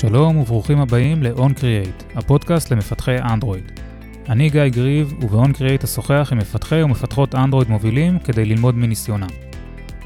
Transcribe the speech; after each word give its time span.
שלום 0.00 0.36
וברוכים 0.36 0.80
הבאים 0.80 1.22
ל-On 1.22 1.50
Create, 1.58 2.18
הפודקאסט 2.18 2.72
למפתחי 2.72 3.16
אנדרואיד. 3.18 3.80
אני 4.28 4.50
גיא 4.50 4.68
גריב, 4.68 5.14
וב-On 5.20 5.48
Create 5.54 5.84
אשוחח 5.84 6.28
עם 6.32 6.38
מפתחי 6.38 6.82
ומפתחות 6.82 7.34
אנדרואיד 7.34 7.70
מובילים 7.70 8.18
כדי 8.18 8.44
ללמוד 8.44 8.74
מניסיונם. 8.74 9.26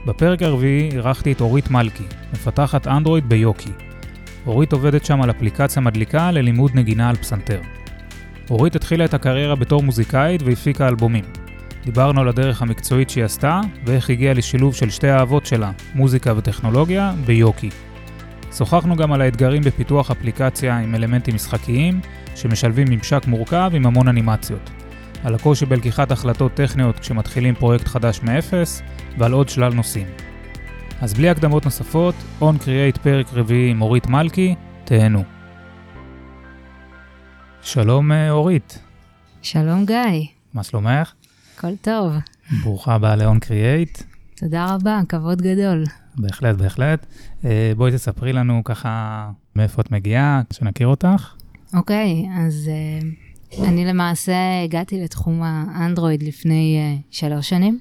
בפרק 0.06 0.42
הרביעי 0.42 0.90
אירחתי 0.90 1.32
את 1.32 1.40
אורית 1.40 1.70
מלכי, 1.70 2.04
מפתחת 2.32 2.86
אנדרואיד 2.86 3.28
ביוקי. 3.28 3.70
אורית 4.46 4.72
עובדת 4.72 5.04
שם 5.04 5.22
על 5.22 5.30
אפליקציה 5.30 5.82
מדליקה 5.82 6.30
ללימוד 6.30 6.70
נגינה 6.74 7.08
על 7.08 7.16
פסנתר. 7.16 7.60
אורית 8.50 8.76
התחילה 8.76 9.04
את 9.04 9.14
הקריירה 9.14 9.54
בתור 9.54 9.82
מוזיקאית 9.82 10.42
והפיקה 10.42 10.88
אלבומים. 10.88 11.24
דיברנו 11.84 12.20
על 12.20 12.28
הדרך 12.28 12.62
המקצועית 12.62 13.10
שהיא 13.10 13.24
עשתה, 13.24 13.60
ואיך 13.86 14.10
הגיעה 14.10 14.34
לשילוב 14.34 14.74
של 14.74 14.90
שתי 14.90 15.08
האהבות 15.08 15.46
שלה, 15.46 15.70
מוזיקה 15.94 16.32
וטכנולוגיה, 16.36 17.12
ביוקי. 17.26 17.70
שוחחנו 18.56 18.96
גם 18.96 19.12
על 19.12 19.20
האתגרים 19.20 19.62
בפיתוח 19.62 20.10
אפליקציה 20.10 20.78
עם 20.78 20.94
אלמנטים 20.94 21.34
משחקיים, 21.34 22.00
שמשלבים 22.36 22.86
ממשק 22.90 23.26
מורכב 23.26 23.70
עם 23.74 23.86
המון 23.86 24.08
אנימציות. 24.08 24.70
על 25.24 25.34
הקושי 25.34 25.66
בלקיחת 25.66 26.10
החלטות 26.10 26.54
טכניות 26.54 26.98
כשמתחילים 26.98 27.54
פרויקט 27.54 27.86
חדש 27.88 28.20
מאפס, 28.22 28.82
ועל 29.18 29.32
עוד 29.32 29.48
שלל 29.48 29.74
נושאים. 29.74 30.06
אז 31.00 31.14
בלי 31.14 31.28
הקדמות 31.28 31.64
נוספות, 31.64 32.14
On 32.40 32.44
Create 32.60 32.98
פרק 33.02 33.26
רביעי 33.32 33.70
עם 33.70 33.82
אורית 33.82 34.06
מלכי, 34.06 34.54
תהנו. 34.84 35.24
שלום 37.62 38.12
אה, 38.12 38.30
אורית. 38.30 38.78
שלום 39.42 39.86
גיא, 39.86 40.26
מה 40.54 40.62
שלומך? 40.62 41.12
הכל 41.56 41.76
טוב. 41.80 42.12
ברוכה 42.62 42.94
הבאה 42.94 43.16
ל-On 43.16 43.44
Create. 43.44 44.02
תודה 44.36 44.66
רבה, 44.74 45.00
כבוד 45.08 45.42
גדול. 45.42 45.84
בהחלט, 46.16 46.56
בהחלט. 46.56 47.06
אה, 47.44 47.72
בואי 47.76 47.92
תספרי 47.92 48.32
לנו 48.32 48.64
ככה 48.64 49.30
מאיפה 49.56 49.82
את 49.82 49.90
מגיעה, 49.90 50.42
שנכיר 50.52 50.86
אותך. 50.86 51.34
אוקיי, 51.74 52.28
אז 52.38 52.70
uh, 53.52 53.64
אני 53.64 53.84
למעשה 53.84 54.34
הגעתי 54.64 55.00
לתחום 55.00 55.42
האנדרואיד 55.42 56.22
לפני 56.22 56.78
uh, 56.78 57.02
שלוש 57.10 57.48
שנים. 57.48 57.78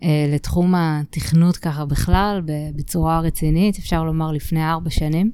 Uh, 0.00 0.04
לתחום 0.28 0.74
התכנות 0.76 1.56
ככה 1.56 1.84
בכלל, 1.84 2.42
בצורה 2.76 3.20
רצינית, 3.20 3.78
אפשר 3.78 4.04
לומר 4.04 4.32
לפני 4.32 4.64
ארבע 4.64 4.90
שנים. 4.90 5.30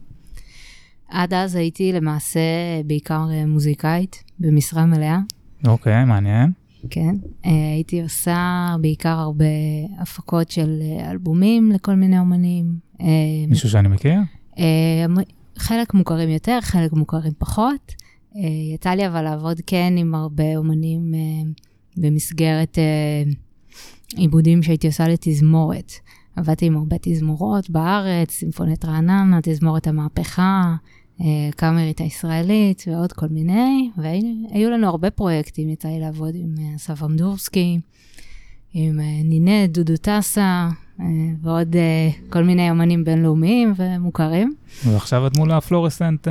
עד 1.09 1.35
אז 1.35 1.55
הייתי 1.55 1.93
למעשה 1.93 2.41
בעיקר 2.87 3.25
מוזיקאית 3.47 4.25
במשרה 4.41 4.87
מלאה. 4.87 5.19
אוקיי, 5.67 6.05
מעניין. 6.05 6.53
כן, 6.91 7.17
הייתי 7.43 8.03
עושה 8.03 8.75
בעיקר 8.81 9.09
הרבה 9.19 9.45
הפקות 9.99 10.51
של 10.51 10.83
אלבומים 11.11 11.73
לכל 11.73 11.95
מיני 11.95 12.19
אומנים. 12.19 12.79
מישהו 13.49 13.71
שאני 13.71 13.89
מכיר? 13.89 14.21
חלק 15.59 15.95
מוכרים 15.95 16.29
יותר, 16.29 16.59
חלק 16.63 16.93
מוכרים 16.93 17.33
פחות. 17.39 17.95
יצא 18.75 18.91
לי 18.91 19.07
אבל 19.07 19.23
לעבוד 19.23 19.61
כן 19.67 19.95
עם 19.97 20.15
הרבה 20.15 20.57
אומנים 20.57 21.15
במסגרת 21.97 22.79
עיבודים 24.17 24.63
שהייתי 24.63 24.87
עושה 24.87 25.09
לתזמורת. 25.09 25.93
עבדתי 26.37 26.67
עם 26.67 26.77
הרבה 26.77 26.97
תזמורות 27.01 27.71
בארץ, 27.71 28.31
סימפונית 28.31 28.85
רעננה, 28.85 29.39
תזמורת 29.43 29.87
המהפכה, 29.87 30.75
קאמרית 31.57 32.01
הישראלית 32.01 32.85
ועוד 32.87 33.13
כל 33.13 33.27
מיני, 33.31 33.91
והיו 33.97 34.71
לנו 34.71 34.87
הרבה 34.87 35.11
פרויקטים, 35.11 35.69
יצא 35.69 35.89
לי 35.89 36.01
לעבוד 36.01 36.35
עם 36.35 36.55
אסף 36.77 37.03
אמדורסקי, 37.03 37.79
עם 38.75 39.01
נינט, 39.25 39.71
דודו 39.71 39.97
טסה, 39.97 40.69
ועוד 41.43 41.77
כל 42.29 42.45
מיני 42.45 42.71
אמנים 42.71 43.05
בינלאומיים 43.05 43.75
ומוכרים. 43.77 44.55
ועכשיו 44.87 45.27
את 45.27 45.37
מול 45.37 45.53
הפלורסנט 45.53 46.29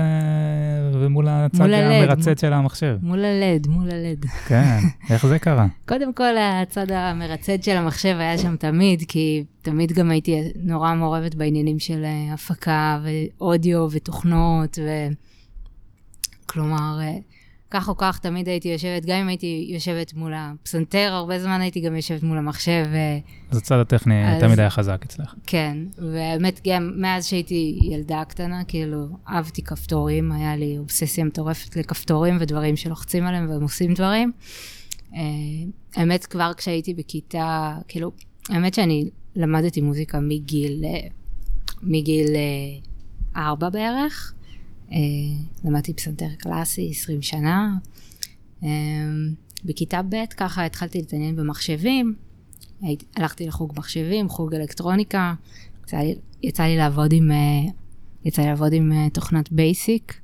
ומול 0.93 1.27
הצד 1.27 1.69
המרצד 1.69 2.37
של 2.37 2.53
המחשב. 2.53 2.97
מול 3.01 3.25
הלד, 3.25 3.67
מול 3.67 3.91
הלד. 3.91 4.25
כן, 4.47 4.79
איך 5.09 5.25
זה 5.25 5.39
קרה? 5.39 5.67
קודם 5.89 6.13
כל, 6.13 6.37
הצד 6.37 6.91
המרצד 6.91 7.63
של 7.63 7.77
המחשב 7.77 8.15
היה 8.19 8.37
שם 8.37 8.55
תמיד, 8.55 9.03
כי 9.07 9.43
תמיד 9.61 9.91
גם 9.91 10.11
הייתי 10.11 10.51
נורא 10.55 10.93
מעורבת 10.93 11.35
בעניינים 11.35 11.79
של 11.79 12.05
הפקה 12.33 12.99
ואודיו 13.03 13.87
ותוכנות, 13.91 14.79
ו... 14.81 15.07
כך 17.75 17.89
או 17.89 17.97
כך, 17.97 18.19
תמיד 18.19 18.49
הייתי 18.49 18.69
יושבת, 18.69 19.05
גם 19.05 19.17
אם 19.17 19.27
הייתי 19.27 19.67
יושבת 19.69 20.13
מול 20.13 20.33
הפסנתר, 20.35 21.09
הרבה 21.11 21.39
זמן 21.39 21.61
הייתי 21.61 21.79
גם 21.79 21.95
יושבת 21.95 22.23
מול 22.23 22.37
המחשב. 22.37 22.85
אז 23.51 23.57
הצד 23.57 23.79
הטכני 23.79 24.35
אז, 24.35 24.41
תמיד 24.41 24.59
היה 24.59 24.69
חזק 24.69 25.01
אצלך. 25.05 25.35
כן, 25.47 25.77
והאמת, 25.97 26.61
גם 26.67 26.91
מאז 26.95 27.25
שהייתי 27.25 27.79
ילדה 27.83 28.23
קטנה, 28.27 28.63
כאילו, 28.63 29.07
אהבתי 29.29 29.61
כפתורים, 29.61 30.31
היה 30.31 30.55
לי 30.55 30.77
אובססיה 30.77 31.23
מטורפת 31.23 31.75
לכפתורים 31.75 32.37
ודברים 32.39 32.75
שלוחצים 32.75 33.25
עליהם 33.25 33.49
והם 33.49 33.61
עושים 33.61 33.93
דברים. 33.93 34.31
האמת, 35.95 36.25
כבר 36.25 36.51
כשהייתי 36.57 36.93
בכיתה, 36.93 37.77
כאילו, 37.87 38.11
האמת 38.49 38.73
שאני 38.73 39.09
למדתי 39.35 39.81
מוזיקה 39.81 40.19
מגיל, 40.19 40.83
מגיל 41.83 42.27
ארבע 43.35 43.69
בערך. 43.69 44.33
אה, 44.89 44.93
למדתי 45.63 45.93
פסנתר 45.93 46.29
קלאסי 46.37 46.89
20 46.91 47.21
שנה. 47.21 47.77
אה, 48.61 48.65
בכיתה 49.65 50.01
ב' 50.01 50.25
ככה 50.37 50.65
התחלתי 50.65 50.97
להתעניין 50.97 51.35
במחשבים, 51.35 52.15
הלכתי 53.15 53.47
לחוג 53.47 53.73
מחשבים, 53.77 54.29
חוג 54.29 54.55
אלקטרוניקה, 54.55 55.33
יצא 55.83 55.97
לי, 55.97 56.15
יצא 56.43 56.63
לי 56.63 56.77
לעבוד 56.77 57.13
עם, 57.13 57.31
אה, 57.31 57.71
יצא 58.25 58.41
לי 58.41 58.47
לעבוד 58.47 58.73
עם 58.73 59.09
תוכנת 59.13 59.51
BASIC 59.51 60.21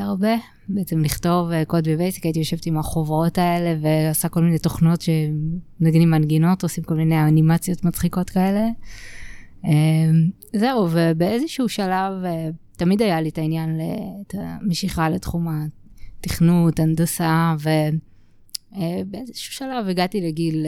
הרבה, 0.00 0.34
בעצם 0.68 1.00
לכתוב 1.00 1.64
קוד 1.64 1.88
ב 1.88 1.93
BASIC, 1.93 2.24
הייתי 2.24 2.38
יושבת 2.38 2.66
עם 2.66 2.78
החוברות 2.78 3.38
האלה 3.38 3.78
ועושה 3.80 4.28
כל 4.28 4.42
מיני 4.42 4.58
תוכנות 4.58 5.00
שמנגנים 5.00 6.10
מנגינות, 6.10 6.62
עושים 6.62 6.84
כל 6.84 6.94
מיני 6.94 7.22
אנימציות 7.22 7.84
מצחיקות 7.84 8.30
כאלה. 8.30 8.68
זהו, 10.52 10.88
ובאיזשהו 10.90 11.68
שלב, 11.68 12.12
תמיד 12.76 13.02
היה 13.02 13.20
לי 13.20 13.28
את 13.28 13.38
העניין, 13.38 13.80
את 14.20 14.34
המשיכה 14.38 15.08
לתחום 15.10 15.46
התכנות, 16.20 16.80
הנדסה, 16.80 17.54
ובאיזשהו 18.72 19.52
שלב 19.52 19.88
הגעתי 19.88 20.20
לגיל 20.20 20.66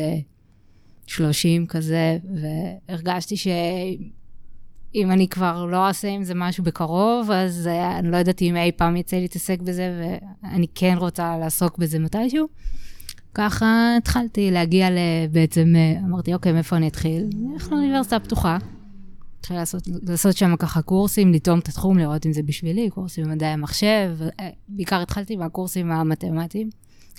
30 1.06 1.66
כזה, 1.66 2.18
והרגשתי 2.88 3.36
שאם 3.36 5.10
אני 5.10 5.28
כבר 5.28 5.64
לא 5.64 5.86
אעשה 5.86 6.08
עם 6.08 6.22
זה 6.24 6.34
משהו 6.34 6.64
בקרוב, 6.64 7.30
אז 7.30 7.66
אני 7.98 8.10
לא 8.10 8.16
יודעת 8.16 8.42
אם 8.42 8.56
אי 8.56 8.72
פעם 8.72 8.96
יצא 8.96 9.16
להתעסק 9.16 9.62
בזה, 9.62 10.18
ואני 10.42 10.66
כן 10.74 10.94
רוצה 10.98 11.38
לעסוק 11.38 11.78
בזה 11.78 11.98
מתישהו. 11.98 12.46
ככה 13.34 13.94
התחלתי 13.98 14.50
להגיע 14.50 14.88
בעצם, 15.32 15.74
אמרתי, 16.04 16.34
אוקיי, 16.34 16.52
מאיפה 16.52 16.76
אני 16.76 16.88
אתחיל? 16.88 17.26
נלך 17.34 17.72
לאוניברסיטה 17.72 18.16
הפתוחה. 18.16 18.58
התחילה 19.40 19.60
לעשות, 19.60 19.82
לעשות 20.02 20.36
שם 20.36 20.56
ככה 20.56 20.82
קורסים, 20.82 21.32
לטעום 21.32 21.58
את 21.58 21.68
התחום, 21.68 21.98
לראות 21.98 22.26
אם 22.26 22.32
זה 22.32 22.42
בשבילי, 22.42 22.90
קורסים 22.90 23.24
במדעי 23.24 23.48
המחשב. 23.48 24.10
בעיקר 24.68 25.02
התחלתי 25.02 25.36
מהקורסים 25.36 25.90
המתמטיים, 25.90 26.70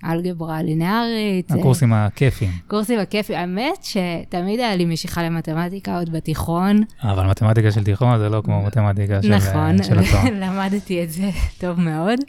אלגברה 0.06 0.62
לינארית. 0.62 1.52
הקורסים 1.52 1.94
הכיפיים. 1.94 2.52
קורסים 2.68 3.00
הכיפיים. 3.00 3.40
האמת 3.40 3.84
שתמיד 3.84 4.60
היה 4.60 4.76
לי 4.76 4.86
משיכה 4.86 5.24
למתמטיקה 5.24 6.00
עוד 6.00 6.10
בתיכון. 6.10 6.84
אבל 7.04 7.28
מתמטיקה 7.28 7.72
של 7.72 7.84
תיכון 7.84 8.20
זה 8.20 8.30
לא 8.30 8.42
כמו 8.46 8.64
מתמטיקה 8.64 9.22
של, 9.22 9.36
נכון, 9.36 9.84
של 9.84 10.00
התואר. 10.00 10.24
למדתי 10.44 11.04
את 11.04 11.12
זה 11.12 11.30
טוב 11.58 11.80
מאוד. 11.80 12.20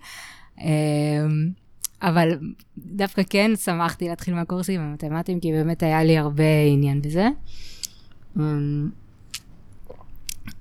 אבל 2.03 2.39
דווקא 2.79 3.23
כן 3.31 3.51
שמחתי 3.57 4.09
להתחיל 4.09 4.35
מהקורסים 4.35 4.81
המתמטיים, 4.81 5.41
כי 5.41 5.53
באמת 5.53 5.83
היה 5.83 6.05
לי 6.05 6.19
הרבה 6.19 6.45
עניין 6.73 7.03
בזה. 7.03 7.29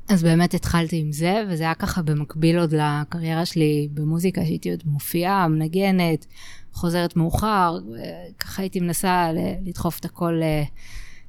אז 0.10 0.24
באמת 0.24 0.54
התחלתי 0.54 0.98
עם 0.98 1.12
זה, 1.12 1.44
וזה 1.50 1.64
היה 1.64 1.74
ככה 1.74 2.02
במקביל 2.02 2.60
עוד 2.60 2.74
לקריירה 2.74 3.46
שלי 3.46 3.88
במוזיקה, 3.94 4.46
שהייתי 4.46 4.72
עוד 4.72 4.84
מופיעה, 4.86 5.48
מנגנת, 5.48 6.26
חוזרת 6.74 7.16
מאוחר, 7.16 7.78
ככה 8.40 8.62
הייתי 8.62 8.80
מנסה 8.80 9.30
לדחוף 9.66 10.00
את 10.00 10.06
הכל 10.06 10.42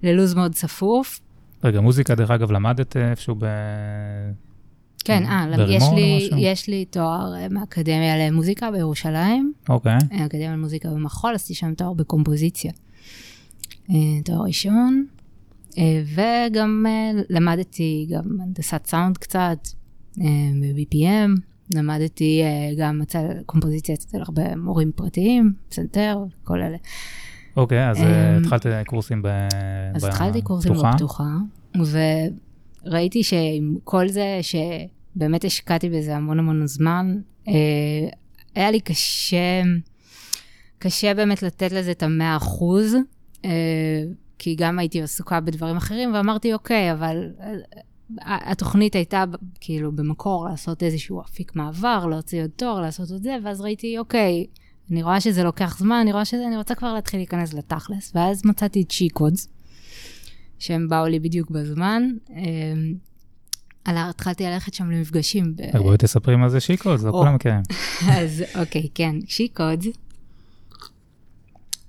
ללוז 0.02 0.34
מאוד 0.34 0.54
צפוף. 0.54 1.20
רגע, 1.64 1.80
מוזיקה, 1.80 2.14
דרך 2.14 2.30
אגב, 2.30 2.52
למדת 2.52 2.96
איפשהו 2.96 3.34
ב... 3.38 3.44
כן, 5.04 5.26
אה, 5.26 5.46
יש, 5.68 5.84
לי, 5.94 6.30
יש 6.36 6.68
לי 6.68 6.84
תואר 6.84 7.34
מאקדמיה 7.50 8.28
למוזיקה 8.28 8.70
בירושלים. 8.70 9.52
אוקיי. 9.68 9.98
אקדמיה 10.26 10.52
למוזיקה 10.52 10.90
במחול, 10.90 11.34
עשיתי 11.34 11.54
שם 11.54 11.74
תואר 11.74 11.92
בקומפוזיציה. 11.92 12.72
תואר 14.24 14.42
ראשון. 14.46 15.06
וגם 16.04 16.86
למדתי 17.30 18.08
גם 18.10 18.40
הנדסת 18.40 18.86
סאונד 18.86 19.18
קצת, 19.18 19.58
ב-BPM, 20.60 21.40
למדתי 21.74 22.42
גם 22.78 23.02
אצל 23.02 23.26
קומפוזיציה 23.46 23.94
אצל 23.94 24.18
הרבה 24.18 24.56
מורים 24.56 24.92
פרטיים, 24.92 25.52
פסנתר, 25.68 26.18
כל 26.44 26.62
אלה. 26.62 26.76
אוקיי, 27.56 27.90
אז 27.90 27.98
התחלת 28.40 28.66
קורסים 28.86 29.22
בפתוחה? 29.22 29.94
אז 29.94 30.04
התחלתי 30.04 30.42
קורסים 30.42 30.72
בפתוחה, 30.72 31.28
וראיתי 32.86 33.22
שעם 33.22 33.76
כל 33.84 34.08
זה, 34.08 34.40
באמת 35.16 35.44
השקעתי 35.44 35.90
בזה 35.90 36.16
המון 36.16 36.38
המון 36.38 36.66
זמן. 36.66 37.16
אה, 37.48 37.54
היה 38.54 38.70
לי 38.70 38.80
קשה, 38.80 39.62
קשה 40.78 41.14
באמת 41.14 41.42
לתת 41.42 41.72
לזה 41.72 41.90
את 41.90 42.02
המאה 42.02 42.36
אחוז, 42.36 42.96
אה, 43.44 44.02
כי 44.42 44.54
גם 44.54 44.78
הייתי 44.78 45.02
עסוקה 45.02 45.40
בדברים 45.40 45.76
אחרים, 45.76 46.14
ואמרתי, 46.14 46.54
אוקיי, 46.54 46.92
אבל 46.92 47.16
התוכנית 48.20 48.94
הייתה 48.94 49.24
כאילו 49.60 49.92
במקור 49.92 50.46
לעשות 50.50 50.82
איזשהו 50.82 51.20
אפיק 51.20 51.56
מעבר, 51.56 52.06
להוציא 52.06 52.42
עוד 52.42 52.50
תואר, 52.56 52.80
לעשות 52.80 53.10
עוד 53.10 53.22
זה, 53.22 53.36
ואז 53.44 53.60
ראיתי, 53.60 53.98
אוקיי, 53.98 54.46
אני 54.90 55.02
רואה 55.02 55.20
שזה 55.20 55.42
לוקח 55.42 55.78
זמן, 55.78 55.96
אני 56.02 56.12
רואה 56.12 56.24
שזה, 56.24 56.46
אני 56.46 56.56
רוצה 56.56 56.74
כבר 56.74 56.94
להתחיל 56.94 57.20
להיכנס 57.20 57.54
לתכלס, 57.54 58.12
ואז 58.14 58.42
מצאתי 58.44 58.82
את 58.82 58.90
שיקודס, 58.90 59.48
שהם 60.58 60.88
באו 60.88 61.06
לי 61.06 61.18
בדיוק 61.18 61.50
בזמן. 61.50 62.02
על, 63.84 63.96
התחלתי 63.98 64.44
ללכת 64.44 64.74
שם 64.74 64.90
למפגשים. 64.90 65.56
ב... 65.56 65.78
בואי 65.78 65.98
תספרי 65.98 66.36
מה 66.36 66.48
זה 66.48 66.60
שיקודס, 66.60 67.02
לא 67.02 67.10
כולם 67.10 67.34
מכירים. 67.34 67.62
אז 68.18 68.44
אוקיי, 68.60 68.88
כן, 68.94 69.16
שיקודס, 69.26 69.86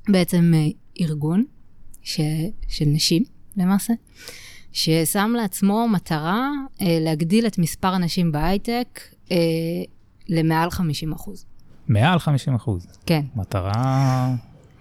בעצם 0.10 0.52
אה, 0.56 0.68
ארגון 1.02 1.44
ש... 2.04 2.20
של 2.68 2.86
נשים, 2.88 3.24
למעשה. 3.58 3.94
ששם 4.72 5.34
לעצמו 5.38 5.88
מטרה 5.88 6.50
אה, 6.82 6.98
להגדיל 7.02 7.48
את 7.48 7.58
מספר 7.58 7.88
הנשים 7.88 8.32
בהייטק 8.32 9.00
אה, 9.32 9.38
למעל 10.30 10.72
50 10.72 11.12
אחוז. 11.12 11.46
מעל 11.88 12.20
50 12.20 12.56
אחוז? 12.56 12.88
כן. 13.06 13.22
מטרה 13.36 14.36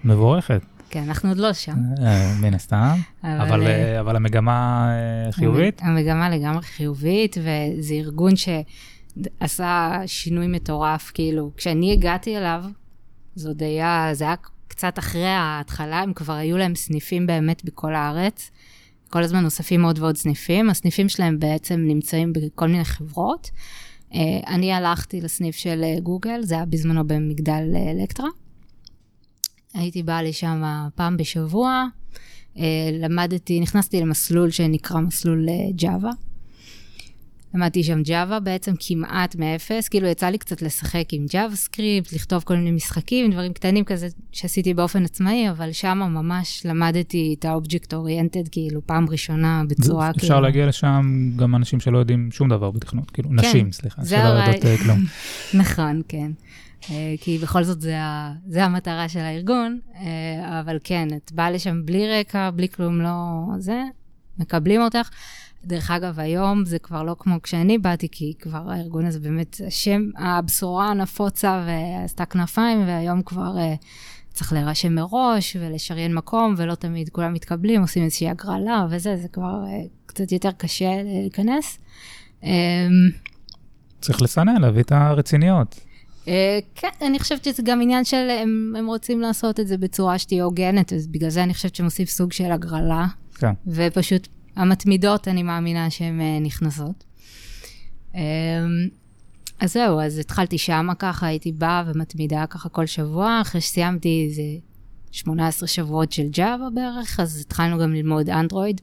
מבורכת. 0.04 0.62
כן, 0.90 1.02
אנחנו 1.08 1.28
עוד 1.28 1.38
לא 1.38 1.52
שם. 1.52 1.76
אה, 2.02 2.34
מן 2.40 2.54
הסתם, 2.54 2.94
אבל, 3.24 3.40
אבל, 3.40 3.66
אה, 3.66 4.00
אבל 4.00 4.16
המגמה 4.16 4.88
אה, 5.26 5.32
חיובית? 5.32 5.80
המגמה 5.84 6.30
לגמרי 6.30 6.62
חיובית, 6.62 7.36
וזה 7.38 7.94
ארגון 7.94 8.32
שעשה 8.36 9.98
שינוי 10.06 10.46
מטורף, 10.46 11.10
כאילו, 11.14 11.50
כשאני 11.56 11.92
הגעתי 11.92 12.36
אליו, 12.36 12.64
זה 13.34 13.48
עוד 13.48 13.62
היה, 13.62 14.08
זה 14.12 14.24
היה 14.24 14.34
קצת 14.80 14.98
אחרי 14.98 15.26
ההתחלה, 15.26 16.00
הם 16.00 16.12
כבר 16.12 16.32
היו 16.32 16.58
להם 16.58 16.74
סניפים 16.74 17.26
באמת 17.26 17.64
בכל 17.64 17.94
הארץ. 17.94 18.50
כל 19.10 19.22
הזמן 19.22 19.42
נוספים 19.42 19.84
עוד 19.84 19.98
ועוד 19.98 20.16
סניפים. 20.16 20.70
הסניפים 20.70 21.08
שלהם 21.08 21.38
בעצם 21.38 21.80
נמצאים 21.80 22.32
בכל 22.32 22.68
מיני 22.68 22.84
חברות. 22.84 23.50
Uh, 24.10 24.14
אני 24.46 24.72
הלכתי 24.72 25.20
לסניף 25.20 25.56
של 25.56 25.84
uh, 25.84 26.00
גוגל, 26.00 26.42
זה 26.42 26.54
היה 26.54 26.64
בזמנו 26.64 27.06
במגדל 27.06 27.62
uh, 27.74 27.90
אלקטרה. 27.90 28.28
הייתי 29.74 30.02
באה 30.02 30.22
לשם 30.22 30.62
פעם 30.94 31.16
בשבוע, 31.16 31.84
למדתי, 32.92 33.60
נכנסתי 33.60 34.00
למסלול 34.00 34.50
שנקרא 34.50 35.00
מסלול 35.00 35.46
Java. 35.74 36.10
למדתי 37.54 37.82
שם 37.82 38.02
Java 38.02 38.40
בעצם 38.40 38.72
כמעט 38.80 39.36
מאפס, 39.36 39.88
כאילו 39.88 40.06
יצא 40.06 40.26
לי 40.26 40.38
קצת 40.38 40.62
לשחק 40.62 41.04
עם 41.12 41.26
JavaScript, 41.30 42.12
לכתוב 42.12 42.42
כל 42.42 42.56
מיני 42.56 42.70
משחקים, 42.70 43.30
דברים 43.32 43.52
קטנים 43.52 43.84
כזה 43.84 44.08
שעשיתי 44.32 44.74
באופן 44.74 45.04
עצמאי, 45.04 45.50
אבל 45.50 45.72
שם 45.72 45.98
ממש 45.98 46.66
למדתי 46.66 47.36
את 47.38 47.44
ה 47.44 47.51
object 47.51 47.94
oriented, 47.94 48.48
כאילו 48.48 48.80
פעם 48.86 49.06
ראשונה 49.10 49.62
בצורה 49.68 50.12
כאילו... 50.12 50.24
אפשר 50.24 50.40
להגיע 50.40 50.66
לשם 50.66 51.30
גם 51.36 51.56
אנשים 51.56 51.80
שלא 51.80 51.98
יודעים 51.98 52.28
שום 52.32 52.48
דבר 52.48 52.70
בתכנות, 52.70 53.10
כאילו 53.10 53.28
כן, 53.28 53.36
נשים, 53.36 53.72
סליחה, 53.72 54.04
שלא 54.04 54.16
יודעות 54.16 54.64
אה, 54.64 54.76
כלום. 54.78 54.98
נכון, 55.62 56.02
כן. 56.08 56.32
אה, 56.90 57.14
כי 57.20 57.38
בכל 57.38 57.62
זאת 57.62 57.80
זה, 57.80 58.02
ה, 58.02 58.34
זה 58.46 58.64
המטרה 58.64 59.08
של 59.08 59.20
הארגון, 59.20 59.78
אה, 59.96 60.60
אבל 60.60 60.78
כן, 60.84 61.08
את 61.16 61.32
באה 61.32 61.50
לשם 61.50 61.86
בלי 61.86 62.20
רקע, 62.20 62.50
בלי 62.50 62.68
כלום, 62.68 63.00
לא 63.00 63.44
זה, 63.58 63.82
מקבלים 64.38 64.82
אותך. 64.82 65.10
דרך 65.64 65.90
אגב, 65.90 66.20
היום 66.20 66.64
זה 66.64 66.78
כבר 66.78 67.02
לא 67.02 67.16
כמו 67.18 67.42
כשאני 67.42 67.78
באתי, 67.78 68.08
כי 68.12 68.34
כבר 68.38 68.70
הארגון 68.70 69.06
הזה 69.06 69.20
באמת, 69.20 69.60
השם, 69.66 70.02
הבשורה 70.18 70.94
נפוצה 70.94 71.64
ועשתה 71.66 72.24
כנפיים, 72.24 72.86
והיום 72.86 73.22
כבר 73.22 73.54
uh, 73.56 73.84
צריך 74.32 74.52
להירשם 74.52 74.94
מראש 74.94 75.56
ולשריין 75.60 76.14
מקום, 76.14 76.54
ולא 76.56 76.74
תמיד 76.74 77.08
כולם 77.08 77.32
מתקבלים, 77.32 77.80
עושים 77.80 78.04
איזושהי 78.04 78.28
הגרלה 78.28 78.86
וזה, 78.90 79.16
זה 79.16 79.28
כבר 79.28 79.64
uh, 79.64 79.88
קצת 80.06 80.32
יותר 80.32 80.50
קשה 80.50 81.02
להיכנס. 81.02 81.78
Um, 82.42 82.46
צריך 84.00 84.22
לסנן, 84.22 84.60
להביא 84.60 84.82
את 84.82 84.92
הרציניות. 84.92 85.80
Uh, 86.24 86.28
כן, 86.74 86.88
אני 87.02 87.18
חושבת 87.18 87.44
שזה 87.44 87.62
גם 87.62 87.82
עניין 87.82 88.04
של, 88.04 88.30
הם, 88.42 88.74
הם 88.78 88.86
רוצים 88.86 89.20
לעשות 89.20 89.60
את 89.60 89.68
זה 89.68 89.76
בצורה 89.76 90.18
שתהיה 90.18 90.44
הוגנת, 90.44 90.92
אז 90.92 91.06
בגלל 91.06 91.30
זה 91.30 91.42
אני 91.42 91.54
חושבת 91.54 91.74
שהם 91.74 91.86
עושים 91.86 92.06
סוג 92.06 92.32
של 92.32 92.52
הגרלה. 92.52 93.06
כן. 93.34 93.52
ופשוט 93.66 94.28
המתמידות, 94.56 95.28
אני 95.28 95.42
מאמינה 95.42 95.90
שהן 95.90 96.20
אה, 96.20 96.38
נכנסות. 96.40 97.04
אמ, 98.14 98.20
אז 99.60 99.72
זהו, 99.72 100.00
אז 100.00 100.18
התחלתי 100.18 100.58
שמה 100.58 100.94
ככה, 100.94 101.26
הייתי 101.26 101.52
באה 101.52 101.84
ומתמידה 101.86 102.44
ככה 102.50 102.68
כל 102.68 102.86
שבוע, 102.86 103.38
אחרי 103.42 103.60
שסיימתי 103.60 104.26
איזה 104.28 104.42
18 105.10 105.68
שבועות 105.68 106.12
של 106.12 106.28
ג'אווה 106.30 106.68
בערך, 106.74 107.20
אז 107.20 107.40
התחלנו 107.40 107.78
גם 107.78 107.92
ללמוד 107.94 108.30
אנדרואיד. 108.30 108.80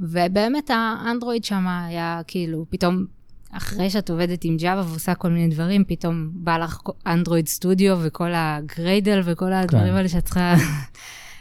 ובאמת 0.00 0.70
האנדרואיד 0.70 1.44
שם 1.44 1.66
היה 1.68 2.20
כאילו, 2.26 2.66
פתאום, 2.70 3.04
אחרי 3.52 3.90
שאת 3.90 4.10
עובדת 4.10 4.44
עם 4.44 4.56
ג'אווה 4.56 4.84
ועושה 4.88 5.14
כל 5.14 5.30
מיני 5.30 5.54
דברים, 5.54 5.84
פתאום 5.84 6.30
בא 6.32 6.58
לך 6.58 6.80
אנדרואיד 7.06 7.48
סטודיו 7.48 7.98
וכל 8.02 8.30
הגריידל 8.34 9.20
וכל 9.24 9.52
הדברים 9.52 9.88
כן. 9.88 9.94
האלה 9.94 10.08
שאת 10.08 10.24
צריכה 10.24 10.54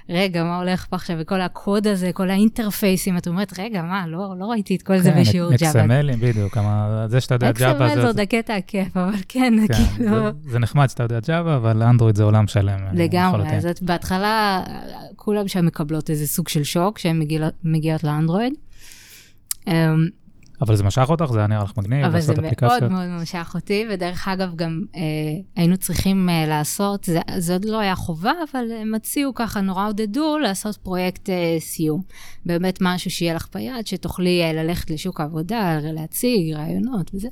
רגע, 0.09 0.43
מה 0.43 0.57
הולך 0.57 0.85
פה 0.89 0.95
עכשיו, 0.95 1.15
וכל 1.19 1.41
הקוד 1.41 1.87
הזה, 1.87 2.11
כל 2.13 2.29
האינטרפייסים, 2.29 3.17
את 3.17 3.27
אומרת, 3.27 3.59
רגע, 3.59 3.81
מה, 3.81 4.07
לא, 4.07 4.33
לא 4.39 4.45
ראיתי 4.45 4.75
את 4.75 4.81
כל 4.81 4.97
זה 4.97 5.11
כן, 5.11 5.21
בשיעור 5.21 5.51
ג'אווה. 5.55 5.85
XMLים, 5.85 6.17
בדיוק, 6.21 6.57
זה 7.07 7.21
שאתה 7.21 7.35
יודע 7.35 7.51
ג'אווה 7.51 7.87
זה... 7.87 7.93
XML 7.93 8.01
זה 8.01 8.07
עוד 8.07 8.19
הקטע 8.19 8.55
הכיף, 8.55 8.97
אבל 8.97 9.13
כן, 9.27 9.53
כן 9.67 9.73
כאילו... 9.97 10.29
זה 10.41 10.59
נחמד 10.59 10.89
שאתה 10.89 11.03
יודע 11.03 11.19
ג'אווה, 11.27 11.55
אבל 11.55 11.83
אנדרואיד 11.83 12.15
זה 12.15 12.23
עולם 12.23 12.47
שלם. 12.47 12.79
אה, 12.79 12.89
לגמרי, 12.93 13.49
אז 13.49 13.65
את 13.65 13.81
בהתחלה, 13.81 14.63
כולם 15.15 15.47
שם 15.47 15.65
מקבלות 15.65 16.09
איזה 16.09 16.27
סוג 16.27 16.47
של 16.47 16.63
שוק, 16.63 16.99
שהן 16.99 17.23
מגיעות 17.63 18.03
לאנדרואיד. 18.03 18.53
אבל 20.61 20.75
זה 20.75 20.83
משך 20.83 21.05
אותך? 21.09 21.25
זה 21.31 21.37
היה 21.37 21.47
נראה 21.47 21.63
לך 21.63 21.77
מגניב? 21.77 22.05
אבל 22.05 22.21
זה 22.21 22.33
מאוד 22.61 22.91
מאוד 22.91 23.21
משך 23.21 23.51
אותי, 23.55 23.85
ודרך 23.89 24.27
אגב, 24.27 24.55
גם 24.55 24.81
אה, 24.95 25.01
היינו 25.55 25.77
צריכים 25.77 26.29
אה, 26.29 26.45
לעשות, 26.47 27.03
זה, 27.03 27.19
זה 27.37 27.53
עוד 27.53 27.65
לא 27.65 27.79
היה 27.79 27.95
חובה, 27.95 28.31
אבל 28.51 28.71
הם 28.81 28.95
הציעו 28.95 29.33
ככה, 29.35 29.61
נורא 29.61 29.87
עודדו 29.87 30.37
לעשות 30.37 30.77
פרויקט 30.77 31.29
אה, 31.29 31.55
סיום. 31.59 32.01
באמת 32.45 32.77
משהו 32.81 33.11
שיהיה 33.11 33.33
לך 33.33 33.47
ביד, 33.53 33.87
שתוכלי 33.87 34.43
אה, 34.43 34.53
ללכת 34.53 34.89
לשוק 34.89 35.19
העבודה, 35.21 35.79
להציג 35.81 36.53
רעיונות 36.53 37.11
וזה. 37.13 37.27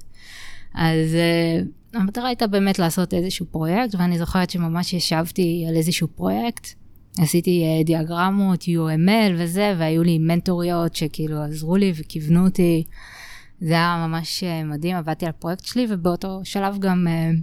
אז 0.73 1.15
אה, 1.15 1.59
המטרה 1.99 2.27
הייתה 2.27 2.47
באמת 2.47 2.79
לעשות 2.79 3.13
איזשהו 3.13 3.45
פרויקט, 3.45 3.95
ואני 3.95 4.19
זוכרת 4.19 4.49
שממש 4.49 4.93
ישבתי 4.93 5.65
על 5.69 5.75
איזשהו 5.75 6.07
פרויקט. 6.07 6.67
עשיתי 7.17 7.63
uh, 7.63 7.85
דיאגרמות, 7.85 8.63
UML 8.63 9.33
וזה, 9.37 9.75
והיו 9.77 10.03
לי 10.03 10.17
מנטוריות 10.17 10.95
שכאילו 10.95 11.43
עזרו 11.43 11.77
לי 11.77 11.93
וכיוונו 11.95 12.45
אותי. 12.45 12.83
זה 13.59 13.73
היה 13.73 14.05
ממש 14.07 14.43
uh, 14.43 14.65
מדהים, 14.65 14.95
עבדתי 14.95 15.25
על 15.25 15.29
הפרויקט 15.29 15.65
שלי, 15.65 15.85
ובאותו 15.89 16.41
שלב 16.43 16.79
גם 16.79 17.07
uh, 17.07 17.41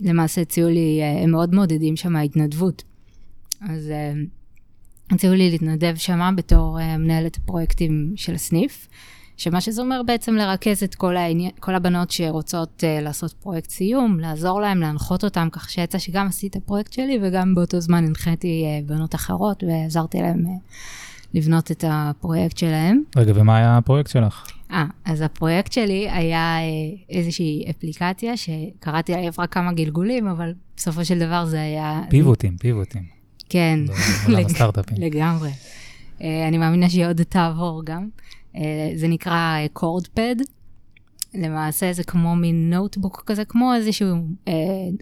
למעשה 0.00 0.40
הציעו 0.40 0.68
לי, 0.68 1.00
uh, 1.00 1.24
הם 1.24 1.30
מאוד 1.30 1.54
מעודדים 1.54 1.96
שם 1.96 2.16
התנדבות. 2.16 2.82
אז 3.60 3.92
הציעו 5.10 5.34
לי 5.34 5.50
להתנדב 5.50 5.96
שם 5.96 6.34
בתור 6.36 6.78
מנהלת 6.98 7.36
הפרויקטים 7.36 8.12
של 8.16 8.34
הסניף. 8.34 8.88
שמה 9.36 9.60
שזה 9.60 9.82
אומר 9.82 10.02
בעצם 10.06 10.34
לרכז 10.34 10.82
את 10.82 10.94
כל, 10.94 11.16
העני... 11.16 11.50
כל 11.60 11.74
הבנות 11.74 12.10
שרוצות 12.10 12.84
לעשות 13.02 13.32
פרויקט 13.32 13.70
סיום, 13.70 14.20
לעזור 14.20 14.60
להן, 14.60 14.78
להנחות 14.78 15.24
אותן, 15.24 15.48
כך 15.52 15.70
שיצא 15.70 15.98
שגם 15.98 16.26
עשיתי 16.26 16.58
את 16.58 16.62
הפרויקט 16.62 16.92
שלי 16.92 17.18
וגם 17.22 17.54
באותו 17.54 17.80
זמן 17.80 18.04
הנחיתי 18.04 18.64
בנות 18.86 19.14
אחרות 19.14 19.64
ועזרתי 19.64 20.18
להן 20.18 20.44
לבנות 21.36 21.70
את 21.70 21.84
הפרויקט 21.88 22.56
שלהן. 22.56 23.02
רגע, 23.16 23.32
ומה 23.36 23.56
היה 23.56 23.76
הפרויקט 23.76 24.10
שלך? 24.10 24.46
אה, 24.70 24.84
אז 25.04 25.20
הפרויקט 25.20 25.72
שלי 25.72 26.10
היה 26.10 26.58
uh, 26.58 27.14
איזושהי 27.16 27.64
אפליקציה 27.70 28.36
שקראתי 28.36 29.14
עליו 29.14 29.32
רק 29.38 29.52
כמה 29.52 29.72
גלגולים, 29.72 30.28
אבל 30.28 30.54
בסופו 30.76 31.04
של 31.04 31.18
דבר 31.18 31.44
זה 31.44 31.60
היה... 31.60 32.00
פיבוטים, 32.10 32.56
פיבוטים. 32.56 33.02
כן, 33.48 33.80
לג... 34.28 34.46
לגמרי. 34.96 35.50
Uh, 36.18 36.22
אני 36.48 36.58
מאמינה 36.58 36.88
שהיא 36.90 37.06
עוד 37.06 37.22
תעבור 37.22 37.82
גם. 37.84 38.08
אה, 38.56 38.90
זה 38.94 39.08
נקרא 39.08 39.58
קורדפד. 39.72 40.36
אה, 41.36 41.48
למעשה 41.48 41.92
זה 41.92 42.04
כמו 42.04 42.36
מין 42.36 42.70
נוטבוק 42.74 43.22
כזה, 43.26 43.44
כמו 43.44 43.74
איזשהו, 43.74 44.16
אה, 44.48 44.52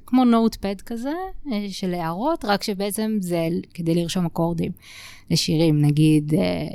כמו 0.06 0.24
נוטפד 0.24 0.80
כזה 0.80 1.12
אה, 1.52 1.66
של 1.68 1.94
הערות, 1.94 2.44
רק 2.44 2.62
שבעצם 2.62 3.16
זה 3.20 3.48
כדי 3.74 3.94
לרשום 3.94 4.26
אקורדים 4.26 4.72
לשירים. 5.30 5.82
נגיד, 5.82 6.34
אה, 6.34 6.66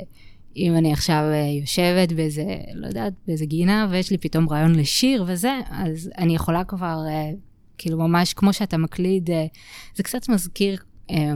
אם 0.56 0.76
אני 0.76 0.92
עכשיו 0.92 1.22
אה, 1.32 1.60
יושבת 1.60 2.12
באיזה, 2.12 2.44
לא 2.74 2.86
יודעת, 2.86 3.12
באיזה 3.26 3.46
גינה, 3.46 3.88
ויש 3.90 4.10
לי 4.10 4.18
פתאום 4.18 4.48
רעיון 4.48 4.74
לשיר 4.74 5.24
וזה, 5.26 5.52
אז 5.70 6.10
אני 6.18 6.34
יכולה 6.34 6.64
כבר, 6.64 6.98
אה, 7.08 7.30
כאילו 7.78 7.98
ממש 7.98 8.34
כמו 8.34 8.52
שאתה 8.52 8.76
מקליד, 8.76 9.30
אה, 9.30 9.46
זה 9.94 10.02
קצת 10.02 10.28
מזכיר, 10.28 10.78
אה, 11.10 11.32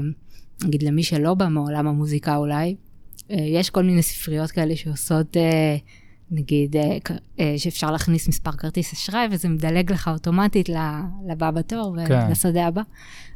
נגיד 0.64 0.82
למי 0.82 1.02
שלא 1.02 1.34
בא 1.34 1.48
מעולם 1.48 1.86
המוזיקה 1.86 2.36
אולי, 2.36 2.76
אה, 3.30 3.36
יש 3.36 3.70
כל 3.70 3.82
מיני 3.82 4.02
ספריות 4.02 4.50
כאלה 4.50 4.76
שעושות 4.76 5.36
uh, 5.36 5.40
נגיד 6.34 6.76
אה, 6.76 6.98
אה, 7.40 7.54
שאפשר 7.56 7.90
להכניס 7.90 8.28
מספר 8.28 8.52
כרטיס 8.52 8.92
אשראי, 8.92 9.26
וזה 9.30 9.48
מדלג 9.48 9.92
לך 9.92 10.08
אוטומטית 10.08 10.68
לבא 11.28 11.50
בתור 11.50 11.96
כן. 12.06 12.26
ולשדה 12.28 12.66
הבא. 12.66 12.82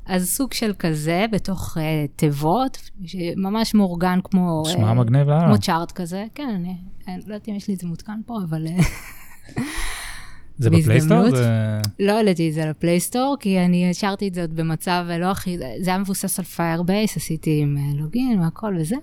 אז 0.06 0.28
סוג 0.28 0.52
של 0.52 0.72
כזה, 0.78 1.26
בתוך 1.32 1.78
אה, 1.80 2.04
תיבות, 2.16 2.90
שממש 3.04 3.74
מאורגן 3.74 4.18
כמו... 4.24 4.62
נשמע 4.66 4.92
מגניב 4.92 5.28
לאללה. 5.28 5.46
כמו 5.46 5.58
צ'ארט 5.58 5.92
כזה, 5.92 6.24
כן, 6.34 6.48
אני 6.54 6.76
אני 7.08 7.16
לא 7.26 7.34
יודעת 7.34 7.48
אם 7.48 7.54
יש 7.54 7.68
לי 7.68 7.74
את 7.74 7.80
זה 7.80 7.86
מותקן 7.86 8.20
פה, 8.26 8.38
אבל 8.48 8.66
זה 10.58 10.70
ב 10.70 10.76
Play 10.76 10.98
Store? 10.98 11.30
זה- 11.30 11.78
לא 12.00 12.12
העליתי 12.12 12.48
את 12.48 12.54
זה 12.54 12.66
ל 12.66 12.73
Play 12.73 12.98
Store, 12.98 13.36
כי 13.40 13.58
אני 13.60 13.90
השארתי 13.90 14.28
את 14.28 14.34
זה 14.34 14.40
עוד 14.40 14.56
במצב 14.56 15.06
לא 15.20 15.30
הכי, 15.30 15.58
זה 15.58 15.90
היה 15.90 15.98
מבוסס 15.98 16.38
על 16.38 16.44
Firebase, 16.44 17.16
עשיתי 17.16 17.60
עם 17.62 17.76
login 17.94 18.40
והכל 18.40 18.74
וזה. 18.80 18.96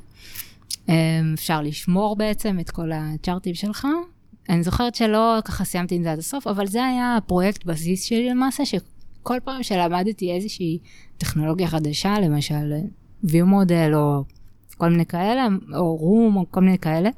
אה, 0.89 0.93
אפשר 1.33 1.61
לשמור 1.61 2.15
בעצם 2.15 2.57
את 2.59 2.69
כל 2.69 2.91
ה 2.93 3.01
chartים 3.01 3.53
שלך. 3.55 3.87
אני 4.49 4.63
זוכרת 4.63 4.95
שלא 4.95 5.37
ככה 5.45 5.63
סיימתי 5.65 5.95
עם 5.95 6.03
זה 6.03 6.11
עד 6.11 6.19
הסוף, 6.19 6.47
אבל 6.47 6.67
זה 6.67 6.83
היה 6.85 7.15
הפרויקט 7.17 7.65
בסיס 7.65 8.03
שלי 8.03 8.29
למעשה, 8.29 8.63
שכל 8.65 9.37
פעם 9.43 9.63
שלמדתי 9.63 10.31
איזושהי 10.31 10.79
טכנולוגיה 11.17 11.67
חדשה, 11.67 12.19
למשל 12.19 12.73
view 13.25 13.29
model 13.45 13.93
או 13.95 14.23
כל 14.77 14.89
מיני 14.89 15.05
כאלה, 15.05 15.47
או 15.75 15.95
Room 15.95 16.35
או 16.35 16.45
כל 16.51 16.61
מיני 16.61 16.77
כאלה, 16.79 17.09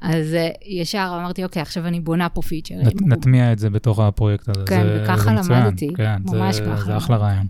אז 0.00 0.34
אה, 0.34 0.48
ישר 0.66 1.18
אמרתי, 1.20 1.44
אוקיי, 1.44 1.62
עכשיו 1.62 1.86
אני 1.86 2.00
בונה 2.00 2.28
פה 2.28 2.42
פיצ'רים. 2.42 2.80
נת- 2.86 3.02
נטמיע 3.02 3.52
את 3.52 3.58
זה 3.58 3.70
בתוך 3.70 3.98
הפרויקט 3.98 4.48
הזה. 4.48 4.64
כן, 4.66 4.82
זה- 4.82 5.00
וככה 5.04 5.42
זה. 5.42 5.52
למדתי, 5.52 5.88
כן, 5.96 6.22
ממש 6.24 6.56
זה- 6.56 6.64
ככה 6.66 6.84
זה 6.84 6.96
אחלה 6.96 7.16
רעיון. 7.16 7.46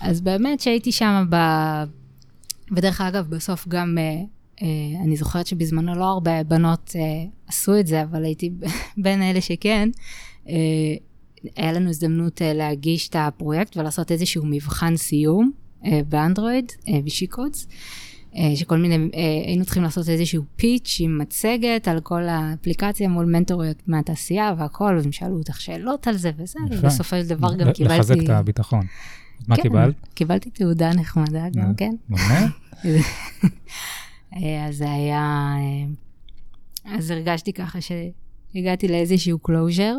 אז 0.00 0.20
באמת 0.20 0.60
שהייתי 0.60 0.92
שם 0.92 1.24
ב... 1.30 1.36
ודרך 2.76 3.00
אגב, 3.00 3.26
בסוף 3.28 3.68
גם, 3.68 3.98
אה, 3.98 4.22
אני 5.04 5.16
זוכרת 5.16 5.46
שבזמנו 5.46 5.94
לא 5.94 6.04
הרבה 6.04 6.42
בנות 6.42 6.92
אה, 6.96 7.24
עשו 7.46 7.80
את 7.80 7.86
זה, 7.86 8.02
אבל 8.02 8.24
הייתי 8.24 8.50
בין 9.02 9.22
אלה 9.22 9.40
שכן. 9.40 9.88
אה, 10.48 10.54
היה 11.56 11.72
לנו 11.72 11.90
הזדמנות 11.90 12.42
אה, 12.42 12.52
להגיש 12.54 13.08
את 13.08 13.16
הפרויקט 13.18 13.76
ולעשות 13.76 14.12
איזשהו 14.12 14.46
מבחן 14.46 14.96
סיום 14.96 15.50
אה, 15.84 16.00
באנדרואיד, 16.08 16.72
אה, 16.88 17.00
בשיקוץ. 17.04 17.66
אה, 18.36 18.56
שכל 18.56 18.78
מיני, 18.78 18.94
אה, 18.94 19.08
היינו 19.46 19.64
צריכים 19.64 19.82
לעשות 19.82 20.08
איזשהו 20.08 20.42
pitch 20.56 20.96
עם 21.00 21.18
מצגת 21.18 21.88
על 21.88 22.00
כל 22.00 22.22
האפליקציה 22.28 23.08
מול 23.08 23.26
מנטוריות 23.26 23.82
מהתעשייה 23.86 24.54
והכל, 24.58 24.98
והם 25.02 25.12
שאלו 25.12 25.38
אותך 25.38 25.60
שאלות 25.60 26.06
על 26.06 26.16
זה 26.16 26.30
וזה. 26.36 26.58
ובסופו 26.70 27.16
של 27.16 27.26
דבר 27.26 27.54
גם 27.54 27.72
קיבלתי... 27.72 27.98
לחזק 27.98 28.16
את 28.24 28.28
הביטחון. 28.28 28.86
מה 29.48 29.56
כן, 29.56 29.62
קיבלת? 29.62 29.94
קיבלתי 30.14 30.50
תעודה 30.50 30.90
נחמדה 30.92 31.44
גם 31.56 31.68
אה. 31.68 31.74
כן. 31.76 31.94
מגניב? 32.08 32.50
אה, 34.36 34.66
אז 34.68 34.76
זה 34.76 34.92
היה, 34.92 35.54
אה, 36.86 36.94
אז 36.96 37.10
הרגשתי 37.10 37.52
ככה 37.52 37.78
שהגעתי 37.80 38.88
לאיזשהו 38.88 39.38
closure, 39.38 39.96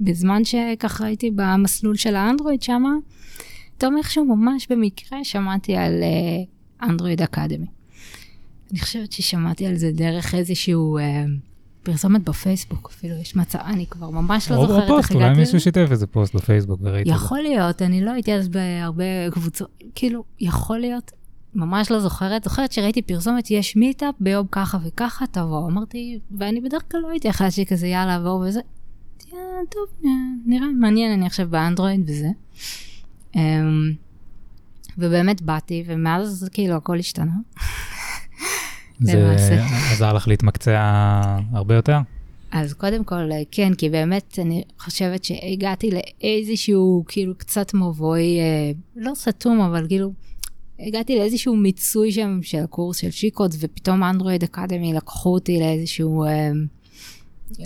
ובזמן 0.00 0.44
שככה 0.44 1.06
הייתי 1.06 1.30
במסלול 1.30 1.96
של 1.96 2.16
האנדרואיד 2.16 2.62
שמה, 2.62 2.94
פתאום 3.76 3.96
איכשהו 3.98 4.24
ממש 4.24 4.66
במקרה 4.70 5.24
שמעתי 5.24 5.76
על 5.76 6.02
אה, 6.02 6.88
Android 6.88 7.22
Academy. 7.22 7.66
אני 8.70 8.80
חושבת 8.80 9.12
ששמעתי 9.12 9.66
על 9.66 9.76
זה 9.76 9.90
דרך 9.92 10.34
איזשהו 10.34 10.98
אה, 10.98 11.24
פרסומת 11.82 12.22
בפייסבוק, 12.24 12.90
אפילו 12.94 13.14
יש 13.16 13.36
מצב, 13.36 13.58
אני 13.58 13.86
כבר 13.86 14.10
ממש 14.10 14.50
לא 14.50 14.60
זוכרת 14.60 14.82
איך 14.82 14.88
פוסט, 14.88 15.12
אולי 15.14 15.24
הגעתי 15.24 15.40
מישהו 15.40 15.56
לזה. 15.56 15.64
שיתף 15.64 15.88
איזה 15.90 16.06
פוסט 16.06 16.34
בפייסבוק 16.34 16.80
וראיתי 16.82 17.10
את 17.10 17.18
זה. 17.18 17.24
יכול 17.24 17.38
להיות, 17.38 17.82
אני 17.82 18.04
לא 18.04 18.10
הייתי 18.10 18.34
אז 18.34 18.48
בהרבה 18.48 19.30
קבוצות, 19.30 19.68
כאילו, 19.94 20.24
יכול 20.40 20.78
להיות, 20.78 21.12
ממש 21.56 21.90
לא 21.90 22.00
זוכרת. 22.00 22.44
זוכרת 22.44 22.72
שראיתי 22.72 23.02
פרסומת, 23.02 23.50
יש 23.50 23.76
meetup 23.76 24.14
ביום 24.20 24.46
ככה 24.52 24.78
וככה, 24.84 25.26
תבוא. 25.26 25.68
אמרתי, 25.68 26.18
ואני 26.38 26.60
בדרך 26.60 26.82
כלל 26.90 27.00
לא 27.00 27.10
הייתי 27.10 27.30
אחת 27.30 27.52
שכזה, 27.52 27.86
יאללה, 27.86 28.18
בואו 28.20 28.40
וזה. 28.40 28.60
"אה, 29.32 29.38
טוב, 29.70 29.86
אה, 30.04 30.10
נראה 30.46 30.66
מעניין, 30.80 31.12
אני 31.12 31.26
עכשיו 31.26 31.48
באנדרואיד 31.48 32.00
וזה. 32.06 32.28
אמ, 33.36 33.92
ובאמת 34.98 35.42
באתי, 35.42 35.84
ומאז 35.86 36.48
כאילו 36.52 36.74
הכל 36.74 36.98
השתנה. 36.98 37.32
זה. 39.00 39.62
עזר 39.92 40.12
לך 40.12 40.28
להתמקצע 40.28 40.80
הרבה 41.52 41.74
יותר? 41.74 41.98
אז 42.52 42.72
קודם 42.74 43.04
כל, 43.04 43.32
אה, 43.32 43.42
כן, 43.50 43.74
כי 43.74 43.90
באמת 43.90 44.38
אני 44.42 44.62
חושבת 44.78 45.24
שהגעתי 45.24 45.90
לאיזשהו, 45.90 47.04
כאילו, 47.08 47.34
קצת 47.38 47.74
מבוי, 47.74 48.38
אה, 48.40 48.70
לא 48.96 49.12
סתום, 49.14 49.60
אבל 49.60 49.86
כאילו, 49.88 50.12
הגעתי 50.80 51.18
לאיזשהו 51.18 51.56
מיצוי 51.56 52.12
שם 52.12 52.38
של 52.42 52.58
הקורס 52.58 52.96
של 52.96 53.10
שיקוץ, 53.10 53.56
ופתאום 53.60 54.04
אנדרואיד 54.04 54.42
אקדמי 54.42 54.92
לקחו 54.92 55.34
אותי 55.34 55.58
לאיזשהו, 55.60 56.24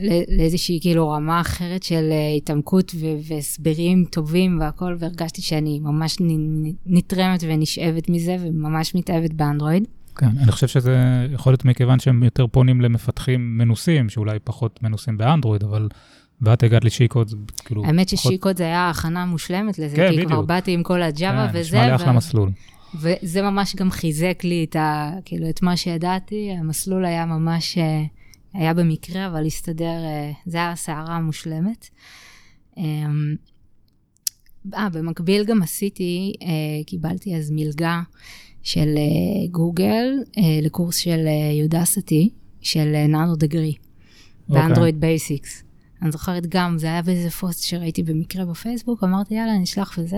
לא- 0.03 0.37
לאיזושהי 0.37 0.79
כאילו 0.81 1.11
רמה 1.11 1.41
אחרת 1.41 1.83
של 1.83 2.09
אה, 2.13 2.35
התעמקות 2.37 2.95
והסברים 3.29 4.05
טובים 4.11 4.59
והכל, 4.61 4.97
והרגשתי 4.99 5.43
שאני 5.43 5.81
ממש 5.83 6.17
נתרמת 6.87 7.45
ונשאבת 7.49 8.09
מזה, 8.11 8.37
וממש 8.41 8.95
מתאהבת 8.95 9.33
באנדרואיד. 9.33 9.85
כן, 10.17 10.27
אני 10.43 10.53
חושב 10.53 10.67
שזה 10.69 10.97
יכול 11.33 11.53
להיות 11.53 11.65
מכיוון 11.65 11.99
שהם 11.99 12.23
יותר 12.23 12.47
פונים 12.47 12.81
למפתחים 12.81 13.59
מנוסים, 13.59 14.09
שאולי 14.09 14.39
פחות 14.45 14.83
מנוסים 14.83 15.19
באנדרואיד, 15.19 15.63
אבל... 15.63 15.89
ואת 16.43 16.63
הגעת 16.63 16.85
לשיקוד, 16.85 17.33
כאילו... 17.65 17.85
האמת 17.85 18.07
פחות- 18.07 18.19
ששיקוט 18.19 18.57
זה 18.57 18.65
היה 18.65 18.91
הכנה 18.91 19.25
מושלמת 19.27 19.79
לזה, 19.79 19.97
כן, 19.97 20.11
כי 20.11 20.17
כבר 20.17 20.27
בדיוק. 20.27 20.45
באתי 20.47 20.73
עם 20.73 20.83
כל 20.83 21.03
הג'אווה 21.03 21.45
כן, 21.53 21.59
וזה, 21.59 21.61
נשמע 21.61 21.87
לי 21.87 21.95
אחלה 21.95 22.11
ו- 22.13 22.17
מסלול. 22.17 22.51
וזה 22.95 23.43
ממש 23.43 23.77
גם 23.77 23.91
חיזק 23.91 24.41
לי 24.45 24.65
את 24.65 24.77
ה... 24.77 25.13
כאילו, 25.25 25.51
את 25.51 25.63
מה 25.63 25.77
שידעתי, 25.77 26.51
המסלול 26.51 27.05
היה 27.05 27.27
ממש... 27.27 27.79
אה, 27.79 28.05
היה 28.55 28.75
במקרה, 28.75 29.27
אבל 29.27 29.47
הסתדר, 29.47 30.05
אה, 30.05 30.33
זה 30.47 30.57
היה 30.57 30.73
הסערה 30.73 31.17
המושלמת. 31.17 31.89
אמ, 32.77 33.35
אה, 34.75 34.89
במקביל 34.89 35.45
גם 35.45 35.63
עשיתי, 35.63 36.33
אה, 36.43 36.85
קיבלתי 36.87 37.37
אז 37.37 37.51
מלגה 37.51 38.03
של 38.63 38.95
אה, 38.97 39.49
גוגל 39.51 40.07
אה, 40.39 40.43
לקורס 40.63 40.97
של 40.97 41.27
Udacity, 41.63 42.31
של 42.61 42.93
אה, 42.95 43.07
nano 43.07 43.37
degree, 43.37 43.75
אוקיי. 44.49 44.63
ב 44.63 44.67
Android 44.68 45.01
Basics. 45.01 45.63
אני 46.03 46.13
זוכרת 46.13 46.47
גם, 46.47 46.79
זה 46.79 46.87
היה 46.87 47.03
באיזה 47.03 47.31
פוסט 47.31 47.63
שראיתי 47.63 48.03
במקרה 48.03 48.45
בפייסבוק, 48.45 49.05
אמרתי, 49.05 49.35
יאללה, 49.35 49.55
אני 49.55 49.65
אשלח 49.65 49.99
וזה, 49.99 50.17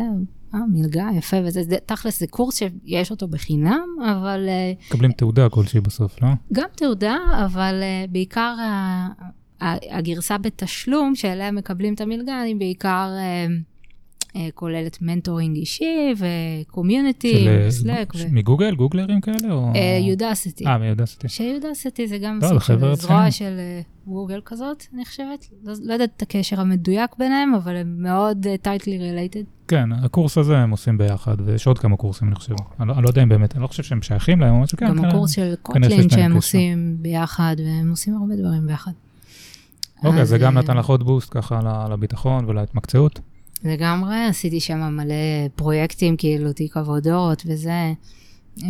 אה, 0.55 0.61
מלגה, 0.73 1.09
יפה, 1.17 1.37
וזה, 1.45 1.63
זה, 1.63 1.77
תכלס, 1.87 2.21
זה 2.21 2.27
קורס 2.27 2.59
שיש 2.59 3.11
אותו 3.11 3.29
בחינם, 3.29 3.87
אבל 4.05 4.45
אה, 4.49 4.73
מקבלים 4.91 5.13
תעודה 5.13 5.49
כלשהי 5.49 5.81
בסוף, 5.81 6.23
לא? 6.23 6.29
גם 6.53 6.69
תעודה, 6.77 7.17
אבל 7.47 7.83
uh, 7.83 8.11
בעיקר 8.11 8.55
ה- 8.61 9.09
הגרסה 9.99 10.39
בתשלום 10.39 11.15
שאליה 11.15 11.51
מקבלים 11.51 11.95
את 11.95 12.01
המלגה, 12.01 12.41
היא 12.41 12.57
בעיקר 12.57 13.11
uh, 13.17 13.51
uh, 13.51 13.72
כוללת 14.55 14.99
mentoring 15.03 15.57
אישי 15.57 16.15
ו 16.17 16.29
community, 16.29 17.49
אה, 17.49 17.71
Slack, 17.71 18.17
ש- 18.17 18.25
מגוגל? 18.31 18.75
גוגלרים 18.75 19.21
כאלה? 19.21 19.53
או... 19.53 19.73
Udacity. 20.01 20.67
אה, 20.67 20.79
מ 20.79 20.84
Udacity. 20.84 21.29
ש 21.29 21.47
Udacity 21.47 22.09
זה 22.09 22.19
גם 22.19 22.39
לא, 22.43 22.49
סוג 22.49 22.61
של 22.63 22.95
זרוע. 22.95 23.31
של 23.31 23.57
אה, 23.59 23.81
גוגל 24.07 24.41
כזאת, 24.45 24.85
אני 24.95 25.05
חושבת. 25.05 25.49
לא, 25.65 25.73
לא 25.85 25.93
יודעת 25.93 26.11
את 26.17 26.23
הקשר 26.23 26.61
המדויק 26.61 27.11
ביניהם, 27.19 27.55
אבל 27.55 27.77
הם 27.77 27.95
מאוד 27.99 28.47
uh, 28.47 28.67
tightly 28.67 28.85
related. 28.85 29.45
כן, 29.69 29.93
הקורס 29.93 30.39
הזה 30.39 30.59
הם 30.59 30.71
עושים 30.71 30.99
ביחד, 30.99 31.37
ויש 31.45 31.67
עוד 31.67 31.79
כמה 31.79 31.97
קורסים, 31.97 32.29
אני 32.29 32.35
חושב. 32.35 32.55
אני 32.81 32.89
לא, 32.89 32.95
אני 32.95 33.03
לא 33.03 33.09
יודע 33.09 33.23
אם 33.23 33.29
באמת, 33.29 33.55
אני 33.55 33.63
לא 33.63 33.67
חושב 33.67 33.83
שהם 33.83 34.03
שייכים 34.03 34.41
להם, 34.41 34.55
אבל 34.55 34.67
שכן. 34.67 34.89
גם 34.89 34.99
כן, 34.99 35.05
הקורס 35.05 35.31
של 35.31 35.55
קוטלין 35.63 35.89
ביניהם 35.89 36.11
שהם. 36.11 36.33
עושים 36.33 36.97
ביחד, 37.01 37.57
והם 37.59 37.91
עושים 37.91 38.15
הרבה 38.15 38.37
דברים 38.37 38.67
ביחד. 38.67 38.93
אוקיי, 40.05 40.21
אז, 40.21 40.29
זה 40.29 40.39
גם 40.39 40.57
אה, 40.57 40.63
נתן 40.63 40.77
לך 40.77 40.87
עוד 40.87 41.03
בוסט 41.03 41.29
ככה 41.31 41.87
לביטחון 41.91 42.45
ולהתמקצעות. 42.45 43.21
לגמרי, 43.65 44.25
עשיתי 44.25 44.61
שם 44.61 44.97
מלא 44.97 45.49
פרויקטים, 45.55 46.17
כאילו 46.17 46.53
תיק 46.53 46.77
עבודות 46.77 47.43
וזה. 47.47 47.93
אה, 48.63 48.69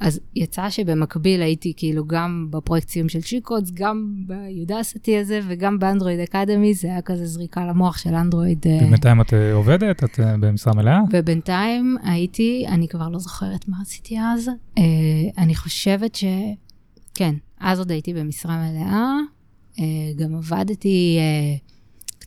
אז 0.00 0.20
יצא 0.34 0.70
שבמקביל 0.70 1.42
הייתי 1.42 1.72
כאילו 1.76 2.06
גם 2.06 2.46
בפרויקט 2.50 2.88
סיום 2.88 3.08
של 3.08 3.20
שיקודס, 3.20 3.70
גם 3.74 4.14
ביודסטי 4.26 5.18
הזה 5.18 5.40
וגם 5.48 5.78
באנדרואיד 5.78 6.20
אקדמי, 6.20 6.74
זה 6.74 6.88
היה 6.88 7.02
כזה 7.02 7.26
זריקה 7.26 7.66
למוח 7.66 7.98
של 7.98 8.14
אנדרואיד. 8.14 8.66
אה, 8.66 8.78
ובינתיים 8.82 9.20
את 9.20 9.34
אה, 9.34 9.52
עובדת? 9.52 10.04
את 10.04 10.20
במשרה 10.40 10.74
מלאה? 10.74 11.00
ובינתיים 11.12 11.96
הייתי, 12.02 12.64
אני 12.68 12.88
כבר 12.88 13.08
לא 13.08 13.18
זוכרת 13.18 13.68
מה 13.68 13.76
עשיתי 13.82 14.16
אז, 14.20 14.50
אני 15.38 15.54
חושבת 15.54 16.14
ש... 16.14 16.24
כן, 17.14 17.34
אז 17.60 17.78
עוד 17.78 17.90
הייתי 17.90 18.14
במשרה 18.14 18.70
מלאה, 18.70 19.12
אה, 19.78 19.84
גם 20.16 20.34
עבדתי 20.34 21.18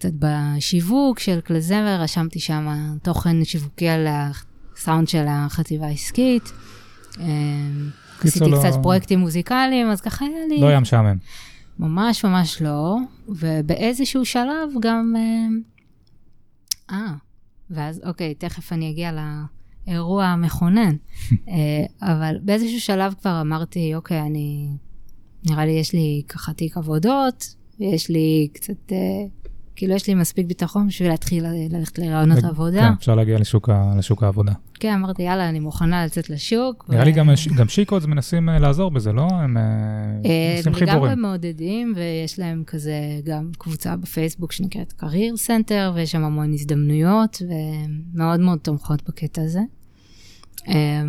קצת 0.04 0.14
בשיווק 0.20 1.20
של 1.20 1.42
קלזמר, 1.42 1.98
רשמתי 2.02 2.40
שם 2.40 2.68
תוכן 3.02 3.44
שיווקי 3.44 3.88
על 3.88 4.08
הסאונד 4.08 5.08
של 5.08 5.26
החטיבה 5.28 5.88
העסקית. 5.88 6.52
אה, 7.20 7.26
עשיתי 8.22 8.50
לא- 8.50 8.60
קצת 8.60 8.80
פרויקטים 8.82 9.20
מוזיקליים, 9.20 9.90
אז 9.90 10.02
ככה 10.02 10.26
היה 10.26 10.46
לי... 10.50 10.62
לא 10.62 10.68
היה 10.68 10.80
משעמם. 10.80 11.18
ממש 11.80 12.26
ממש 12.26 12.62
לא, 12.62 12.98
ובאיזשהו 13.28 14.26
שלב 14.26 14.70
גם... 14.82 15.14
אה, 15.18 15.48
אה, 16.96 17.14
ואז 17.70 18.02
אוקיי, 18.06 18.34
תכף 18.34 18.74
אני 18.74 18.90
אגיע 18.90 19.12
לאירוע 19.88 20.26
המכונן, 20.26 20.96
אה, 21.50 21.86
אבל 22.02 22.36
באיזשהו 22.42 22.82
שלב 22.82 23.14
כבר 23.22 23.42
אמרתי, 23.42 23.96
אוקיי, 23.96 24.22
אני 24.22 24.68
נראה 25.50 25.66
לי 25.66 25.72
יש 25.72 25.94
לי 25.94 26.24
ככה 26.28 26.54
תיק 26.54 26.78
עבודות, 26.78 27.56
ויש 27.80 28.10
לי 28.10 28.48
קצת, 28.54 28.92
אה, 28.92 29.43
כאילו 29.76 29.94
יש 29.96 30.08
לי 30.08 30.14
מספיק 30.16 30.46
ביטחון 30.48 30.88
בשביל 30.88 31.10
להתחיל 31.10 31.48
ל- 31.48 31.76
ללכת 31.76 32.00
לרעיונות 32.00 32.44
עבודה. 32.44 32.80
כן, 32.82 32.94
אפשר 33.00 33.16
להגיע 33.16 33.40
לשוק 33.40 33.70
ה- 33.70 33.94
לשוק 33.98 34.24
העבודה. 34.24 34.52
כן, 34.80 34.94
אמרתי, 34.94 35.24
יאללה, 35.24 35.50
אני 35.50 35.60
מוכנה 35.60 36.06
לצאת 36.06 36.30
לשוק. 36.30 36.86
נראה 36.90 37.02
ו- 37.02 37.06
לי 37.06 37.12
גם 37.12 37.30
גם 37.58 37.68
שיקודס 37.68 38.06
מנסים 38.06 38.50
אה, 38.50 38.60
לעזור 38.60 38.92
בזה, 38.92 39.12
לא? 39.14 39.28
הם 39.32 39.58
אה, 39.58 39.62
אה, 40.26 40.56
עושים 40.58 40.74
הם 40.74 40.80
לגמרי 40.82 40.92
חיבורים. 40.94 41.22
מעודדים, 41.22 41.94
ויש 41.96 42.40
להם 42.40 42.64
כזה 42.68 42.94
גם 43.26 43.52
קבוצה 43.58 43.96
בפייסבוק 43.96 44.52
שנקראת 44.52 44.94
Career 44.94 45.38
Center, 45.38 45.92
ויש 45.96 46.12
שם 46.12 46.24
המון 46.24 46.54
הזדמנויות, 46.54 47.42
ומאוד 47.42 48.40
מאוד 48.40 48.60
תומכות 48.60 49.04
בקטע 49.10 49.42
הזה. 49.42 49.60
אה, 50.68 51.04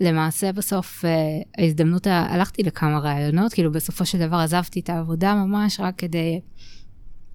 למעשה 0.00 0.52
בסוף 0.52 1.04
אה, 1.04 1.10
ההזדמנות, 1.58 2.06
הלכתי 2.06 2.62
לכמה 2.62 2.98
ראיונות, 2.98 3.52
כאילו 3.52 3.72
בסופו 3.72 4.06
של 4.06 4.18
דבר 4.18 4.36
עזבתי 4.36 4.80
את 4.80 4.90
העבודה 4.90 5.34
ממש 5.34 5.80
רק 5.80 5.94
כדי 5.98 6.40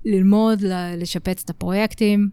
ללמוד, 0.06 0.62
לשפץ 0.98 1.42
את 1.44 1.50
הפרויקטים, 1.50 2.30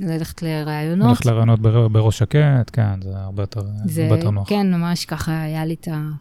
ללכת 0.00 0.42
לראיונות. 0.42 1.06
הולך 1.06 1.26
לראיונות 1.26 1.60
בר- 1.60 1.88
בראש 1.88 2.18
שקט, 2.18 2.70
כן, 2.72 3.02
זה 3.02 3.10
הרבה 3.14 3.42
יותר 3.42 3.60
זה, 3.84 4.02
הרבה 4.04 4.16
יותר 4.16 4.30
נוח. 4.30 4.48
כן, 4.48 4.74
ממש 4.74 5.04
ככה 5.04 5.42
היה 5.42 5.64
לי 5.64 5.74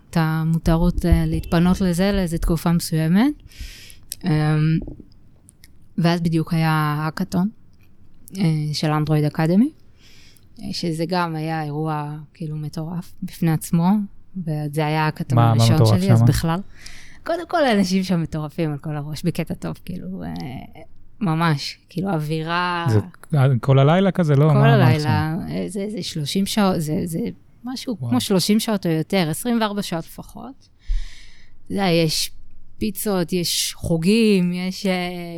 את 0.10 0.18
המותרות 0.18 1.06
אה, 1.06 1.26
להתפנות 1.26 1.82
לזה 1.82 2.12
לאיזו 2.12 2.38
תקופה 2.38 2.72
מסוימת. 2.72 3.34
אמ, 4.26 4.30
ואז 5.98 6.22
בדיוק 6.22 6.54
היה 6.54 6.72
האקתון 7.00 7.50
אה, 8.38 8.44
של 8.74 8.92
אנדרואיד 8.92 9.24
אקדמי, 9.26 9.72
אה, 10.62 10.68
שזה 10.72 11.06
גם 11.08 11.36
היה 11.36 11.64
אירוע 11.64 12.18
כאילו 12.34 12.58
מטורף 12.58 13.14
בפני 13.24 13.52
עצמו, 13.52 13.90
וזה 14.38 14.86
היה 14.86 15.06
האקתון 15.06 15.36
מה 15.36 15.50
הראשון 15.52 15.86
שלי, 15.86 16.12
אז 16.12 16.18
שמה? 16.20 16.28
בכלל. 16.28 16.60
קודם 17.26 17.48
כל, 17.48 17.64
האנשים 17.66 18.04
שם 18.04 18.22
מטורפים 18.22 18.72
על 18.72 18.78
כל 18.78 18.96
הראש, 18.96 19.24
בקטע 19.24 19.54
טוב, 19.54 19.80
כאילו, 19.86 20.24
אה, 20.24 20.30
ממש, 21.20 21.78
כאילו, 21.90 22.10
אווירה... 22.10 22.86
זה 22.90 23.00
כל 23.62 23.80
הלילה 23.80 24.12
כזה, 24.12 24.36
לא? 24.36 24.48
כל 24.48 24.54
מה- 24.54 24.62
מה? 24.62 24.74
הלילה, 24.88 25.36
אה, 25.50 25.64
זה, 25.68 25.86
זה 25.90 26.04
30 26.04 26.46
שעות, 26.46 26.76
זה, 26.82 26.94
זה 27.06 27.20
משהו 27.64 27.96
וואו. 28.00 28.10
כמו 28.10 28.22
30 28.22 28.60
שעות 28.60 28.86
או 28.86 28.92
יותר, 28.92 29.28
24 29.30 29.82
שעות 29.82 30.04
לפחות. 30.06 30.70
אתה 31.66 31.74
יודע, 31.74 31.86
יש 31.86 32.32
פיצות, 32.78 33.34
יש 33.34 33.74
חוגים, 33.76 34.54
יש 34.54 34.86
אה, 34.86 34.92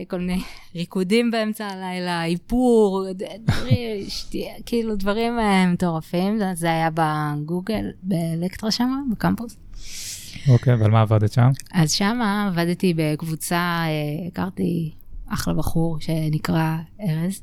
כל 0.08 0.20
מיני 0.20 0.42
ריקודים 0.76 1.32
באמצע 1.32 1.66
הלילה, 1.68 2.26
איפור, 2.26 3.06
דברים, 3.14 3.76
שתייה, 4.10 4.54
כאילו 4.66 4.96
דברים 4.96 5.40
אה, 5.40 5.68
מטורפים. 5.68 6.40
זה 6.54 6.68
היה 6.68 6.90
בגוגל, 6.94 7.86
באלקטרה 8.04 8.72
שם, 8.72 9.04
בקמפוס. 9.12 9.58
אוקיי, 10.48 10.76
ועל 10.76 10.92
מה 10.92 11.02
עבדת 11.02 11.32
שם? 11.32 11.50
אז 11.74 11.92
שם 11.92 12.20
עבדתי 12.48 12.94
בקבוצה, 12.98 13.56
אה, 13.56 14.28
הכרתי 14.28 14.92
אחלה 15.28 15.54
בחור 15.54 15.98
שנקרא 16.00 16.78
ארז, 17.02 17.42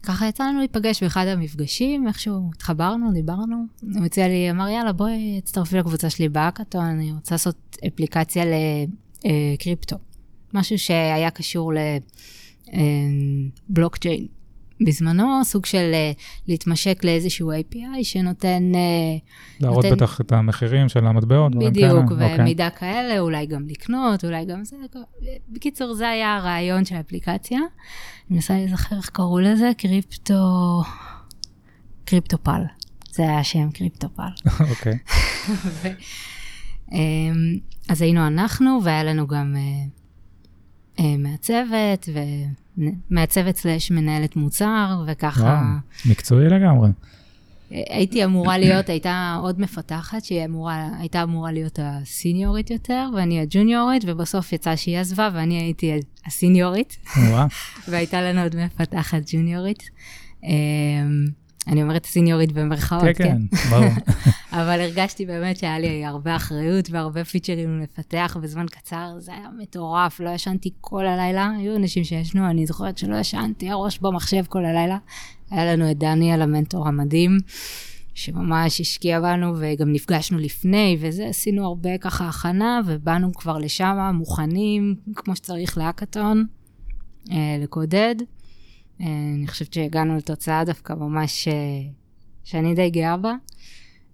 וככה 0.00 0.28
יצא 0.28 0.44
לנו 0.44 0.58
להיפגש 0.58 1.02
באחד 1.02 1.26
המפגשים, 1.26 2.08
איכשהו 2.08 2.50
התחברנו, 2.54 3.12
דיברנו, 3.12 3.56
הוא 3.94 4.04
הציע 4.04 4.28
לי, 4.28 4.50
אמר 4.50 4.68
יאללה 4.68 4.92
בואי 4.92 5.40
תצטרפי 5.40 5.76
לקבוצה 5.76 6.10
שלי 6.10 6.28
בהאקתון, 6.28 6.84
אני 6.84 7.12
רוצה 7.12 7.34
לעשות 7.34 7.76
אפליקציה 7.86 8.44
לקריפטו, 9.24 9.96
משהו 10.54 10.78
שהיה 10.78 11.30
קשור 11.30 11.72
לבלוקצ'יין. 13.68 14.26
בזמנו, 14.86 15.44
סוג 15.44 15.66
של 15.66 15.90
אה, 15.94 16.12
להתמשק 16.48 17.04
לאיזשהו 17.04 17.52
API 17.52 17.76
שנותן 18.04 18.62
אה, 18.74 18.80
להראות 19.60 19.84
נותן- 19.84 19.96
בטח 19.96 20.20
את 20.20 20.32
המחירים 20.32 20.88
של 20.88 21.06
המטבעות, 21.06 21.54
בדיוק? 21.54 22.10
אוקיי. 22.12 22.40
ומידע 22.40 22.70
כאלה, 22.70 23.18
אולי 23.18 23.46
גם 23.46 23.66
לקנות, 23.68 24.24
אולי 24.24 24.44
גם 24.44 24.64
זה. 24.64 24.76
בקיצור, 25.48 25.94
זה 25.94 26.08
היה 26.08 26.36
הרעיון 26.36 26.84
של 26.84 26.94
האפליקציה. 26.94 27.58
אני 27.58 27.66
מנסה 28.36 28.54
להיזכר 28.54 28.96
איך 28.96 29.08
קראו 29.10 29.38
לזה, 29.38 29.70
קריפטו... 29.78 30.82
קריפטופל. 32.04 32.60
זה 33.10 33.22
היה 33.22 33.38
השם, 33.38 33.70
קריפטופל. 33.70 34.22
אוקיי. 34.70 34.98
ו- 35.48 35.88
אמ, 36.92 37.58
אז 37.88 38.02
היינו 38.02 38.26
אנחנו, 38.26 38.80
והיה 38.84 39.04
לנו 39.04 39.26
גם 39.26 39.54
אה, 39.56 39.84
אה, 41.04 41.14
מעצבת, 43.10 43.56
סלאש 43.56 43.90
מנהלת 43.90 44.36
מוצר, 44.36 45.04
וככה... 45.06 45.42
וואו, 45.42 46.10
מקצועי 46.10 46.48
לגמרי. 46.48 46.88
הייתי 47.70 48.24
אמורה 48.24 48.58
להיות, 48.58 48.88
הייתה 48.88 49.38
עוד 49.42 49.60
מפתחת 49.60 50.24
שהיא 50.24 50.44
אמורה, 50.44 50.88
הייתה 50.98 51.22
אמורה 51.22 51.52
להיות 51.52 51.78
הסיניורית 51.82 52.70
יותר, 52.70 53.08
ואני 53.16 53.40
הג'וניורית, 53.40 54.02
ובסוף 54.06 54.52
יצא 54.52 54.76
שהיא 54.76 54.98
עזבה, 54.98 55.28
ואני 55.34 55.58
הייתי 55.58 55.92
הסיניורית, 56.26 56.96
והייתה 57.88 58.22
לנו 58.22 58.42
עוד 58.42 58.56
מפתחת 58.56 59.22
ג'וניורית. 59.32 59.82
אני 61.68 61.82
אומרת 61.82 62.06
סיניורית 62.06 62.52
במרכאות, 62.52 63.02
כן, 63.02 63.12
כן? 63.14 63.38
כן, 63.50 63.70
ברור. 63.70 63.90
אבל 64.62 64.80
הרגשתי 64.80 65.26
באמת 65.26 65.56
שהיה 65.56 65.78
לי 65.78 66.04
הרבה 66.04 66.36
אחריות 66.36 66.90
והרבה 66.90 67.24
פיצ'רים 67.24 67.80
לפתח 67.80 68.36
בזמן 68.42 68.66
קצר, 68.66 69.14
זה 69.18 69.32
היה 69.32 69.48
מטורף, 69.58 70.20
לא 70.20 70.30
ישנתי 70.30 70.70
כל 70.80 71.06
הלילה, 71.06 71.50
היו 71.58 71.76
אנשים 71.76 72.04
שישנו, 72.04 72.50
אני 72.50 72.66
זוכרת 72.66 72.98
שלא 72.98 73.16
ישנתי, 73.16 73.70
הראש 73.70 73.98
במחשב 73.98 74.44
כל 74.48 74.64
הלילה. 74.64 74.98
היה 75.50 75.72
לנו 75.74 75.90
את 75.90 75.98
דניאל, 75.98 76.42
המנטור 76.42 76.88
המדהים, 76.88 77.38
שממש 78.14 78.80
השקיע 78.80 79.20
בנו, 79.20 79.54
וגם 79.58 79.92
נפגשנו 79.92 80.38
לפני, 80.38 80.96
וזה, 81.00 81.26
עשינו 81.26 81.66
הרבה 81.66 81.98
ככה 81.98 82.28
הכנה, 82.28 82.80
ובאנו 82.86 83.34
כבר 83.34 83.58
לשם 83.58 84.10
מוכנים, 84.14 84.94
כמו 85.14 85.36
שצריך 85.36 85.78
להאקתון, 85.78 86.46
אה, 87.30 87.56
לקודד. 87.62 88.14
אה, 89.00 89.06
אני 89.34 89.46
חושבת 89.46 89.72
שהגענו 89.72 90.16
לתוצאה 90.16 90.64
דווקא 90.64 90.92
ממש, 90.92 91.48
אה, 91.48 91.52
שאני 92.44 92.74
די 92.74 92.90
גאה 92.90 93.16
בה. 93.16 93.34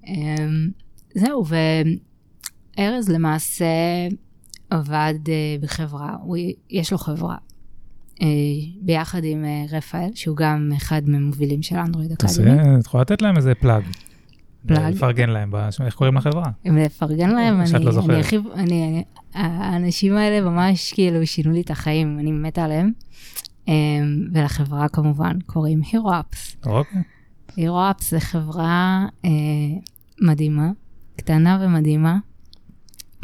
אמ, 0.06 0.70
זהו, 1.14 1.44
וארז 2.76 3.08
למעשה 3.08 3.66
עבד 4.70 5.14
אה, 5.28 5.56
בחברה, 5.60 6.16
הוא, 6.22 6.36
יש 6.70 6.92
לו 6.92 6.98
חברה, 6.98 7.36
אה, 8.22 8.26
ביחד 8.80 9.24
עם 9.24 9.44
אה, 9.44 9.64
רפאל, 9.76 10.10
שהוא 10.14 10.36
גם 10.36 10.70
אחד 10.76 11.02
ממובילים 11.06 11.62
של 11.62 11.76
אנדרואיד 11.76 12.12
אקדמי. 12.12 12.52
את 12.80 12.86
יכולה 12.86 13.00
לתת 13.00 13.22
להם 13.22 13.36
איזה 13.36 13.54
פלאג. 13.54 13.82
פלאג? 14.66 14.94
לפרגן 14.94 15.30
להם, 15.30 15.54
איך 15.84 15.94
קוראים 15.94 16.16
לחברה? 16.16 16.50
לפרגן 16.64 17.30
להם, 17.30 17.60
אני, 17.60 17.84
לא. 17.84 18.02
אני 18.08 18.20
הכי, 18.20 18.36
אני, 18.54 18.64
אני, 18.88 19.04
האנשים 19.34 20.16
האלה 20.16 20.50
ממש 20.50 20.92
כאילו 20.92 21.26
שינו 21.26 21.52
לי 21.52 21.60
את 21.60 21.70
החיים, 21.70 22.18
אני 22.18 22.32
מתה 22.32 22.64
עליהם. 22.64 22.92
אמ, 23.70 24.28
ולחברה 24.32 24.88
כמובן 24.88 25.38
קוראים 25.46 25.80
הירו-אפס. 25.92 26.56
אוקיי. 26.66 27.02
הירו-אפס 27.56 28.10
זה 28.10 28.20
חברה 28.20 29.06
אה, 29.24 29.30
מדהימה, 30.20 30.70
קטנה 31.16 31.58
ומדהימה, 31.62 32.18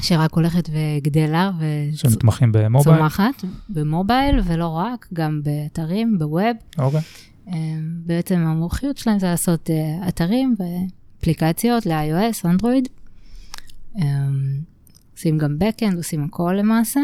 שרק 0.01 0.35
הולכת 0.35 0.71
וגדלה 0.73 1.51
שמתמחים 1.95 2.53
במובייל? 2.53 2.95
וצומחת 2.97 3.45
במובייל, 3.69 4.41
ולא 4.45 4.69
רק, 4.69 5.09
גם 5.13 5.41
באתרים, 5.45 6.19
בווב. 6.19 6.57
אוקיי. 6.79 7.01
אה, 7.49 7.55
בעצם 8.07 8.35
המומחיות 8.35 8.97
שלהם 8.97 9.19
זה 9.19 9.27
לעשות 9.27 9.71
אה, 9.71 10.09
אתרים 10.09 10.55
ואפליקציות 10.59 11.87
ל-iOS, 11.87 12.45
אנדרואיד. 12.45 12.89
אה, 13.99 14.05
עושים 15.17 15.39
גם 15.39 15.57
backend, 15.61 15.97
עושים 15.97 16.25
הכל 16.25 16.55
למעשה, 16.59 17.01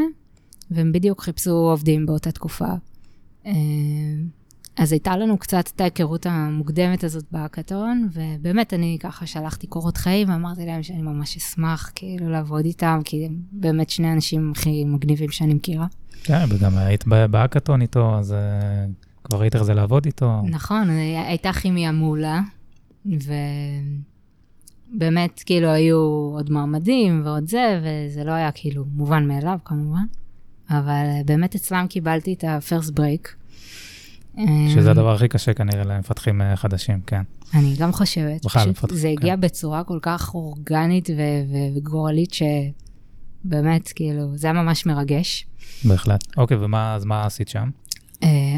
והם 0.71 0.93
בדיוק 0.93 1.21
חיפשו 1.21 1.51
עובדים 1.51 2.07
באותה 2.07 2.33
תקופה. 2.33 2.75
אה, 3.47 3.53
אז 4.77 4.93
הייתה 4.93 5.17
לנו 5.17 5.39
קצת 5.39 5.71
את 5.77 5.81
ההיכרות 5.81 6.27
המוקדמת 6.27 7.05
הזאת 7.05 7.25
בהאקתון, 7.33 8.09
ובאמת 8.13 8.75
אני 8.75 8.97
ככה 9.01 9.27
שלחתי 9.27 9.67
קורות 9.67 9.97
חיים, 9.97 10.31
ואמרתי 10.31 10.67
להם 10.67 10.83
שאני 10.83 11.03
ממש 11.03 11.37
אשמח 11.37 11.91
כאילו 11.95 12.31
לעבוד 12.31 12.65
איתם, 12.65 13.01
כי 13.05 13.27
הם 13.27 13.37
באמת 13.53 13.91
שני 13.91 14.09
האנשים 14.09 14.53
הכי 14.57 14.85
מגניבים 14.85 15.31
שאני 15.31 15.55
מכירה. 15.55 15.87
כן, 16.25 16.45
וגם 16.49 16.79
היית 16.79 17.05
ב- 17.09 17.27
בהאקתון 17.27 17.83
איתו, 17.83 18.19
אז 18.19 18.33
אה, 18.33 18.39
כבר 19.25 19.41
ראית 19.41 19.55
איך 19.55 19.63
זה 19.63 19.75
לעבוד 19.75 20.07
איתו. 20.07 20.43
נכון, 20.45 20.89
הייתה 21.27 21.53
כימיה 21.53 21.93
מעולה, 21.93 22.41
ובאמת, 24.95 25.43
כאילו, 25.47 25.69
היו 25.69 25.99
עוד 26.35 26.51
מעמדים 26.51 27.23
ועוד 27.25 27.49
זה, 27.49 27.81
וזה 27.83 28.25
לא 28.25 28.33
היה 28.33 28.51
כאילו 28.53 28.85
מובן 28.95 29.29
מאליו, 29.29 29.59
כמובן, 29.65 30.05
אבל 30.79 30.89
אה, 31.07 31.21
באמת 31.25 31.55
אצלם 31.55 31.87
קיבלתי 31.89 32.33
את 32.33 32.45
ה-first 32.45 32.91
break. 32.91 33.29
שזה 34.75 34.87
אה, 34.87 34.91
הדבר 34.91 35.15
הכי 35.15 35.29
קשה 35.29 35.55
כנראה 35.55 35.85
למפתחים 35.85 36.43
אה, 36.43 36.57
חדשים, 36.57 37.01
כן. 37.07 37.23
אני 37.55 37.75
גם 37.79 37.93
חושבת, 37.93 38.45
בכלל, 38.45 38.71
מפתח- 38.71 38.95
זה 38.95 39.09
כן. 39.09 39.13
הגיע 39.19 39.37
בצורה 39.37 39.85
כל 39.85 39.99
כך 40.03 40.35
אורגנית 40.35 41.09
וגורלית, 41.77 42.31
שבאמת, 43.45 43.93
כאילו, 43.95 44.37
זה 44.37 44.47
היה 44.47 44.63
ממש 44.63 44.87
מרגש. 44.87 45.47
בהחלט. 45.85 46.25
אוקיי, 46.37 46.57
ומה 46.57 46.95
אז 46.95 47.05
מה 47.05 47.27
עשית 47.27 47.49
שם? 47.49 47.71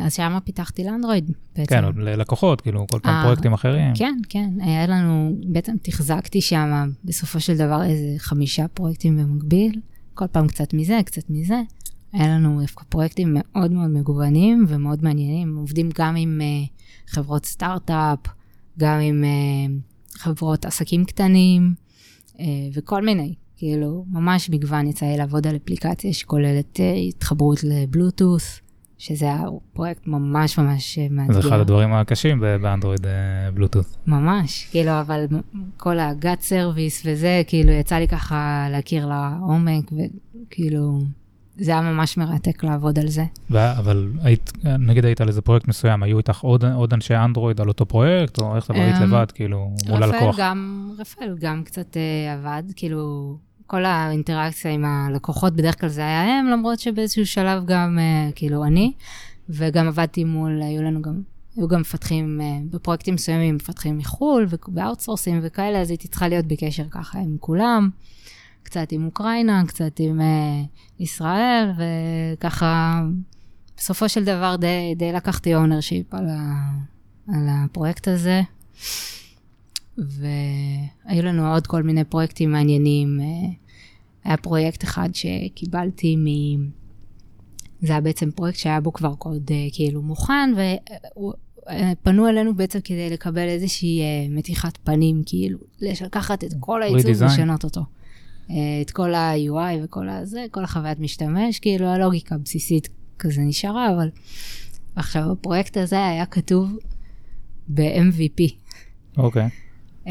אז 0.02 0.14
שמה 0.14 0.40
פיתחתי 0.40 0.84
לאנדרואיד 0.84 1.30
בעצם. 1.56 1.74
כן, 1.74 1.84
ללקוחות, 2.00 2.60
כאילו, 2.60 2.86
כל 2.90 2.98
פעם 3.02 3.14
אה, 3.14 3.22
פרויקטים 3.22 3.52
אחרים. 3.52 3.94
כן, 3.94 4.14
כן, 4.28 4.50
היה 4.60 4.86
לנו, 4.86 5.36
בעצם 5.46 5.72
תחזקתי 5.82 6.40
שם 6.40 6.90
בסופו 7.04 7.40
של 7.40 7.56
דבר 7.56 7.82
איזה 7.84 8.14
חמישה 8.18 8.68
פרויקטים 8.68 9.16
במקביל, 9.16 9.80
כל 10.14 10.26
פעם 10.32 10.46
קצת 10.48 10.74
מזה, 10.74 11.00
קצת 11.04 11.22
מזה. 11.30 11.60
היה 12.14 12.28
לנו 12.28 12.60
דווקא 12.60 12.84
פרויקטים 12.88 13.36
מאוד 13.36 13.72
מאוד 13.72 13.90
מגוונים 13.90 14.64
ומאוד 14.68 15.04
מעניינים, 15.04 15.56
עובדים 15.56 15.90
גם 15.98 16.16
עם 16.16 16.40
uh, 16.40 17.12
חברות 17.12 17.46
סטארט-אפ, 17.46 18.18
גם 18.78 19.00
עם 19.00 19.24
uh, 19.24 20.18
חברות 20.18 20.64
עסקים 20.64 21.04
קטנים 21.04 21.74
uh, 22.32 22.40
וכל 22.74 23.04
מיני, 23.04 23.34
כאילו, 23.56 24.04
ממש 24.10 24.50
מגוון 24.50 24.86
יצא 24.86 25.06
לי 25.06 25.16
לעבוד 25.16 25.46
על 25.46 25.56
אפליקציה 25.56 26.12
שכוללת 26.12 26.76
uh, 26.76 26.98
התחברות 27.08 27.64
לבלוטוס, 27.64 28.60
שזה 28.98 29.24
היה 29.24 29.42
פרויקט 29.72 30.06
ממש 30.06 30.58
ממש 30.58 30.98
מאתגר. 31.10 31.40
זה 31.40 31.48
אחד 31.48 31.58
הדברים 31.60 31.92
הקשים 31.92 32.40
באנדרואיד 32.40 33.06
בלוטות'. 33.54 33.96
ממש, 34.06 34.68
כאילו, 34.70 35.00
אבל 35.00 35.26
כל 35.76 35.98
ה 35.98 36.07
GATT 36.07 36.40
service 36.40 37.02
וזה, 37.06 37.42
כאילו, 37.46 37.72
יצא 37.72 37.96
לי 37.96 38.08
ככה 38.08 38.66
להכיר 38.70 39.06
לעומק, 39.06 39.92
וכאילו, 39.92 41.00
זה 41.58 41.70
היה 41.70 41.80
ממש 41.80 42.16
מרתק 42.16 42.64
לעבוד 42.64 42.98
על 42.98 43.08
זה. 43.08 43.24
ו- 43.50 43.78
אבל 43.78 44.12
היית, 44.22 44.52
נגיד 44.78 45.04
היית 45.04 45.20
על 45.20 45.28
איזה 45.28 45.42
פרויקט 45.42 45.68
מסוים, 45.68 46.02
היו 46.02 46.18
איתך 46.18 46.40
עוד, 46.40 46.64
עוד 46.64 46.92
אנשי 46.94 47.16
אנדרואיד 47.16 47.60
על 47.60 47.68
אותו 47.68 47.86
פרויקט, 47.86 48.38
או 48.38 48.56
איך 48.56 48.66
זה 48.66 48.74
היית 48.74 48.96
אמ, 48.96 49.02
לבד, 49.02 49.26
כאילו, 49.34 49.70
מול 49.88 50.02
רפאל 50.02 50.14
הלקוח? 50.14 50.36
גם, 50.38 50.90
רפאל 50.98 51.36
גם 51.40 51.62
קצת 51.64 51.96
אה, 51.96 52.34
עבד, 52.34 52.62
כאילו, 52.76 53.36
כל 53.66 53.84
האינטראקציה 53.84 54.70
עם 54.70 54.84
הלקוחות, 54.84 55.52
בדרך 55.52 55.80
כלל 55.80 55.88
זה 55.88 56.00
היה 56.00 56.38
הם, 56.38 56.46
למרות 56.46 56.80
שבאיזשהו 56.80 57.26
שלב 57.26 57.64
גם, 57.66 57.98
אה, 57.98 58.30
כאילו, 58.34 58.64
אני, 58.64 58.92
וגם 59.48 59.88
עבדתי 59.88 60.24
מול, 60.24 60.62
היו 60.62 60.82
לנו 60.82 61.02
גם, 61.02 61.22
היו 61.56 61.68
גם 61.68 61.80
מפתחים, 61.80 62.40
אה, 62.40 62.58
בפרויקטים 62.70 63.14
מסוימים 63.14 63.54
מפתחים 63.54 63.98
מחו"ל, 63.98 64.46
וב 64.50 64.64
outsourceים 64.64 65.40
וכאלה, 65.42 65.80
אז 65.80 65.90
הייתי 65.90 66.08
צריכה 66.08 66.28
להיות 66.28 66.46
בקשר 66.46 66.84
ככה 66.90 67.18
עם 67.18 67.36
כולם, 67.40 67.90
קצת 68.64 68.92
עם 68.92 69.06
אוקראינה, 69.06 69.62
קצת 69.66 70.00
עם 70.00 70.20
אה, 70.20 70.62
ישראל, 71.00 71.70
וככה, 71.76 73.02
בסופו 73.76 74.08
של 74.08 74.24
דבר 74.24 74.56
די, 74.56 74.94
די 74.96 75.12
לקחתי 75.12 75.54
ownership 75.54 76.14
על, 76.14 76.26
ה, 76.28 76.70
על 77.28 77.46
הפרויקט 77.48 78.08
הזה. 78.08 78.42
והיו 79.98 81.22
לנו 81.22 81.52
עוד 81.52 81.66
כל 81.66 81.82
מיני 81.82 82.04
פרויקטים 82.04 82.52
מעניינים. 82.52 83.20
אה, 83.20 83.50
היה 84.24 84.36
פרויקט 84.36 84.84
אחד 84.84 85.08
שקיבלתי 85.12 86.16
מ... 86.16 86.24
זה 87.80 87.92
היה 87.92 88.00
בעצם 88.00 88.30
פרויקט 88.30 88.58
שהיה 88.58 88.80
בו 88.80 88.92
כבר 88.92 89.14
קוד 89.14 89.50
אה, 89.50 89.66
כאילו 89.72 90.02
מוכן, 90.02 90.54
ופנו 90.56 92.28
אלינו 92.28 92.54
בעצם 92.54 92.78
כדי 92.84 93.10
לקבל 93.10 93.48
איזושהי 93.48 94.00
אה, 94.00 94.26
מתיחת 94.30 94.78
פנים, 94.84 95.22
כאילו, 95.26 95.58
לקחת 95.80 96.44
את 96.44 96.50
כל 96.60 96.82
העיצוב 96.82 97.22
ולשנות 97.22 97.64
אותו. 97.64 97.80
את 98.82 98.90
כל 98.90 99.14
ה-UI 99.14 99.84
וכל 99.84 100.08
הזה, 100.08 100.44
כל 100.50 100.64
החוויית 100.64 101.00
משתמש, 101.00 101.58
כאילו 101.58 101.86
הלוגיקה 101.86 102.34
הבסיסית 102.34 102.88
כזה 103.18 103.40
נשארה, 103.40 103.92
אבל 103.94 104.08
עכשיו 104.96 105.32
הפרויקט 105.32 105.76
הזה 105.76 106.06
היה 106.06 106.26
כתוב 106.26 106.78
ב-MVP. 107.68 108.54
אוקיי. 109.16 109.46
Okay. 109.46 109.48
Uh, 110.04 110.08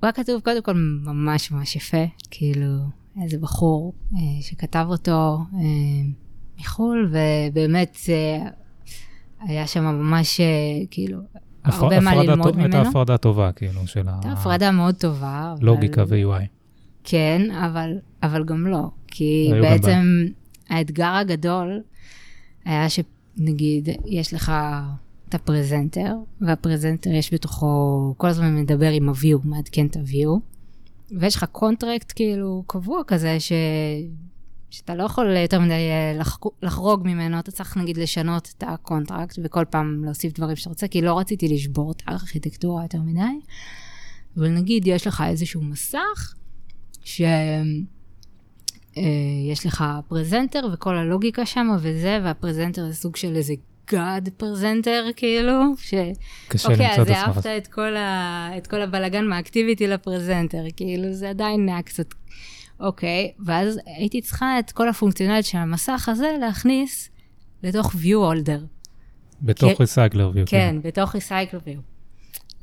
הוא 0.00 0.06
היה 0.06 0.12
כתוב 0.12 0.40
קודם 0.40 0.62
כל 0.62 0.74
ממש 1.04 1.50
ממש 1.50 1.76
יפה, 1.76 2.04
כאילו 2.30 2.76
איזה 3.22 3.38
בחור 3.38 3.92
uh, 4.12 4.16
שכתב 4.40 4.86
אותו 4.88 5.38
uh, 5.52 5.56
מחו"ל, 6.60 7.12
ובאמת 7.12 7.98
היה 9.40 9.66
שם 9.66 9.84
ממש 9.84 10.40
כאילו 10.90 11.18
הפר, 11.64 11.84
הרבה 11.84 12.00
מה 12.00 12.14
ללמוד 12.14 12.56
ממנו. 12.56 12.76
הייתה 12.76 12.88
הפרדה 12.88 13.18
טובה 13.18 13.52
כאילו 13.52 13.86
של 13.86 14.08
ה... 14.08 14.12
הייתה 14.12 14.32
הפרדה 14.32 14.70
מאוד 14.70 14.94
טובה. 14.94 15.54
לוגיקה 15.60 16.02
אבל... 16.02 16.26
ו-UI. 16.26 16.59
כן, 17.04 17.50
אבל, 17.50 17.98
אבל 18.22 18.44
גם 18.44 18.66
לא, 18.66 18.90
כי 19.06 19.50
בעצם 19.62 20.26
האתגר 20.68 21.12
הגדול 21.14 21.82
היה 22.64 22.86
שנגיד 22.88 23.88
יש 24.06 24.34
לך 24.34 24.52
את 25.28 25.34
הפרזנטר, 25.34 26.14
והפרזנטר 26.40 27.10
יש 27.10 27.34
בתוכו, 27.34 28.14
כל 28.16 28.26
הזמן 28.26 28.56
מדבר 28.56 28.90
עם 28.90 29.08
ה-view, 29.08 29.38
מעדכן 29.44 29.86
את 29.86 29.96
ה-view, 29.96 30.40
ויש 31.18 31.36
לך 31.36 31.44
contract 31.44 32.12
כאילו 32.16 32.64
קבוע 32.66 33.02
כזה, 33.06 33.40
ש... 33.40 33.52
שאתה 34.70 34.94
לא 34.94 35.02
יכול 35.02 35.36
יותר 35.36 35.60
מדי 35.60 35.80
לח... 36.18 36.38
לחרוג 36.62 37.02
ממנו, 37.04 37.38
אתה 37.38 37.50
צריך 37.50 37.76
נגיד 37.76 37.96
לשנות 37.96 38.54
את 38.58 38.64
ה 38.66 38.73
contract, 38.73 39.38
וכל 39.44 39.64
פעם 39.70 40.04
להוסיף 40.04 40.32
דברים 40.32 40.56
שאתה 40.56 40.70
רוצה, 40.70 40.88
כי 40.88 41.02
לא 41.02 41.18
רציתי 41.18 41.48
לשבור 41.48 41.92
את 41.92 42.02
הארכיטקטורה 42.06 42.82
יותר 42.82 43.02
מדי. 43.02 43.40
אבל 44.36 44.48
נגיד 44.48 44.86
יש 44.86 45.06
לך 45.06 45.24
איזשהו 45.26 45.62
מסך, 45.62 46.34
שיש 47.04 47.36
אה, 48.98 49.66
לך 49.66 49.84
presenter 50.08 50.66
וכל 50.72 50.96
הלוגיקה 50.96 51.46
שם 51.46 51.68
וזה, 51.80 52.18
וה 52.24 52.35
presenter 52.35 52.86
זה 52.86 52.94
סוג 52.94 53.16
של 53.16 53.36
איזה 53.36 53.54
god 53.90 54.28
presenter, 54.36 55.04
כאילו, 55.16 55.52
ש... 55.78 55.94
קשה 56.48 56.68
אוקיי, 56.68 56.88
למצוא 56.88 57.02
את 57.02 57.08
עצמך. 57.08 57.28
אז 57.28 57.36
העפת 57.36 57.46
את 57.46 57.66
כל, 57.66 57.96
ה... 57.96 58.50
את 58.56 58.66
כל 58.66 58.82
הבלגן 58.82 59.26
מה 59.26 59.38
activity 59.38 59.86
ל 59.86 59.93
presenter, 59.93 60.64
כאילו, 60.76 61.12
זה 61.12 61.30
עדיין 61.30 61.68
היה 61.68 61.82
קצת... 61.82 62.14
אוקיי, 62.80 63.32
ואז 63.46 63.80
הייתי 63.86 64.20
צריכה 64.20 64.58
את 64.58 64.72
כל 64.72 64.88
הפונקציונליות 64.88 65.44
של 65.44 65.58
המסך 65.58 66.08
הזה 66.08 66.36
להכניס 66.40 67.10
לתוך 67.62 67.94
view 67.94 68.16
holder. 68.32 68.60
בתוך 69.42 69.72
כי... 69.72 69.82
recycler 69.82 70.34
view. 70.34 70.46
כן, 70.46 70.46
כן, 70.46 70.76
בתוך 70.82 71.16
recycler 71.16 71.66
view. 71.66 71.80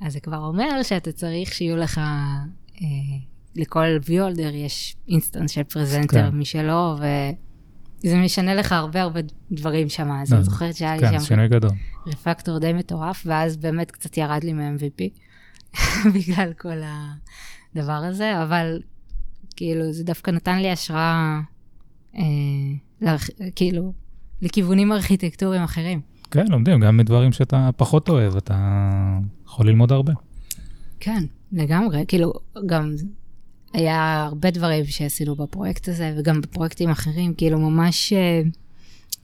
אז 0.06 0.13
זה 0.13 0.19
כבר 0.19 0.38
אומר 0.38 0.84
שאתה 0.84 1.12
צריך 1.12 1.54
שיהיו 1.54 1.78
לך, 1.78 1.97
אה, 2.82 2.88
לכל 3.58 3.86
holder 4.08 4.56
יש 4.56 4.96
instance 5.08 5.52
של 5.52 5.63
presenter 5.63 6.32
כן. 6.32 6.38
משלו, 6.38 6.96
ו... 7.00 7.06
זה 8.00 8.17
משנה 8.17 8.56
לך 8.56 8.72
הרבה 8.72 9.02
הרבה 9.02 9.20
דברים 9.52 9.89
שם, 9.89 10.12
אז 10.12 10.34
אני 10.34 10.43
זוכרת 10.43 10.76
שהיה 10.76 10.96
לי 10.96 11.00
שם... 11.00 11.12
כן, 11.12 11.20
שינוי 11.20 11.48
גדול. 11.48 11.70
רפקטור 12.08 12.60
די 12.60 12.74
מטורף, 12.74 13.24
ואז 13.26 13.58
באמת 13.58 13.91
קצת 13.91 14.17
ירד 14.17 14.43
לי 14.43 14.54
מ-MVP, 14.54 15.20
בגלל 16.15 16.54
כל 16.54 16.78
הדבר 17.76 17.91
הזה, 17.91 18.43
אבל 18.43 18.82
כאילו, 19.56 19.93
זה 19.93 20.04
דווקא 20.04 20.32
נתן 20.32 20.60
לי 20.60 20.72
השראה, 20.72 21.39
אה, 22.15 22.22
לארכ... 23.02 23.30
כאילו, 23.56 23.93
לכיוונים 24.41 24.91
ארכיטקטוריים 24.91 25.63
אחרים. 25.63 26.02
כן, 26.32 26.46
לומדים, 26.50 26.80
גם 26.80 26.98
מדברים 26.98 27.32
שאתה 27.32 27.70
פחות 27.78 28.10
אוהב, 28.10 28.36
אתה 28.36 28.56
יכול 29.46 29.67
ללמוד 29.67 29.91
הרבה. 29.91 30.13
כן, 31.00 31.24
לגמרי, 31.52 32.06
כאילו, 32.08 32.34
גם 32.65 32.96
היה 33.73 34.23
הרבה 34.23 34.51
דברים 34.51 34.86
שעשינו 34.86 35.36
בפרויקט 35.36 35.88
הזה, 35.89 36.15
וגם 36.17 36.41
בפרויקטים 36.41 36.89
אחרים, 36.89 37.34
כאילו 37.34 37.60
ממש, 37.60 38.13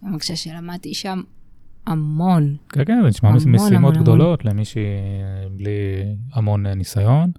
אני 0.08 0.20
חושבת 0.20 0.38
שלמדתי 0.38 0.94
שם 0.94 1.22
המון. 1.88 2.56
כן, 2.70 2.86
כן, 2.86 3.00
זה 3.02 3.08
נשמע 3.08 3.32
משימות 3.32 3.72
המון, 3.72 3.96
גדולות 3.96 4.42
המון. 4.42 4.54
למישהי 4.54 4.82
בלי 5.52 5.72
המון 6.34 6.68
ניסיון, 6.68 7.32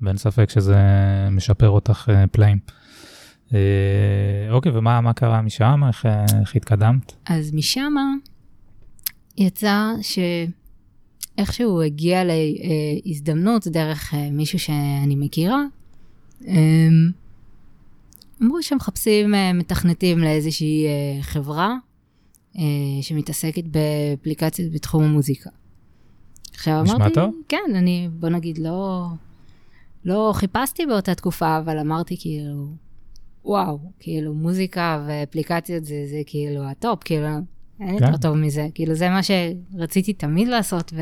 ואין 0.00 0.16
ספק 0.16 0.50
שזה 0.50 0.76
משפר 1.30 1.68
אותך 1.68 2.10
פלאים. 2.32 2.58
אוקיי, 4.50 4.72
ומה 4.74 5.12
קרה 5.12 5.42
משם? 5.42 5.80
איך, 5.88 6.06
איך 6.40 6.56
התקדמת? 6.56 7.12
אז 7.26 7.54
משם 7.54 7.94
יצא 9.36 9.92
שאיכשהו 11.38 11.82
הגיע 11.82 12.22
להזדמנות 12.24 13.66
דרך 13.66 14.14
מישהו 14.32 14.58
שאני 14.58 15.16
מכירה, 15.16 15.62
אמרו 18.42 18.62
שמחפשים 18.62 19.34
אה, 19.34 19.52
מתכנתים 19.52 20.18
לאיזושהי 20.18 20.86
אה, 20.86 21.22
חברה 21.22 21.74
אה, 22.56 22.62
שמתעסקת 23.02 23.64
באפליקציות 23.64 24.72
בתחום 24.72 25.04
המוזיקה. 25.04 25.50
עכשיו 26.54 26.74
אמרתי, 26.74 26.92
נשמע 26.92 27.08
טוב? 27.08 27.34
כן, 27.48 27.74
אני, 27.74 28.08
בוא 28.12 28.28
נגיד, 28.28 28.58
לא, 28.58 29.06
לא 30.04 30.32
חיפשתי 30.34 30.86
באותה 30.86 31.14
תקופה, 31.14 31.58
אבל 31.58 31.78
אמרתי 31.78 32.16
כאילו, 32.20 32.66
וואו, 33.44 33.78
כאילו 34.00 34.34
מוזיקה 34.34 35.04
ואפליקציות 35.06 35.84
זה, 35.84 36.06
זה 36.10 36.20
כאילו 36.26 36.64
הטופ, 36.64 37.02
כאילו, 37.04 37.26
אין 37.80 37.98
כן. 37.98 38.04
יותר 38.04 38.16
טוב 38.16 38.36
מזה, 38.36 38.66
כאילו 38.74 38.94
זה 38.94 39.08
מה 39.08 39.20
שרציתי 39.22 40.12
תמיד 40.12 40.48
לעשות. 40.48 40.92
ו... 40.96 41.00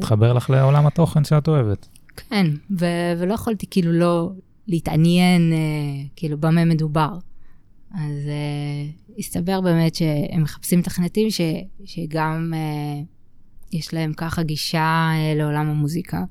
תחבר 0.00 0.32
לך 0.32 0.50
לעולם 0.50 0.86
התוכן 0.86 1.24
שאת 1.24 1.48
אוהבת. 1.48 1.88
כן, 2.16 2.46
ו- 2.78 3.12
ולא 3.18 3.34
יכולתי 3.34 3.66
כאילו 3.70 3.92
לא, 3.92 4.30
להתעניין 4.68 5.52
uh, 5.52 6.08
כאילו 6.16 6.38
במה 6.38 6.64
מדובר. 6.64 7.18
אז 7.94 8.12
uh, 8.26 9.18
הסתבר 9.18 9.60
באמת 9.60 9.94
שהם 9.94 10.42
מחפשים 10.42 10.78
מתכנתים 10.78 11.30
ש, 11.30 11.40
שגם 11.84 12.52
uh, 12.54 13.76
יש 13.76 13.94
להם 13.94 14.12
ככה 14.12 14.42
גישה 14.42 15.10
uh, 15.14 15.38
לעולם 15.38 15.66
המוזיקה, 15.66 16.24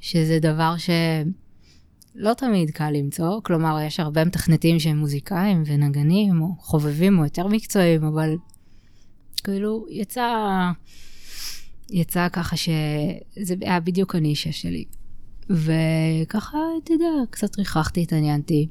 שזה 0.00 0.38
דבר 0.38 0.74
שלא 0.76 2.34
תמיד 2.34 2.70
קל 2.70 2.90
למצוא, 2.90 3.40
כלומר 3.42 3.78
יש 3.86 4.00
הרבה 4.00 4.24
מתכנתים 4.24 4.78
שהם 4.78 4.98
מוזיקאים 4.98 5.62
ונגנים 5.66 6.42
או 6.42 6.54
חובבים 6.58 7.18
או 7.18 7.24
יותר 7.24 7.46
מקצועיים, 7.46 8.04
אבל 8.04 8.36
כאילו, 9.44 9.86
יצא, 9.90 10.28
יצא 11.90 12.28
ככה 12.28 12.56
שזה 12.56 13.54
היה 13.60 13.80
בדיוק 13.80 14.14
הנישה 14.14 14.52
שלי. 14.52 14.84
וככה, 15.50 16.58
אתה 16.84 16.92
יודע, 16.92 17.06
קצת 17.30 17.58
ריחכתי, 17.58 18.02
התעניינתי. 18.02 18.68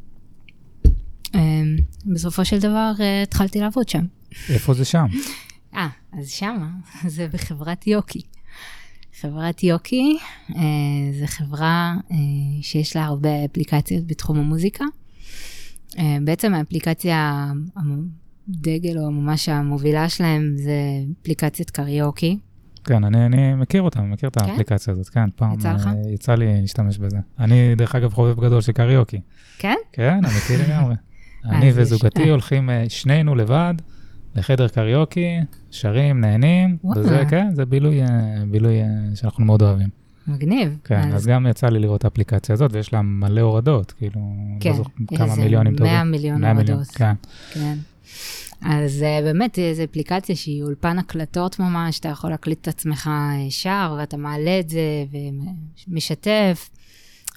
אמ, 1.36 1.78
בסופו 2.06 2.46
של 2.46 2.60
דבר 2.60 2.92
אה, 3.00 3.24
התחלתי 3.24 3.60
לעבוד 3.60 3.90
שם. 3.90 4.06
איפה 4.50 4.74
זה 4.74 4.86
שם? 4.86 5.06
אה, 5.76 5.88
אז 6.20 6.30
שמה, 6.30 6.70
זה 7.16 7.28
בחברת 7.28 7.88
יוקי. 7.88 8.22
חברת 9.22 9.64
יוקי 9.64 10.18
אה, 10.50 10.62
זה 11.20 11.28
חברה 11.28 11.96
אה, 12.12 12.18
שיש 12.62 12.96
לה 12.96 13.06
הרבה 13.06 13.46
אפליקציות 13.46 14.08
בתחום 14.08 14.40
המוזיקה. 14.40 14.86
אה, 16.00 16.18
בעצם 16.24 16.54
האפליקציה 16.54 17.52
הדגל 18.50 18.98
או 18.98 19.12
ממש 19.12 19.50
המובילה 19.50 20.10
שלהם 20.10 20.54
זה 20.56 20.80
אפליקציית 21.22 21.70
קריוקי. 21.70 22.38
כן, 22.88 23.04
אני, 23.04 23.26
אני 23.26 23.54
מכיר 23.54 23.84
אני 23.96 24.08
מכיר 24.08 24.30
את 24.30 24.38
כן? 24.38 24.46
האפליקציה 24.50 24.94
הזאת, 24.94 25.10
כן, 25.10 25.30
פעם 25.36 25.54
יצא 25.54 25.74
לך? 25.74 25.88
אה, 25.88 26.12
יצא 26.14 26.36
לי 26.36 26.62
להשתמש 26.62 26.98
בזה. 26.98 27.18
אני, 27.40 27.76
דרך 27.76 27.96
אגב, 27.96 28.14
חובב 28.14 28.40
גדול 28.40 28.62
של 28.62 28.72
קריוקי. 28.72 29.20
כן? 29.58 29.76
כן, 29.94 30.20
אמיתי 30.26 30.58
לגמרי. 30.68 30.96
אני 31.46 31.70
אז 31.70 31.78
וזוגתי 31.78 32.24
אה. 32.24 32.30
הולכים 32.30 32.70
אה, 32.70 32.86
שנינו 32.90 33.36
לבד 33.36 33.74
לחדר 34.36 34.68
קריוקי, 34.68 35.40
שרים, 35.72 36.22
נהנים. 36.22 36.78
וזה, 36.96 37.24
כן, 37.30 37.50
זה 37.54 37.66
בילוי, 37.66 38.02
בילוי 38.52 38.78
שאנחנו 39.16 39.46
מאוד 39.46 39.62
אוהבים. 39.62 39.90
מגניב. 40.28 40.78
כן, 40.84 41.12
אז 41.14 41.28
גם 41.28 41.48
יצא 41.48 41.68
לי 41.68 41.80
לראות 41.80 42.00
את 42.00 42.06
האפליקציה 42.06 42.54
הזאת, 42.54 42.74
ויש 42.74 42.94
לה 42.94 43.02
מלא 43.02 43.42
הורדות, 43.42 43.92
כאילו, 43.92 44.34
כן, 44.60 44.70
לא 44.70 44.76
זוכר 44.76 44.92
כמה 45.16 45.26
איזה 45.26 45.42
מיליונים 45.42 45.76
טובים. 45.76 45.94
100 45.94 46.04
מיליון 46.04 46.42
100 46.42 46.54
מיליון, 46.54 46.78
הורדות. 46.78 46.96
כן. 46.96 47.14
כן. 47.54 47.78
אז 48.62 49.02
uh, 49.02 49.24
באמת, 49.24 49.60
זו 49.74 49.84
אפליקציה 49.84 50.36
שהיא 50.36 50.64
אולפן 50.64 51.00
הקלטות 51.00 51.60
ממש, 51.60 52.00
אתה 52.00 52.10
יכול 52.10 52.30
להקליט 52.30 52.62
את 52.62 52.68
עצמך 52.68 53.10
אה, 53.12 53.52
שר, 53.52 53.96
ואתה 54.00 54.18
מעלה 54.18 54.60
את 54.60 54.70
זה 54.70 54.82
ומשתף. 55.88 56.70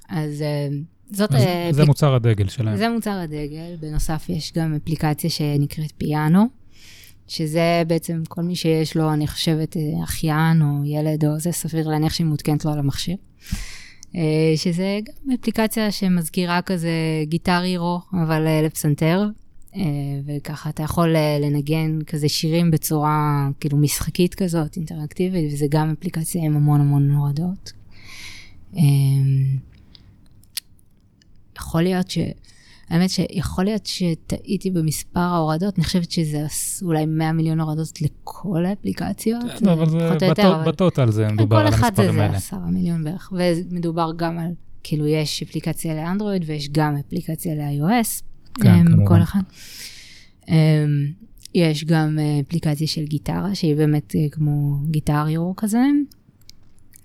אז 0.08 0.40
uh, 0.40 0.74
זאת... 1.16 1.34
אז 1.34 1.42
אה, 1.42 1.68
זה 1.72 1.82
אפליק- 1.82 1.86
מוצר 1.86 2.14
הדגל 2.14 2.48
שלהם. 2.48 2.76
זה 2.76 2.88
מוצר 2.88 3.10
הדגל. 3.10 3.76
בנוסף, 3.80 4.26
יש 4.28 4.52
גם 4.52 4.74
אפליקציה 4.74 5.30
שנקראת 5.30 5.92
פיאנו, 5.98 6.44
שזה 7.28 7.82
בעצם 7.86 8.22
כל 8.28 8.42
מי 8.42 8.56
שיש 8.56 8.96
לו, 8.96 9.12
אני 9.12 9.26
חושבת, 9.26 9.76
אה, 9.76 10.04
אחיין 10.04 10.62
או 10.62 10.84
ילד 10.84 11.24
או 11.24 11.38
זה, 11.38 11.52
סביר 11.52 11.88
להניח 11.88 12.12
שהיא 12.14 12.26
מעודכנת 12.26 12.64
לו 12.64 12.72
על 12.72 12.78
המכשיר. 12.78 13.16
אה, 14.16 14.20
שזה 14.56 14.98
גם 15.04 15.34
אפליקציה 15.34 15.90
שמזכירה 15.92 16.62
כזה 16.62 16.90
גיטר 17.24 17.60
הירו, 17.62 18.00
אבל 18.24 18.46
אה, 18.46 18.62
לפסנתר. 18.62 19.26
אה, 19.76 19.82
וככה 20.26 20.70
אתה 20.70 20.82
יכול 20.82 21.16
אה, 21.16 21.38
לנגן 21.40 21.98
כזה 22.06 22.28
שירים 22.28 22.70
בצורה 22.70 23.48
כאילו 23.60 23.78
משחקית 23.78 24.34
כזאת, 24.34 24.76
אינטראקטיבית, 24.76 25.52
וזה 25.52 25.66
גם 25.68 25.94
אפליקציה 25.98 26.44
עם 26.44 26.56
המון 26.56 26.80
המון 26.80 27.10
הורדות. 27.10 27.72
אה, 28.76 28.82
יכול 31.56 31.82
להיות 31.82 32.10
ש... 32.10 32.18
האמת 32.90 33.10
שיכול 33.10 33.64
להיות 33.64 33.86
שטעיתי 33.86 34.70
במספר 34.70 35.20
ההורדות, 35.20 35.76
אני 35.76 35.84
חושבת 35.84 36.10
שזה 36.10 36.46
אולי 36.82 37.06
100 37.06 37.32
מיליון 37.32 37.60
הורדות 37.60 38.02
לכל 38.02 38.64
האפליקציות. 38.66 39.44
לא, 39.62 39.72
אבל 39.72 39.88
זה 39.88 39.98
בטוטל 40.66 41.10
זה 41.10 41.26
כן, 41.28 41.34
מדובר 41.34 41.56
על 41.56 41.68
כל 41.68 41.74
אחד 41.74 41.80
זה 41.96 42.02
המספרים 42.02 42.14
זה 42.14 42.22
האלה. 42.22 42.36
עשרה 42.36 42.70
מיליון 42.70 43.04
בערך, 43.04 43.32
ומדובר 43.70 44.10
גם 44.16 44.38
על, 44.38 44.50
כאילו 44.82 45.06
יש 45.06 45.42
אפליקציה 45.42 45.94
לאנדרואיד 45.94 46.42
ויש 46.46 46.68
גם 46.68 46.96
אפליקציה 46.96 47.54
ל-iOS, 47.54 48.22
כן, 48.54 48.68
אמ, 48.68 48.86
כמובן. 48.86 49.06
כל 49.06 49.22
אחד. 49.22 49.40
אמ, 50.48 50.54
יש 51.54 51.84
גם 51.84 52.18
אה, 52.18 52.40
אפליקציה 52.40 52.86
של 52.86 53.04
גיטרה, 53.04 53.54
שהיא 53.54 53.76
באמת 53.76 54.16
אה, 54.16 54.28
כמו 54.30 54.78
גיטר 54.90 55.28
יורו 55.28 55.56
כזה, 55.56 55.82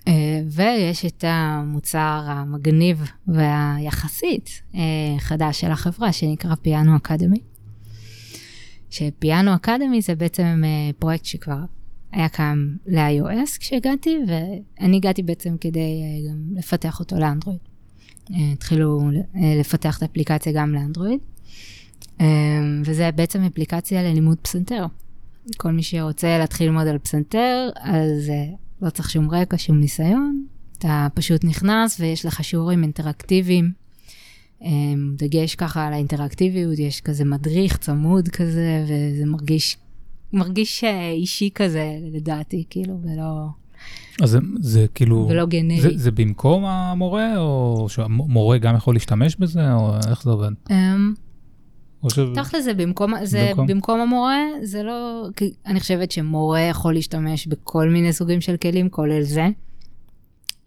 אה, 0.07 0.41
ויש 0.47 1.05
את 1.05 1.23
המוצר 1.27 2.23
המגניב 2.27 3.03
והיחסית 3.27 4.61
חדש 5.19 5.61
של 5.61 5.71
החברה, 5.71 6.11
שנקרא 6.11 6.55
פיאנו 6.55 6.95
אקדמי. 6.97 7.39
שפיאנו 8.89 9.55
אקדמי 9.55 10.01
זה 10.01 10.15
בעצם 10.15 10.63
פרויקט 10.99 11.25
שכבר 11.25 11.59
היה 12.11 12.29
קם 12.29 12.75
ל-iOS 12.87 13.59
כשהגעתי, 13.59 14.17
ואני 14.27 14.97
הגעתי 14.97 15.23
בעצם 15.23 15.55
כדי 15.61 16.01
גם 16.29 16.57
לפתח 16.57 16.99
אותו 16.99 17.15
לאנדרואיד. 17.19 17.59
התחילו 18.29 19.09
לפתח 19.59 19.97
את 19.97 20.01
האפליקציה 20.01 20.53
גם 20.55 20.73
לאנדרואיד, 20.73 21.19
וזה 22.85 23.09
בעצם 23.15 23.41
אפליקציה 23.43 24.03
ללימוד 24.03 24.37
פסנתר. 24.41 24.85
כל 25.57 25.71
מי 25.71 25.83
שרוצה 25.83 26.37
להתחיל 26.37 26.67
ללמוד 26.67 26.87
על 26.87 26.97
פסנתר, 26.97 27.69
אז 27.81 28.29
אה, 28.29 28.45
לא 28.81 28.89
צריך 28.89 29.09
שום 29.09 29.29
רקע, 29.31 29.57
שום 29.57 29.79
ניסיון. 29.79 30.45
אתה 30.77 31.07
פשוט 31.13 31.43
נכנס 31.43 31.99
ויש 31.99 32.25
לך 32.25 32.43
שיעורים 32.43 32.83
אינטראקטיביים. 32.83 33.71
אה, 34.63 34.69
דגש 35.17 35.55
ככה 35.55 35.87
על 35.87 35.93
האינטראקטיביות, 35.93 36.79
יש 36.79 37.01
כזה 37.01 37.25
מדריך 37.25 37.77
צמוד 37.77 38.27
כזה, 38.27 38.83
וזה 38.87 39.25
מרגיש, 39.25 39.77
מרגיש 40.33 40.83
אה, 40.83 41.11
אישי 41.11 41.49
כזה, 41.55 41.85
לדעתי, 42.13 42.63
כאילו, 42.69 42.99
ולא, 43.03 43.45
אז 44.23 44.29
זה- 44.29 44.39
זה 44.59 44.85
כאילו... 44.95 45.27
ולא 45.29 45.45
גנרי. 45.45 45.81
זה, 45.81 45.89
זה 45.95 46.11
במקום 46.11 46.65
המורה, 46.65 47.37
או 47.37 47.85
שהמורה 47.89 48.57
גם 48.57 48.75
יכול 48.75 48.95
להשתמש 48.95 49.35
בזה, 49.35 49.73
או 49.73 49.95
איך 50.09 50.23
זה 50.23 50.29
עובד? 50.29 50.51
אמ. 50.71 51.13
תכל'ס 52.35 52.63
זה 52.63 52.73
במקום, 52.73 53.13
זה 53.23 53.47
במקום? 53.49 53.67
במקום 53.67 53.99
המורה, 53.99 54.39
זה 54.63 54.83
לא, 54.83 55.27
כי 55.35 55.53
אני 55.65 55.79
חושבת 55.79 56.11
שמורה 56.11 56.61
יכול 56.61 56.93
להשתמש 56.93 57.47
בכל 57.47 57.89
מיני 57.89 58.13
סוגים 58.13 58.41
של 58.41 58.57
כלים, 58.57 58.89
כולל 58.89 59.21
זה. 59.21 59.47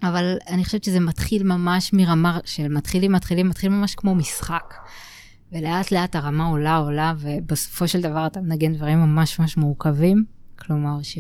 אבל 0.03 0.37
אני 0.48 0.64
חושבת 0.64 0.85
שזה 0.85 1.01
מתחיל 1.01 1.42
ממש 1.42 1.92
מרמה 1.92 2.38
של 2.44 2.68
מתחילים, 2.68 3.12
מתחילים, 3.12 3.48
מתחיל 3.48 3.68
ממש 3.68 3.94
כמו 3.94 4.14
משחק. 4.14 4.74
ולאט 5.53 5.92
לאט 5.92 6.16
הרמה 6.16 6.46
עולה, 6.46 6.77
עולה, 6.77 7.14
ובסופו 7.18 7.88
של 7.88 8.01
דבר 8.01 8.27
אתה 8.27 8.40
מנגן 8.40 8.74
דברים 8.74 8.98
ממש 8.98 9.38
ממש 9.38 9.57
מורכבים. 9.57 10.24
כלומר 10.59 11.03
ש... 11.03 11.18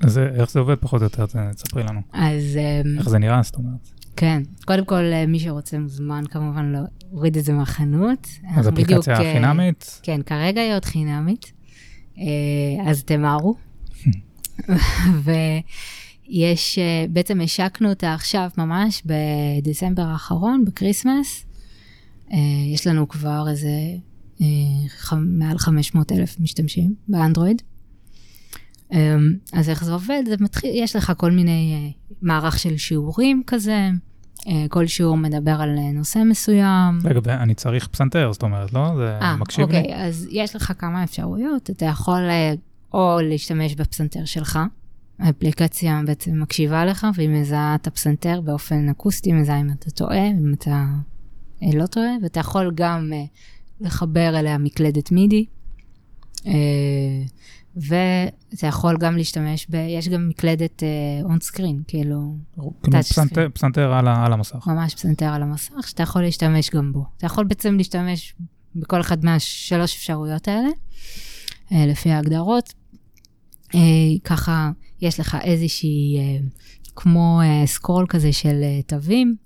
אז 0.00 0.18
איך 0.18 0.50
זה 0.50 0.60
עובד 0.60 0.76
פחות 0.80 1.00
או 1.00 1.06
יותר? 1.06 1.26
תספרי 1.52 1.82
לנו. 1.82 2.00
אז 2.12 2.42
אמ, 2.56 2.98
איך 2.98 3.08
זה 3.08 3.18
נראה, 3.18 3.42
זאת 3.42 3.56
אומרת. 3.56 3.95
כן, 4.16 4.42
קודם 4.64 4.84
כל, 4.84 5.04
אה, 5.12 5.26
מי 5.26 5.40
שרוצה 5.40 5.78
מוזמן 5.78 6.24
כמובן 6.30 6.72
להוריד 6.72 7.36
את 7.36 7.44
זה 7.44 7.52
מהחנות. 7.52 8.26
אז 8.26 8.66
אנחנו 8.66 8.82
בדיוק, 8.82 8.90
אפליקציה 8.90 9.14
אה, 9.14 9.32
חינמית, 9.32 10.00
כן, 10.02 10.22
כרגע 10.22 10.60
היא 10.60 10.74
עוד 10.74 10.84
חינמית, 10.84 11.52
אה, 12.18 12.24
אז 12.90 13.04
תמהרו. 13.04 13.54
ויש, 16.28 16.78
בעצם 17.10 17.40
השקנו 17.40 17.88
אותה 17.88 18.14
עכשיו 18.14 18.50
ממש 18.58 19.02
בדצמבר 19.06 20.02
האחרון, 20.02 20.64
בקריסמס. 20.64 21.46
יש 22.74 22.86
לנו 22.86 23.08
כבר 23.08 23.44
איזה 23.50 23.70
מעל 25.12 25.58
500 25.58 26.12
אלף 26.12 26.40
משתמשים 26.40 26.94
באנדרואיד. 27.08 27.62
אה, 28.92 29.16
אז 29.52 29.68
איך 29.68 29.84
זה 29.84 29.92
עובד? 29.92 30.22
זה 30.26 30.34
מתחיל, 30.40 30.70
יש 30.74 30.96
לך 30.96 31.12
כל 31.16 31.30
מיני 31.30 31.74
אה, 31.74 31.90
מערך 32.22 32.58
של 32.58 32.76
שיעורים 32.76 33.42
כזה, 33.46 33.90
אה, 34.48 34.66
כל 34.68 34.86
שיעור 34.86 35.16
מדבר 35.16 35.60
על 35.60 35.78
אה, 35.78 35.92
נושא 35.92 36.18
מסוים. 36.18 36.98
רגע, 37.04 37.20
ואני 37.22 37.54
צריך 37.54 37.88
פסנתר, 37.88 38.32
זאת 38.32 38.42
אומרת, 38.42 38.72
לא? 38.72 38.92
זה 38.96 39.18
אה, 39.22 39.36
מקשיב 39.36 39.70
לי? 39.70 39.78
אוקיי, 39.78 40.06
אז 40.06 40.28
יש 40.30 40.56
לך 40.56 40.72
כמה 40.78 41.04
אפשרויות. 41.04 41.70
אתה 41.70 41.84
יכול 41.84 42.20
או 42.92 43.18
להשתמש 43.22 43.74
בפסנתר 43.74 44.24
שלך, 44.24 44.58
האפליקציה 45.18 46.00
בעצם 46.06 46.42
מקשיבה 46.42 46.84
לך, 46.84 47.06
והיא 47.14 47.28
מזהה 47.28 47.74
את 47.74 47.86
הפסנתר 47.86 48.40
באופן 48.40 48.88
אקוסטי, 48.88 49.32
מזהה 49.32 49.60
אם 49.60 49.70
אתה 49.70 49.90
טועה, 49.90 50.26
אם 50.30 50.54
אתה 50.54 50.84
לא 51.62 51.86
טועה, 51.86 52.10
ואתה 52.22 52.40
יכול 52.40 52.72
גם 52.74 53.12
לחבר 53.80 54.38
אליה 54.38 54.58
מקלדת 54.58 55.12
מידי. 55.12 55.46
ואתה 57.76 58.66
יכול 58.66 58.96
גם 59.00 59.16
להשתמש 59.16 59.66
ב... 59.70 59.74
יש 59.74 60.08
גם 60.08 60.28
מקלדת 60.28 60.82
און 61.22 61.40
סקרין, 61.40 61.82
כאילו, 61.88 62.36
כאילו 62.82 63.02
פסנתר-. 63.02 63.48
פסנתר 63.54 63.92
על 63.92 64.08
על 64.08 64.32
המסך. 64.32 64.66
ממש 64.66 64.94
פסנתר 64.94 65.26
על 65.26 65.42
המסך, 65.42 65.88
שאתה 65.88 66.02
יכול 66.02 66.22
להשתמש 66.22 66.70
גם 66.70 66.92
בו. 66.92 67.04
אתה 67.16 67.26
יכול 67.26 67.44
בעצם 67.44 67.76
להשתמש 67.76 68.34
בכל 68.74 69.00
אחד 69.00 69.24
מהשלוש 69.24 69.96
אפשרויות 69.96 70.48
האלה, 70.48 70.68
אה, 71.72 71.86
לפי 71.86 72.10
ההגדרות. 72.10 72.72
אה, 73.74 73.80
ככה, 74.24 74.70
יש 75.00 75.20
לך 75.20 75.36
איזושהי, 75.42 76.18
אה, 76.18 76.38
כמו 76.96 77.40
אה, 77.42 77.66
סקרול 77.66 78.06
כזה 78.08 78.32
של 78.32 78.60
אה, 78.62 78.82
תווים. 78.86 79.36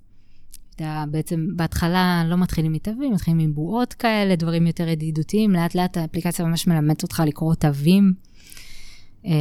אתה 0.80 1.04
בעצם, 1.10 1.46
בהתחלה 1.56 2.24
לא 2.26 2.36
מתחילים 2.36 2.72
מתווים, 2.72 3.12
מתחילים 3.12 3.38
עם 3.38 3.54
בועות 3.54 3.92
כאלה, 3.94 4.36
דברים 4.36 4.66
יותר 4.66 4.88
ידידותיים. 4.88 5.50
לאט 5.50 5.74
לאט 5.74 5.96
האפליקציה 5.96 6.44
ממש 6.44 6.66
מלמדת 6.66 7.02
אותך 7.02 7.22
לקרוא 7.26 7.54
תווים. 7.54 8.12
אה, 9.26 9.32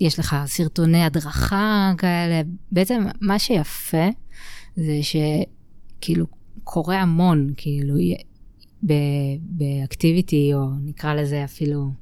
יש 0.00 0.18
לך 0.18 0.36
סרטוני 0.46 1.02
הדרכה 1.02 1.92
כאלה. 1.98 2.42
בעצם 2.72 3.04
מה 3.20 3.38
שיפה 3.38 4.08
זה 4.76 5.00
שכאילו 5.02 6.26
קורה 6.64 7.00
המון, 7.00 7.52
כאילו, 7.56 7.94
באקטיביטי, 9.42 10.54
או 10.54 10.66
נקרא 10.84 11.14
לזה 11.14 11.44
אפילו 11.44 11.92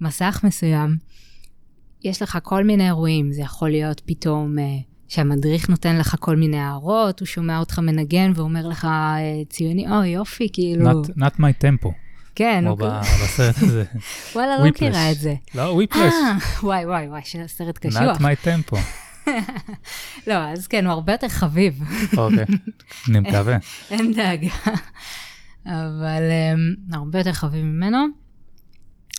מסך 0.00 0.40
מסוים, 0.44 0.96
יש 2.04 2.22
לך 2.22 2.38
כל 2.42 2.64
מיני 2.64 2.86
אירועים, 2.86 3.32
זה 3.32 3.42
יכול 3.42 3.70
להיות 3.70 4.02
פתאום 4.04 4.58
אה, 4.58 4.64
שהמדריך 5.10 5.68
נותן 5.68 5.96
לך 5.96 6.16
כל 6.20 6.36
מיני 6.36 6.58
הערות, 6.58 7.20
הוא 7.20 7.26
שומע 7.26 7.58
אותך 7.58 7.78
מנגן 7.78 8.32
ואומר 8.34 8.68
לך 8.68 8.84
אה, 8.84 9.20
ציוני, 9.48 9.88
אוי 9.90 10.08
יופי, 10.08 10.48
כאילו... 10.52 11.02
Not, 11.02 11.06
not 11.06 11.40
my 11.40 11.64
tempo, 11.64 11.88
כן, 12.34 12.60
כמו 12.60 12.70
הוא 12.70 12.78
ב- 12.78 13.00
בסרט 13.24 13.62
הזה. 13.62 13.84
וואלה, 14.34 14.58
לא. 14.58 14.64
מכירה 14.64 15.10
את 15.10 15.18
זה. 15.18 15.34
לא, 15.54 15.62
וויפלש, 15.62 16.12
אה, 16.12 16.36
וואי, 16.62 16.86
וואי, 16.86 17.08
וואי, 17.08 17.20
סרט 17.46 17.78
קשוח. 17.78 18.16
not 18.16 18.20
my 18.20 18.46
tempo. 18.46 18.76
לא, 20.26 20.34
אז 20.34 20.66
כן, 20.66 20.84
הוא 20.84 20.92
הרבה 20.92 21.12
יותר 21.12 21.28
חביב, 21.28 21.82
אוקיי, 22.16 22.44
אני 23.08 23.20
מקווה. 23.20 23.56
אין 23.90 24.12
דאגה. 24.12 24.48
אבל 25.66 26.22
um, 26.92 26.96
הרבה 26.96 27.18
יותר 27.18 27.32
חביב 27.32 27.64
ממנו. 27.64 27.98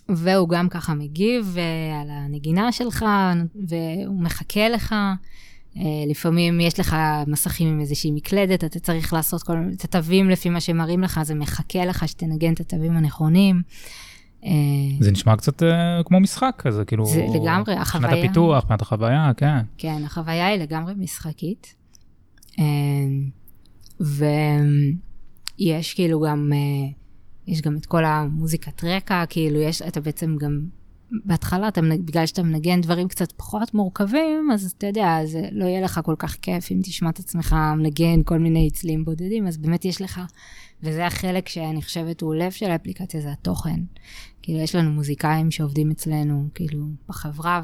והוא 0.09 0.49
גם 0.49 0.69
ככה 0.69 0.93
מגיב 0.93 1.55
uh, 1.55 2.01
על 2.01 2.07
הנגינה 2.11 2.71
שלך, 2.71 3.05
והוא 3.67 4.23
מחכה 4.23 4.69
לך. 4.69 4.95
Uh, 5.75 5.79
לפעמים 6.07 6.59
יש 6.59 6.79
לך 6.79 6.95
מסכים 7.27 7.67
עם 7.67 7.79
איזושהי 7.79 8.11
מקלדת, 8.11 8.63
אתה 8.63 8.79
צריך 8.79 9.13
לעשות 9.13 9.43
כל 9.43 9.57
מיני, 9.57 9.73
את 9.73 9.83
התווים 9.83 10.29
לפי 10.29 10.49
מה 10.49 10.59
שמראים 10.61 11.01
לך, 11.01 11.19
זה 11.23 11.35
מחכה 11.35 11.85
לך 11.85 12.07
שתנגן 12.07 12.53
את 12.53 12.59
התווים 12.59 12.97
הנכונים. 12.97 13.61
Uh, 14.41 14.45
זה 14.99 15.11
נשמע 15.11 15.35
קצת 15.35 15.63
אה, 15.63 16.01
כמו 16.05 16.19
משחק 16.19 16.55
כזה, 16.57 16.85
כאילו... 16.85 17.05
זה 17.05 17.25
לגמרי, 17.35 17.75
מבחינת 17.75 18.03
החוויה- 18.03 18.25
הפיתוח, 18.25 18.63
מבחינת 18.63 18.81
החוויה, 18.81 19.31
כן. 19.37 19.57
כן, 19.77 20.01
החוויה 20.05 20.47
היא 20.47 20.59
לגמרי 20.59 20.93
משחקית. 20.97 21.75
אה, 22.59 22.65
ויש 25.59 25.93
כאילו 25.93 26.21
גם, 26.21 26.51
אה, 26.53 26.89
יש 27.47 27.61
גם 27.61 27.77
את 27.77 27.85
כל 27.85 28.05
המוזיקת 28.05 28.83
רקע, 28.83 29.23
כאילו 29.29 29.59
יש, 29.61 29.81
אתה 29.81 30.01
בעצם 30.01 30.35
גם, 30.39 30.59
בהתחלה, 31.25 31.67
אתה, 31.67 31.81
בגלל 32.05 32.25
שאתה 32.25 32.43
מנגן 32.43 32.81
דברים 32.81 33.07
קצת 33.07 33.31
פחות 33.31 33.73
מורכבים, 33.73 34.49
אז 34.53 34.73
אתה 34.77 34.87
יודע, 34.87 35.19
זה 35.25 35.49
לא 35.51 35.65
יהיה 35.65 35.81
לך 35.81 35.99
כל 36.03 36.15
כך 36.19 36.35
כיף 36.41 36.71
אם 36.71 36.79
תשמע 36.83 37.09
את 37.09 37.19
עצמך 37.19 37.55
מנגן 37.77 38.23
כל 38.23 38.39
מיני 38.39 38.69
צלילים 38.73 39.05
בודדים, 39.05 39.47
אז 39.47 39.57
באמת 39.57 39.85
יש 39.85 40.01
לך, 40.01 40.21
וזה 40.83 41.05
החלק 41.05 41.49
שאני 41.49 41.81
חושבת 41.81 42.21
הוא 42.21 42.35
לב 42.35 42.51
של 42.51 42.71
האפליקציה, 42.71 43.21
זה 43.21 43.31
התוכן. 43.31 43.79
כאילו, 44.41 44.59
יש 44.59 44.75
לנו 44.75 44.91
מוזיקאים 44.91 45.51
שעובדים 45.51 45.91
אצלנו, 45.91 46.47
כאילו, 46.55 46.85
בחברה, 47.09 47.61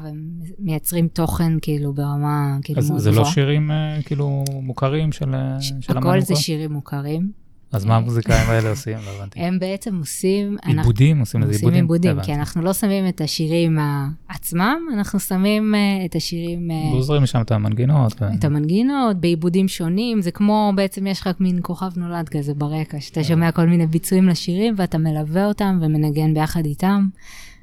ומייצרים 0.58 1.08
תוכן, 1.08 1.52
כאילו, 1.62 1.92
ברמה, 1.92 2.58
כאילו, 2.62 2.78
אז 2.80 2.90
מאוד 2.90 3.00
זה 3.02 3.10
לא 3.10 3.16
גבוהה. 3.16 3.32
שירים 3.34 3.70
אה, 3.70 3.98
כאילו 4.04 4.44
מוכרים 4.62 5.12
של 5.12 5.32
ש- 5.60 5.72
של 5.80 5.98
הכל 5.98 6.08
אמן 6.08 6.20
זה? 6.20 6.36
שירים 6.36 6.72
מוכרים. 6.72 7.32
אז 7.72 7.84
מה 7.84 7.96
המוזיקאים 7.96 8.48
האלה 8.50 8.70
עושים? 8.70 8.98
לא 9.06 9.10
הבנתי. 9.10 9.40
הם 9.40 9.58
בעצם 9.58 9.98
עושים... 9.98 10.56
אנחנו- 10.64 10.80
עיבודים? 10.80 11.20
עושים 11.20 11.40
לזה 11.40 11.50
עושים 11.50 11.58
עיבודים? 11.68 11.84
עיבודים, 11.84 12.10
הבנתי. 12.10 12.26
כי 12.26 12.34
אנחנו 12.34 12.62
לא 12.62 12.72
שמים 12.72 13.08
את 13.08 13.20
השירים 13.20 13.78
ה- 13.78 14.08
עצמם, 14.28 14.76
אנחנו 14.94 15.20
שמים 15.20 15.74
אה, 15.74 16.04
את 16.04 16.14
השירים, 16.16 16.70
אה, 16.70 16.90
גוזרים 16.92 17.22
משם 17.22 17.40
את 17.40 17.52
המנגינות. 17.52 18.22
ו- 18.22 18.34
את 18.38 18.44
המנגינות, 18.44 19.16
בעיבודים 19.20 19.68
שונים, 19.68 20.22
זה 20.22 20.30
כמו 20.30 20.72
בעצם 20.76 21.06
יש 21.06 21.20
לך 21.20 21.30
מין 21.40 21.58
כוכב 21.62 21.90
נולד 21.96 22.28
כזה 22.28 22.54
ברקע, 22.54 23.00
שאתה 23.00 23.24
שומע 23.24 23.52
כל 23.52 23.66
מיני 23.66 23.86
ביצועים 23.86 24.28
לשירים 24.28 24.74
ואתה 24.76 24.98
מלווה 24.98 25.46
אותם 25.46 25.78
ומנגן 25.82 26.34
ביחד 26.34 26.64
איתם, 26.64 27.08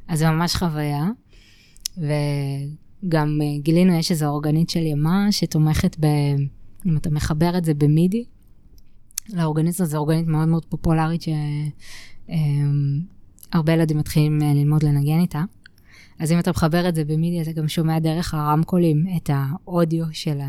אז 0.07 0.19
זה 0.19 0.29
ממש 0.29 0.55
חוויה. 0.55 1.05
וגם 1.97 3.39
אה, 3.41 3.59
גילינו, 3.61 3.93
יש 3.93 4.11
איזו 4.11 4.25
אורגנית 4.27 4.69
של 4.69 4.79
ימה 4.85 5.27
שתומכת 5.31 5.95
ב... 5.99 6.05
אם 6.85 6.97
אתה 6.97 7.09
מחבר 7.09 7.57
את 7.57 7.65
זה 7.65 7.73
במידי, 7.73 8.23
לאורגנית 9.33 9.73
הזאת, 9.73 9.89
זו 9.89 9.97
אורגנית 9.97 10.27
מאוד 10.27 10.47
מאוד 10.47 10.65
פופולרית 10.65 11.21
שהרבה 13.51 13.73
ילדים 13.73 13.97
מתחילים 13.97 14.41
אה, 14.41 14.53
ללמוד 14.53 14.83
לנגן 14.83 15.19
איתה. 15.19 15.43
אז 16.19 16.31
אם 16.31 16.39
אתה 16.39 16.51
מחבר 16.51 16.89
את 16.89 16.95
זה 16.95 17.05
במידי, 17.05 17.41
אתה 17.41 17.51
גם 17.51 17.67
שומע 17.67 17.99
דרך 17.99 18.33
הרמקולים 18.33 19.05
את 19.17 19.29
האודיו 19.33 20.05
של 20.11 20.39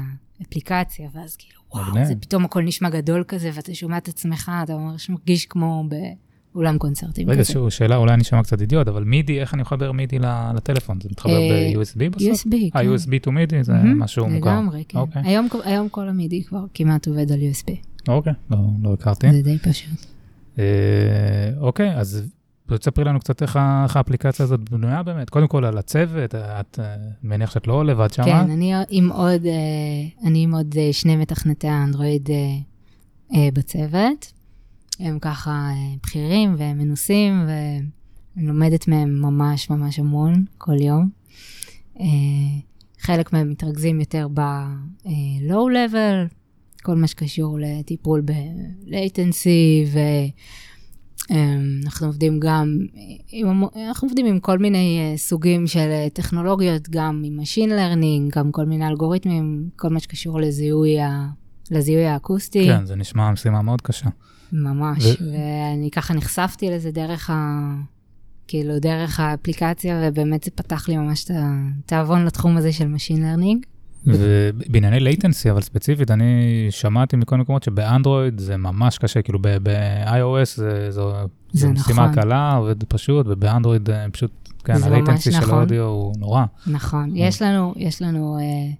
האפליקציה, 0.41 1.09
ואז 1.15 1.37
כאילו, 1.37 1.61
וואו, 1.75 1.91
מגניב. 1.91 2.05
זה 2.05 2.15
פתאום 2.21 2.45
הכל 2.45 2.63
נשמע 2.63 2.91
גדול 2.91 3.25
כזה, 3.29 3.51
ואתה 3.55 3.75
שומע 3.75 3.99
את 3.99 4.09
עצמך, 4.09 4.53
אתה 4.65 4.77
ממש 4.77 5.11
מרגיש 5.11 5.47
כמו 5.47 5.85
באולם 6.55 6.79
קונצרטים 6.79 7.31
רגע, 7.31 7.41
כזה. 7.41 7.53
שוב, 7.53 7.69
שאלה, 7.69 7.97
אולי 7.97 8.15
אני 8.15 8.23
אשמע 8.23 8.43
קצת 8.43 8.61
אידיוט, 8.61 8.89
אבל 8.89 9.05
מידי, 9.05 9.41
איך 9.41 9.55
אני 9.55 9.63
מחבר 9.63 9.93
מידי 9.93 10.19
לטלפון? 10.55 11.01
זה 11.01 11.09
מתחבר 11.11 11.33
אה, 11.33 11.73
ב-USB 11.75 12.11
בסוף? 12.11 12.47
USB, 12.47 12.55
אה, 12.55 12.83
כן. 12.83 12.95
USB 12.95 13.27
to 13.27 13.31
מידי 13.31 13.65
זה 13.65 13.73
משהו 13.83 14.29
מוכר. 14.29 14.51
לגמרי, 14.51 14.85
כן. 14.89 14.99
אוקיי, 14.99 15.23
היום, 15.25 15.49
היום 15.65 15.89
כל 15.89 16.09
המידי 16.09 16.45
כבר 16.45 16.65
כמעט 16.75 17.09
עובד 17.09 17.33
על 17.33 17.39
USB, 17.41 17.73
אוקיי, 18.09 18.33
לא- 18.51 18.59
לא 18.83 18.93
הכרתי. 18.93 19.33
זה 19.33 19.43
די 19.43 19.59
פשוט. 19.59 20.07
אה, 20.59 20.65
אוקיי, 21.61 21.97
אז 21.97 22.31
תספרי 22.67 23.05
לנו 23.05 23.21
קצת 23.21 23.43
איך 23.43 23.59
איך 23.85 23.97
האפליקציה 23.97 24.45
הזאת 24.45 24.71
בנויה 24.71 25.03
באמת. 25.03 25.31
קודם 25.31 25.49
כל 25.49 25.65
על 25.65 25.79
הצוות, 25.79 26.35
את 26.35 26.79
אה, 26.79 26.97
מניח 27.23 27.51
שאת 27.51 27.67
לא 27.67 27.85
לבד 27.85 28.13
שמה. 28.13 28.25
כן, 28.25 28.51
אני 28.51 28.73
עם 28.89 29.13
עוד, 29.13 29.47
אה, 29.47 30.27
אני 30.29 30.43
עם 30.43 30.55
עוד 30.55 30.75
אה, 30.79 30.93
שני 30.93 31.17
מתכנתי 31.17 31.69
האנדרואיד 31.69 32.29
בצוות. 33.53 34.33
הם 35.01 35.19
ככה 35.19 35.71
בכירים 36.03 36.55
ומנוסים, 36.59 37.47
ואני 37.47 38.47
לומדת 38.47 38.89
מהם 38.89 39.23
ממש 39.23 39.71
ממש 39.71 39.99
המון 39.99 40.45
כל 40.59 40.77
יום. 40.81 41.09
חלק 43.01 43.33
מהם 43.33 43.51
מתרכזים 43.51 44.01
יותר 44.01 44.29
ב-low 44.35 45.67
level, 45.73 46.35
כל 46.87 46.97
מה 46.97 47.07
שקשור 47.07 47.59
לטיפול 47.61 48.21
ב-latency, 48.21 49.89
ואנחנו 51.31 52.07
עובדים 52.07 52.41
גם, 52.41 52.79
עם, 53.29 53.63
אנחנו 53.89 54.09
עובדים 54.09 54.27
עם 54.27 54.41
כל 54.41 54.59
מיני 54.59 54.99
אה, 55.01 55.17
סוגים 55.17 55.67
של 55.67 55.89
אה, 55.91 56.07
טכנולוגיות, 56.13 56.89
גם 56.91 57.23
עם 57.25 57.41
Machine 57.41 57.71
Learning, 57.71 58.39
גם 58.39 58.53
כל 58.53 58.65
מיני 58.67 58.89
אלגוריתמים, 58.89 59.69
כל 59.77 59.89
מה 59.89 60.01
שקשור 60.01 60.41
לזיהוי, 60.41 61.01
ה, 61.01 61.29
לזיהוי 61.71 62.07
האקוסטי. 62.07 62.67
כן, 62.67 62.87
זה 62.87 62.97
נשמע 62.97 63.31
משימה 63.31 63.63
מאוד 63.63 63.81
קשה. 63.81 64.09
ממש, 64.53 65.05
ו- 65.05 65.33
ואני 65.33 65.91
ככה 65.91 66.15
נחשפתי 66.15 66.71
לזה 66.71 66.91
דרך 66.91 67.31
ה... 67.31 67.35
כאילו, 68.49 68.79
דרך 68.79 69.21
האפליקציה, 69.21 70.01
ובאמת 70.03 70.43
זה 70.43 70.51
פתח 70.51 70.89
לי 70.89 70.97
ממש 70.97 71.25
את 71.25 71.31
התיאבון 71.35 72.25
לתחום 72.25 72.57
הזה 72.57 72.73
של 72.73 72.95
Machine 72.95 73.19
Learning. 73.19 73.76
ובענייני 74.07 74.99
latency, 74.99 75.51
אבל 75.51 75.61
ספציפית, 75.61 76.11
אני 76.11 76.67
שמעתי 76.71 77.17
מכל 77.17 77.37
מקומות 77.37 77.63
שבאנדרואיד 77.63 78.39
זה 78.39 78.57
ממש 78.57 78.99
קשה, 78.99 79.23
כאילו 79.23 79.39
ב-iOS 79.43 80.57
זה, 80.57 80.91
זו, 80.91 81.13
משימה 81.55 81.73
נכון. 82.03 82.15
קלה, 82.15 82.55
עובד 82.55 82.85
פשוט, 82.85 83.27
ובאנדרואיד 83.29 83.91
אה, 83.91 84.07
פשוט, 84.13 84.31
כן, 84.65 84.73
ה-latency 84.73 85.21
של 85.21 85.39
נכון. 85.39 85.59
האודיו 85.59 85.85
הוא 85.85 86.15
נורא. 86.19 86.45
נכון, 86.67 87.11
יש 87.15 87.43
לנו, 87.43 87.75
יש 87.77 88.03
לנו 88.03 88.39
אה, 88.39 88.73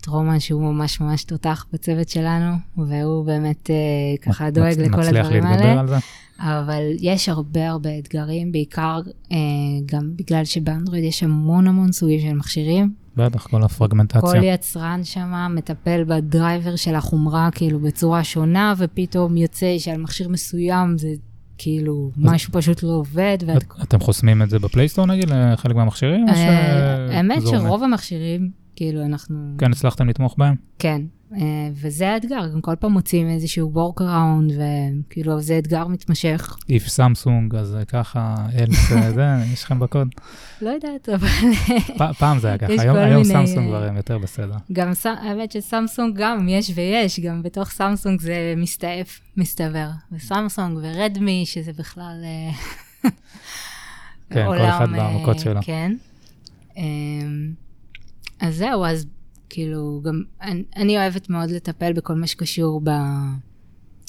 את 0.00 0.06
רומן 0.06 0.40
שהוא 0.40 0.62
ממש 0.62 1.00
ממש 1.00 1.24
תותח 1.24 1.66
בצוות 1.72 2.08
שלנו, 2.08 2.54
והוא 2.76 3.26
באמת 3.26 3.70
אה, 3.70 3.76
ככה 4.22 4.50
דואג 4.50 4.80
לכל 4.80 5.00
מצליח 5.00 5.26
הדברים 5.26 5.44
להתגבר 5.44 5.68
האלה. 5.68 5.80
על 5.80 5.88
זה? 5.88 5.96
אבל 6.38 6.82
יש 7.00 7.28
הרבה 7.28 7.70
הרבה 7.70 7.98
אתגרים, 7.98 8.52
בעיקר 8.52 9.00
אה, 9.32 9.36
גם 9.86 10.10
בגלל 10.16 10.44
שבאנדרואיד 10.44 11.04
יש 11.04 11.22
המון 11.22 11.66
המון 11.66 11.92
סוגים 11.92 12.20
של 12.20 12.32
מכשירים. 12.32 13.03
בטח, 13.16 13.46
כל 13.46 13.62
הפרגמנטציה. 13.62 14.20
כל 14.20 14.42
יצרן 14.42 15.00
שם 15.04 15.32
מטפל 15.54 16.04
בדרייבר 16.06 16.76
של 16.76 16.94
החומרה 16.94 17.48
כאילו 17.52 17.80
בצורה 17.80 18.24
שונה, 18.24 18.74
ופתאום 18.78 19.36
יוצא 19.36 19.74
שעל 19.78 20.00
מכשיר 20.00 20.28
מסוים 20.28 20.98
זה 20.98 21.08
כאילו 21.58 22.10
משהו 22.16 22.52
פשוט 22.52 22.82
לא 22.82 22.88
עובד. 22.88 23.38
ואת... 23.46 23.62
את- 23.62 23.82
אתם 23.82 24.00
חוסמים 24.00 24.42
את 24.42 24.50
זה 24.50 24.58
בפלייסטור 24.58 25.06
נגיד, 25.06 25.24
לחלק 25.30 25.76
מהמכשירים? 25.76 26.28
אה, 26.28 27.16
האמת 27.16 27.42
עומד? 27.42 27.58
שרוב 27.58 27.82
המכשירים, 27.82 28.50
כאילו 28.76 29.04
אנחנו... 29.04 29.36
כן, 29.58 29.72
הצלחתם 29.72 30.08
לתמוך 30.08 30.34
בהם? 30.38 30.54
כן, 30.78 31.02
וזה 31.74 32.12
האתגר, 32.12 32.48
גם 32.52 32.60
כל 32.60 32.76
פעם 32.76 32.92
מוצאים 32.92 33.30
איזשהו 33.30 33.72
workaround, 33.74 34.52
וכאילו 34.52 35.40
זה 35.40 35.58
אתגר 35.58 35.86
מתמשך. 35.88 36.56
if 36.68 36.88
סמסונג, 36.88 37.54
אז 37.54 37.76
ככה, 37.88 38.34
אלס, 38.58 38.92
אה, 38.92 39.12
זה, 39.16 39.24
יש 39.52 39.64
לכם 39.64 39.78
בקוד. 39.78 40.08
לא 40.62 40.70
יודעת, 40.70 41.08
אבל 41.08 41.28
פעם 42.18 42.38
זה 42.38 42.48
היה 42.48 42.58
ככה, 42.68 42.72
היום 42.82 42.96
היום 42.96 43.24
סמסונג 43.24 43.58
אה, 43.58 43.68
כבר 43.68 43.88
הם 43.88 43.96
יותר 43.96 44.18
בסדר. 44.18 44.56
גם 44.72 44.92
האמת 45.04 45.52
שסמסונג 45.52 46.16
גם 46.16 46.48
יש 46.48 46.70
ויש, 46.74 47.20
גם 47.20 47.42
בתוך 47.42 47.70
סמסונג 47.70 48.20
זה 48.20 48.54
מסתעף, 48.56 49.20
מסתבר. 49.36 49.88
וסמסונג 50.12 50.78
ורדמי, 50.82 51.42
שזה 51.46 51.72
בכלל... 51.72 52.20
אה, 52.24 53.10
כן, 54.30 54.46
כל 54.46 54.58
אחד 54.58 54.88
במכות 54.90 55.36
אה, 55.36 55.42
שלו. 55.42 55.60
כן. 55.62 55.92
אמ, 56.76 57.52
אז 58.40 58.56
זהו, 58.56 58.84
אז 58.84 59.06
כאילו, 59.48 60.00
גם 60.04 60.22
אני, 60.42 60.62
אני 60.76 60.96
אוהבת 60.98 61.30
מאוד 61.30 61.50
לטפל 61.50 61.92
בכל 61.92 62.14
מה 62.14 62.26
שקשור 62.26 62.82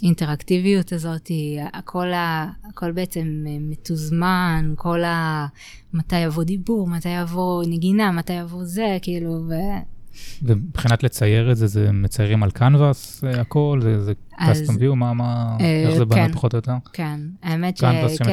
באינטראקטיביות 0.02 0.94
הזאת, 0.94 1.32
הכל, 1.74 2.14
ה, 2.14 2.48
הכל 2.70 2.92
בעצם 2.92 3.44
אה, 3.48 3.58
מתוזמן, 3.60 4.74
כל 4.78 5.04
ה... 5.04 5.48
מתי 5.94 6.20
יבוא 6.20 6.44
דיבור, 6.44 6.88
מתי 6.88 7.10
יבוא 7.10 7.64
נגינה, 7.68 8.12
מתי 8.12 8.34
יבוא 8.34 8.64
זה, 8.64 8.98
כאילו, 9.02 9.32
ו... 9.50 9.54
ומבחינת 10.44 11.04
לצייר 11.04 11.52
את 11.52 11.58
זה, 11.58 11.68
זה 11.68 11.92
מציירים 11.92 12.44
על 12.44 12.52
קנבאס 12.52 13.24
הכל, 13.24 13.80
זה- 13.84 14.00
זה 14.04 14.14
אז, 14.38 14.62
custom 14.62 14.74
view, 14.74 14.96
מה, 14.96 15.14
מה, 15.14 15.58
אה, 15.62 15.84
איך 15.88 15.96
זה 15.98 16.06
בנוי 16.06 16.28
כן. 16.28 16.32
פחות 16.34 16.54
או 16.54 16.58
יותר? 16.58 16.74
כן, 16.94 17.20
האמת 17.44 17.78
שכן, 17.78 17.86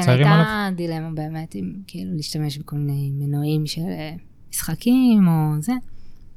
הייתה 0.08 0.68
דילמה 0.76 1.10
באמת, 1.14 1.56
אם 1.56 1.72
כאילו 1.86 2.10
להשתמש 2.16 2.58
בכל 2.58 2.76
מיני 2.76 3.10
מנועים 3.14 3.66
של 3.66 3.80
אה, 3.80 4.14
משחקים 4.50 5.28
או 5.28 5.32
זה. 5.62 5.72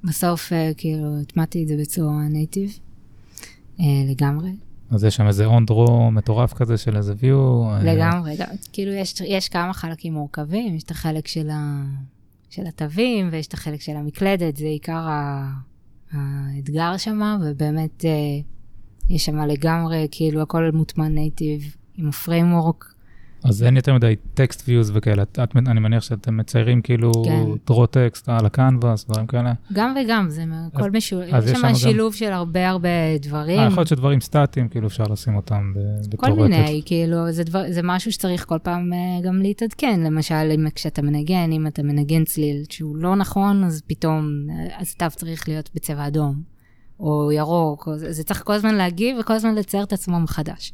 בסוף 0.07 0.53
אה, 0.53 0.71
כאילו 0.77 1.21
הטמעתי 1.21 1.63
את 1.63 1.67
זה 1.67 1.75
בצורה 1.79 2.27
נייטיב 2.29 2.79
אה, 3.79 3.85
לגמרי. 4.09 4.51
אז 4.91 5.03
יש 5.03 5.15
שם 5.15 5.27
איזה 5.27 5.45
onDraw 5.45 6.11
מטורף 6.11 6.53
כזה 6.53 6.77
של 6.77 6.97
איזה 6.97 7.13
view. 7.13 7.65
אה, 7.65 7.83
לגמרי, 7.83 8.35
גם, 8.37 8.47
כאילו 8.73 8.91
יש, 8.91 9.21
יש 9.21 9.49
כמה 9.49 9.73
חלקים 9.73 10.13
מורכבים, 10.13 10.75
יש 10.75 10.83
את 10.83 10.91
החלק 10.91 11.27
של, 11.27 11.49
ה, 11.49 11.83
של 12.49 12.67
התווים 12.67 13.29
ויש 13.31 13.47
את 13.47 13.53
החלק 13.53 13.81
של 13.81 13.95
המקלדת, 13.95 14.55
זה 14.57 14.65
עיקר 14.65 15.07
ה, 15.07 15.51
האתגר 16.11 16.97
שם, 16.97 17.37
ובאמת 17.45 18.05
אה, 18.05 18.11
יש 19.09 19.25
שם 19.25 19.37
לגמרי, 19.37 20.07
כאילו 20.11 20.41
הכל 20.41 20.69
מוטמע 20.73 21.07
native 21.07 21.75
עם 21.97 22.09
ה 22.09 22.17
framework. 22.17 22.94
אז 23.45 23.63
אין 23.63 23.75
יותר 23.75 23.93
מדי 23.93 24.15
text 24.33 24.63
views 24.67 24.91
וכאלה, 24.93 25.23
את, 25.23 25.39
את, 25.43 25.55
אני 25.67 25.79
מניח 25.79 26.03
שאתם 26.03 26.37
מציירים 26.37 26.81
כאילו 26.81 27.11
כן. 27.25 27.43
draw 27.67 27.85
text 27.85 28.29
על 28.29 28.45
הקנבאס, 28.45 29.05
דברים 29.05 29.27
כאלה. 29.27 29.53
גם 29.73 29.95
וגם, 30.01 30.29
זה 30.29 30.43
הכל 30.73 30.91
משול... 30.91 31.23
אז 31.31 31.45
יש 31.45 31.51
שם 31.51 31.57
שם 31.61 31.67
גם- 31.67 31.75
שילוב 31.75 32.13
של 32.13 32.31
הרבה 32.31 32.69
הרבה 32.69 32.89
דברים. 33.21 33.59
אה, 33.59 33.65
יכול 33.65 33.77
להיות 33.77 33.87
שדברים 33.87 34.21
סטטיים, 34.21 34.67
כאילו 34.69 34.87
אפשר 34.87 35.03
לשים 35.03 35.35
אותם 35.35 35.73
בתור... 36.09 36.19
כל 36.29 36.31
מיני. 36.31 36.81
כאילו, 36.85 37.31
זה, 37.31 37.43
דבר, 37.43 37.63
זה 37.69 37.81
משהו 37.83 38.11
שצריך 38.11 38.45
כל 38.45 38.57
פעם 38.63 38.93
אה, 38.93 38.97
גם 39.23 39.41
להתעדכן. 39.41 39.99
למשל, 39.99 40.51
אם 40.55 40.69
כשאתה 40.75 41.01
מנגן, 41.01 41.51
אם 41.51 41.67
אתה 41.67 41.83
מנגן 41.83 42.23
צליל 42.23 42.63
שהוא 42.69 42.97
לא 42.97 43.15
נכון, 43.15 43.63
אז 43.63 43.81
פתאום 43.87 44.47
אה, 44.49 44.81
הסתיו 44.81 45.11
צריך 45.15 45.47
להיות 45.49 45.69
בצבע 45.75 46.07
אדום, 46.07 46.41
או 46.99 47.31
ירוק, 47.31 47.87
או, 47.87 47.97
זה 47.97 48.11
זה 48.11 48.23
צריך 48.23 48.43
כל 48.43 48.53
הזמן 48.53 48.75
להגיב 48.75 49.17
וכל 49.19 49.33
הזמן 49.33 49.55
לצייר 49.55 49.83
את 49.83 49.93
עצמו 49.93 50.19
מחדש. 50.19 50.73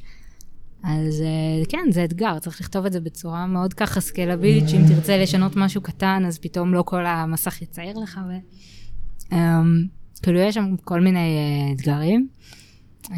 אז 0.84 1.22
אה, 1.22 1.66
כן, 1.70 1.92
זה 1.92 2.04
אתגר, 2.04 2.40
צריך 2.40 2.62
לכתוב 2.62 2.86
את 2.86 2.94
זה 2.94 3.00
בצורה 3.00 3.48
מאוד 3.48 3.74
ככה 3.74 4.02
סקלבילית, 4.02 4.70
שאם 4.70 4.82
תרצה 4.88 5.18
לשנות 5.18 5.56
משהו 5.56 5.82
קטן, 5.82 6.24
אז 6.28 6.40
פתאום 6.40 6.74
לא 6.74 6.84
כל 6.86 7.06
המסך 7.06 7.62
יצייר 7.62 7.98
לך. 7.98 8.20
ו... 8.30 8.32
אמ, 9.36 9.86
כאילו, 10.22 10.40
יש 10.40 10.56
שם 10.56 10.76
כל 10.84 11.02
מיני 11.02 11.20
אה, 11.20 11.74
אתגרים, 11.76 12.28
אה, 13.12 13.18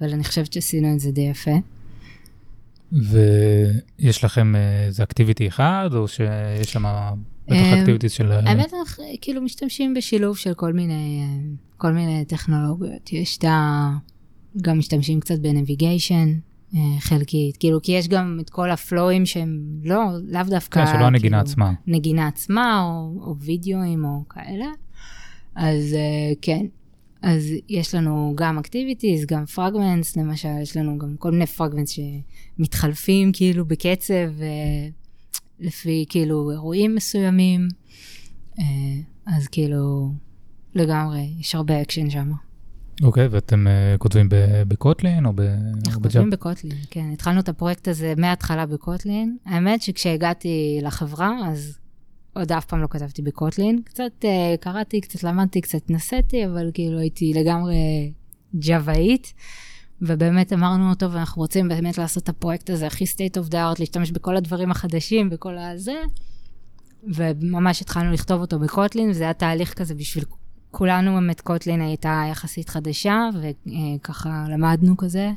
אבל 0.00 0.12
אני 0.12 0.24
חושבת 0.24 0.52
שעשינו 0.52 0.94
את 0.94 1.00
זה 1.00 1.10
די 1.10 1.20
יפה. 1.20 1.54
ויש 2.92 4.24
לכם 4.24 4.56
איזה 4.86 5.02
אקטיביטי 5.02 5.48
אחד, 5.48 5.90
או 5.94 6.08
שיש 6.08 6.72
שם 6.72 6.84
בטח 7.48 7.78
אקטיביטיז 7.78 8.12
של... 8.12 8.32
אה, 8.32 8.50
האמת, 8.50 8.74
אנחנו 8.74 9.04
כאילו 9.20 9.42
משתמשים 9.42 9.94
בשילוב 9.94 10.36
של 10.36 10.54
כל 10.54 10.72
מיני, 10.72 11.22
כל 11.76 11.92
מיני 11.92 12.24
טכנולוגיות. 12.24 13.12
יש 13.12 13.38
את 13.38 13.44
ה... 13.44 13.90
גם 14.62 14.78
משתמשים 14.78 15.20
קצת 15.20 15.38
בנביגיישן, 15.38 16.38
חלקית, 16.98 17.56
כאילו, 17.56 17.82
כי 17.82 17.92
יש 17.92 18.08
גם 18.08 18.38
את 18.40 18.50
כל 18.50 18.70
הפלואים 18.70 19.26
שהם 19.26 19.58
לא, 19.84 20.04
לאו 20.28 20.42
דווקא... 20.48 20.86
כן, 20.86 20.92
שלא 20.92 21.04
הנגינה 21.04 21.36
כאילו, 21.36 21.50
עצמה. 21.50 21.72
נגינה 21.86 22.26
עצמה, 22.26 22.82
או, 22.82 23.20
או 23.20 23.36
וידאוים, 23.38 24.04
או 24.04 24.22
כאלה. 24.28 24.66
אז 25.54 25.94
אה, 25.94 26.32
כן, 26.42 26.66
אז 27.22 27.44
יש 27.68 27.94
לנו 27.94 28.32
גם 28.36 28.58
activities, 28.58 29.26
גם 29.26 29.46
fragments, 29.46 30.16
למשל, 30.16 30.48
יש 30.62 30.76
לנו 30.76 30.98
גם 30.98 31.16
כל 31.18 31.30
מיני 31.30 31.46
fragments 31.46 31.98
שמתחלפים 32.58 33.30
כאילו 33.32 33.64
בקצב, 33.64 34.42
אה, 34.42 34.88
לפי 35.60 36.04
כאילו 36.08 36.50
אירועים 36.50 36.94
מסוימים. 36.94 37.68
אה, 38.58 38.64
אז 39.26 39.48
כאילו, 39.48 40.12
לגמרי, 40.74 41.28
יש 41.40 41.54
הרבה 41.54 41.82
אקשן 41.82 42.10
שם. 42.10 42.32
אוקיי, 43.02 43.26
ואתם 43.26 43.66
אה, 43.66 43.94
כותבים 43.98 44.28
ב 44.68 44.76
Kotlin 44.76 45.26
או 45.26 45.32
ב- 45.34 45.40
אנחנו 45.86 46.02
כותבים 46.02 46.30
ב 46.30 46.36
Kotlin, 46.36 46.78
כן. 46.90 47.10
התחלנו 47.12 47.40
את 47.40 47.48
הפרויקט 47.48 47.88
הזה 47.88 48.14
מההתחלה 48.16 48.66
ב 48.66 48.75
Kotlin. 48.75 49.36
האמת 49.46 49.82
שכשהגעתי 49.82 50.78
לחברה, 50.82 51.38
אז 51.48 51.78
עוד 52.32 52.52
אף 52.52 52.64
פעם 52.64 52.82
לא 52.82 52.86
כתבתי 52.90 53.22
בקוטלין. 53.22 53.82
קצת 53.84 54.12
uh, 54.20 54.26
קראתי, 54.60 55.00
קצת 55.00 55.24
למדתי, 55.24 55.60
קצת 55.60 55.76
התנסיתי, 55.76 56.46
אבל 56.46 56.70
כאילו 56.74 56.98
הייתי 56.98 57.32
לגמרי 57.34 58.12
ג'וואית. 58.54 59.32
ובאמת 60.02 60.52
אמרנו, 60.52 60.94
טוב, 60.94 61.16
אנחנו 61.16 61.42
רוצים 61.42 61.68
באמת 61.68 61.98
לעשות 61.98 62.22
את 62.22 62.28
הפרויקט 62.28 62.70
הזה 62.70 62.86
הכי 62.86 63.04
state 63.04 63.40
of 63.40 63.50
the 63.50 63.54
art, 63.54 63.76
להשתמש 63.78 64.10
בכל 64.10 64.36
הדברים 64.36 64.70
החדשים, 64.70 65.30
בכל 65.30 65.58
הזה. 65.58 65.94
וממש 67.14 67.82
התחלנו 67.82 68.12
לכתוב 68.12 68.40
אותו 68.40 68.58
בקוטלין, 68.58 69.10
וזה 69.10 69.24
היה 69.24 69.32
תהליך 69.32 69.74
כזה 69.74 69.94
בשביל 69.94 70.24
כולנו, 70.74 71.14
באמת 71.14 71.40
קוטלין 71.40 71.80
הייתה 71.80 72.22
יחסית 72.30 72.68
חדשה, 72.68 73.28
וככה 73.42 74.44
למדנו 74.48 74.96
כזה. 74.96 75.30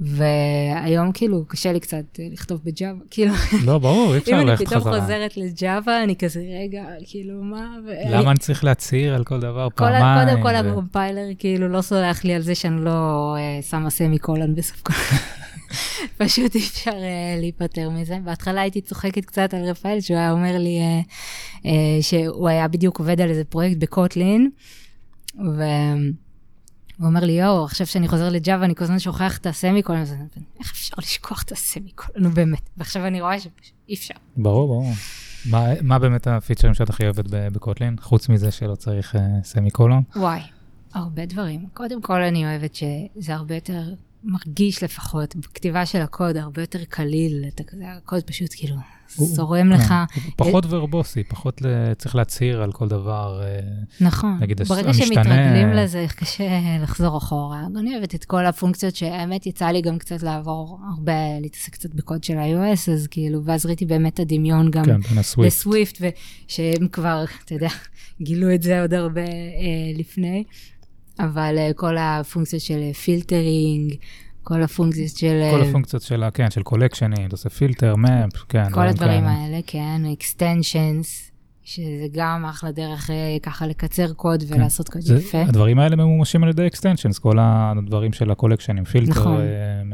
והיום 0.00 1.12
כאילו 1.12 1.44
קשה 1.48 1.72
לי 1.72 1.80
קצת 1.80 2.04
אה, 2.20 2.28
לכתוב 2.32 2.60
בג'אווה, 2.64 3.00
כאילו, 3.10 3.34
לא, 3.64 3.78
ברור, 3.78 4.14
אי 4.14 4.18
אפשר 4.18 4.32
אם 4.32 4.36
אני 4.36 4.44
ללכת 4.46 4.66
פתאום 4.66 4.80
חזרה. 4.80 5.00
חוזרת 5.00 5.36
ל 5.36 5.47
Java, 5.47 6.02
אני 6.04 6.16
כזה, 6.16 6.40
רגע, 6.62 6.84
כאילו, 7.06 7.42
מה? 7.42 7.76
ו- 7.86 8.10
למה 8.10 8.30
אני 8.30 8.38
צריך 8.38 8.64
להצהיר 8.64 9.14
על 9.14 9.24
כל 9.24 9.40
דבר 9.40 9.68
כל 9.70 9.76
פעמיים? 9.76 10.28
קודם 10.28 10.42
כל 10.42 10.66
ו- 10.66 10.70
ה 10.70 10.76
compiler 10.76 11.26
כאילו 11.38 11.68
לא 11.68 11.80
סולח 11.82 12.24
לי 12.24 12.34
על 12.34 12.42
זה 12.42 12.54
שאני 12.54 12.84
לא 12.84 13.34
אה, 13.38 13.62
שמה 13.62 13.90
semicolon 13.90 14.54
בסוף 14.54 14.82
כל... 14.82 14.92
פשוט 16.18 16.54
אי 16.54 16.60
אפשר 16.60 16.90
אה, 16.90 17.36
להיפטר 17.40 17.90
מזה. 17.90 18.18
בהתחלה 18.24 18.60
הייתי 18.60 18.80
צוחקת 18.80 19.24
קצת 19.24 19.54
על 19.54 19.64
רפאל, 19.64 20.00
שהוא 20.00 20.16
היה 20.16 20.32
אומר 20.32 20.58
לי 20.58 20.78
אה, 20.80 21.00
אה, 21.66 22.02
שהוא 22.02 22.48
היה 22.48 22.68
בדיוק 22.68 22.98
עובד 22.98 23.20
על 23.20 23.28
איזה 23.30 23.44
פרויקט 23.44 23.76
ב 23.78 23.87
Kotlin, 23.87 24.50
והוא 25.34 25.48
אומר 27.08 27.20
לי, 27.24 27.32
יואו, 27.32 27.64
עכשיו 27.64 27.86
שאני 27.86 28.08
חוזר 28.08 28.28
ל 28.30 28.36
Java, 28.36 28.64
אני 28.64 28.74
כל 28.74 28.84
הזמן 28.84 28.98
שוכח 28.98 29.38
את 29.38 29.46
ה 29.46 29.82
semicolon, 29.82 30.00
אז 30.02 30.12
אני 30.12 30.18
אומרת, 30.18 30.36
איך 30.60 30.70
אפשר 30.70 30.94
לשכוח 30.98 31.42
את 31.42 31.52
ה 31.52 31.90
semicolon, 31.94 32.22
נו 32.22 32.30
באמת. 32.30 32.70
ועכשיו 32.76 33.06
אני 33.06 33.20
רואה 33.20 33.40
שפשוט 33.40 33.72
אי 33.88 33.94
אפשר. 33.94 34.14
ברור, 34.36 34.66
ברור. 34.68 34.92
מה- 35.50 35.82
מה 35.82 35.98
באמת 35.98 36.26
הפיצ'רים 36.26 36.74
שאת 36.74 36.90
הכי 36.90 37.04
אוהבת 37.04 37.24
בקוטלין? 37.30 37.96
חוץ 38.00 38.28
מזה 38.28 38.50
שלא 38.50 38.74
צריך 38.74 39.16
אה, 39.16 39.20
סמי 39.44 39.70
קולון? 39.70 40.02
וואי, 40.16 40.40
הרבה 40.94 41.26
דברים. 41.26 41.66
קודם 41.74 42.02
כל, 42.02 42.22
אני 42.22 42.44
אוהבת 42.46 42.74
שזה 42.74 43.34
הרבה 43.34 43.54
יותר 43.54 43.82
מרגיש 44.24 44.82
לפחות, 44.82 45.36
בכתיבה 45.36 45.86
של 45.86 46.00
הקוד, 46.00 46.36
הרבה 46.36 46.62
יותר 46.62 46.84
קליל. 46.88 47.44
אתה 47.54 47.62
כזה, 47.64 47.84
הקוד 47.92 48.22
פשוט 48.22 48.50
כאילו 48.56 48.76
זורם 49.08 49.70
לך. 49.70 49.88
כן, 49.88 50.20
הוא 50.24 50.32
פחות 50.36 50.64
ורבוסי, 50.68 51.24
פחות 51.24 51.62
צריך 51.98 52.16
להצהיר 52.16 52.62
על 52.62 52.72
כל 52.72 52.88
דבר. 52.88 53.40
אה, 53.42 53.60
נכון. 54.00 54.38
נגיד, 54.40 54.62
ברגע 54.62 54.94
שמתרגלים 54.94 55.72
לזה, 55.72 56.06
קשה 56.16 56.44
לחזור 56.82 57.18
אחורה. 57.18 57.62
אני 57.76 57.94
אוהבת 57.94 58.14
את 58.14 58.24
כל 58.24 58.46
הפונקציות 58.46 58.96
שהאמת 58.96 59.46
יצא 59.46 59.66
לי 59.66 59.80
גם 59.80 59.98
קצת 59.98 60.22
לעבור 60.22 60.80
הרבה, 60.96 61.40
להתעסק 61.40 61.72
קצת 61.72 61.94
בקוד 61.94 62.24
של 62.24 62.34
iOS, 62.34 62.92
אז 62.92 63.06
כאילו, 63.10 63.44
ואז 63.44 63.66
ראיתי 63.66 63.86
באמת 63.86 64.14
את 64.14 64.20
הדמיון 64.20 64.70
גם 64.70 64.84
כן. 64.84 65.00
ל 65.38 65.47
Swift, 65.47 65.98
ושהם 66.00 66.88
כבר, 66.92 67.24
אתה 67.44 67.54
יודע, 67.54 67.68
גילו 68.20 68.54
את 68.54 68.62
זה 68.62 68.82
עוד 68.82 68.94
הרבה 68.94 69.20
אה, 69.20 69.92
לפני, 69.98 70.44
אבל 71.18 71.54
אה, 71.58 71.70
כל 71.76 71.96
הפונקציות 71.98 72.62
של 72.62 72.92
filtering, 72.92 73.94
כל 74.42 74.62
הפונקציות 74.62 75.16
של... 75.16 75.42
כל 75.50 75.62
אה, 75.62 75.68
הפונקציות 75.68 76.02
של, 76.02 76.24
כן, 76.34 76.50
של 76.50 76.62
collectionים, 76.62 77.26
אתה 77.26 77.34
עושה 77.34 77.48
filter, 77.50 77.96
map, 77.96 78.36
כן. 78.48 78.70
כל 78.70 78.86
הדברים 78.86 79.20
כאלה. 79.20 79.30
האלה, 79.32 79.58
כן, 79.66 80.02
extensions, 80.20 81.06
שזה 81.64 82.06
גם 82.12 82.44
אחלה 82.50 82.72
דרך 82.72 83.10
אה, 83.10 83.36
ככה 83.42 83.66
לקצר 83.66 84.12
קוד 84.12 84.42
כן. 84.48 84.54
ולעשות 84.54 84.88
קוד 84.88 85.02
זה- 85.02 85.16
יפה. 85.16 85.42
הדברים 85.42 85.78
האלה 85.78 85.96
ממומשים 85.96 86.42
על 86.44 86.48
ידי 86.50 86.68
extensions, 86.74 87.20
כל 87.20 87.36
הדברים 87.40 88.12
של 88.12 88.30
ה 88.30 88.34
collectionים, 88.34 88.84
filter, 88.84 89.10
נכון. 89.10 89.40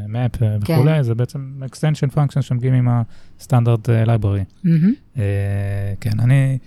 map 0.09 0.37
כן. 0.37 0.59
וכולי, 0.75 1.05
זה 1.05 1.15
בעצם 1.15 1.63
extension 1.65 2.15
function 2.17 2.43
שמגיעים 2.43 2.75
עם 2.75 2.89
הסטנדרט 3.39 3.89
library. 3.89 4.45
מהמם. 4.65 4.93
אה, 5.19 5.23
כן, 6.01 6.21
אני, 6.21 6.59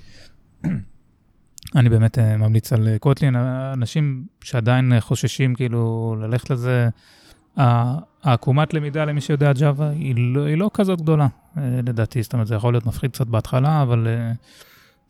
אני 1.75 1.89
באמת 1.89 2.19
אה, 2.19 2.37
ממליץ 2.37 2.73
על 2.73 2.87
אה, 2.87 2.99
קוטלין, 2.99 3.35
אנשים 3.73 4.25
שעדיין 4.43 4.93
אה, 4.93 5.01
חוששים 5.01 5.55
כאילו 5.55 6.15
ללכת 6.21 6.49
לזה, 6.49 6.89
העקומת 8.23 8.73
למידה 8.73 9.05
למי 9.05 9.21
שיודע 9.21 9.53
ג'אווה 9.53 9.89
היא 9.89 10.15
לא, 10.17 10.45
היא 10.45 10.57
לא 10.57 10.71
כזאת 10.73 11.01
גדולה, 11.01 11.27
לדעתי, 11.57 12.23
זאת 12.23 12.33
אומרת 12.33 12.47
זה 12.47 12.55
יכול 12.55 12.73
להיות 12.73 12.85
מפחיד 12.85 13.11
קצת 13.11 13.27
בהתחלה, 13.27 13.81
אבל 13.81 14.07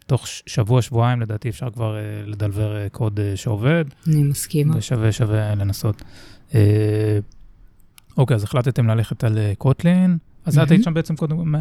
תוך 0.05 0.27
שבוע, 0.27 0.81
שבועיים 0.81 1.21
לדעתי 1.21 1.49
אפשר 1.49 1.69
כבר 1.69 1.97
לדלבר 2.25 2.87
קוד 2.91 3.19
שעובד, 3.35 3.85
אני 4.07 4.23
מסכימה. 4.23 4.77
ושווה 4.77 5.11
שווה 5.11 5.55
לנסות. 5.55 6.03
אוקיי, 8.17 8.35
אז 8.35 8.43
החלטתם 8.43 8.87
ללכת 8.87 9.23
על 9.23 9.37
קוטלין. 9.57 10.17
אז 10.45 10.59
את. 10.59 10.71
היית 10.71 10.83
שם 10.83 10.93
בעצם 10.93 11.15
קודם, 11.15 11.51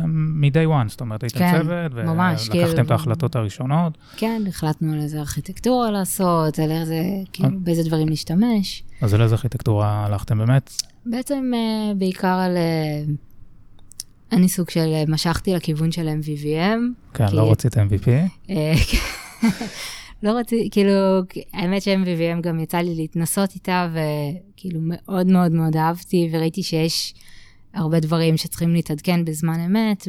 מ-day 0.40 0.68
one, 0.68 0.88
זאת 0.88 1.00
אומרת, 1.00 1.22
הייתם 1.22 1.38
כן, 1.38 1.62
צוות, 1.62 1.92
ולקחתם 1.94 2.52
כאילו. 2.52 2.80
את 2.80 2.90
ההחלטות 2.90 3.36
הראשונות. 3.36 3.98
כן, 4.16 4.42
החלטנו 4.48 4.92
על 4.92 5.00
איזה 5.00 5.18
ארכיטקטורה 5.18 5.90
לעשות, 5.90 6.58
על 6.58 6.70
איזה, 6.70 6.94
אה. 6.94 7.22
כאילו, 7.32 7.48
באיזה 7.58 7.82
דברים 7.82 8.08
להשתמש. 8.08 8.82
אז 9.00 9.14
על 9.14 9.22
איזה 9.22 9.34
ארכיטקטורה 9.34 10.06
הלכתם 10.06 10.38
באמת? 10.38 10.70
בעצם 11.06 11.52
אה, 11.54 11.94
בעיקר 11.94 12.28
על... 12.28 12.56
אה, 12.56 13.04
אני 14.32 14.48
סוג 14.48 14.70
של 14.70 14.92
אה, 14.92 15.04
משכתי 15.08 15.54
לכיוון 15.54 15.92
של 15.92 16.08
MVVM. 16.08 17.14
כן, 17.14 17.26
לא 17.32 17.50
רצית 17.50 17.76
MVP. 17.76 18.08
אה, 18.50 18.74
לא 20.22 20.38
רציתי, 20.38 20.68
כאילו, 20.70 20.92
האמת 21.52 21.82
ש-MVVM 21.82 22.40
גם 22.40 22.60
יצא 22.60 22.78
לי 22.78 22.94
להתנסות 22.94 23.54
איתה, 23.54 23.88
וכאילו 23.90 24.80
מאוד 24.82 25.26
מאוד 25.26 25.52
מאוד 25.52 25.76
אהבתי, 25.76 26.30
וראיתי 26.32 26.62
שיש 26.62 27.14
הרבה 27.74 28.00
דברים 28.00 28.36
שצריכים 28.36 28.72
להתעדכן 28.72 29.24
בזמן 29.24 29.60
אמת, 29.60 30.08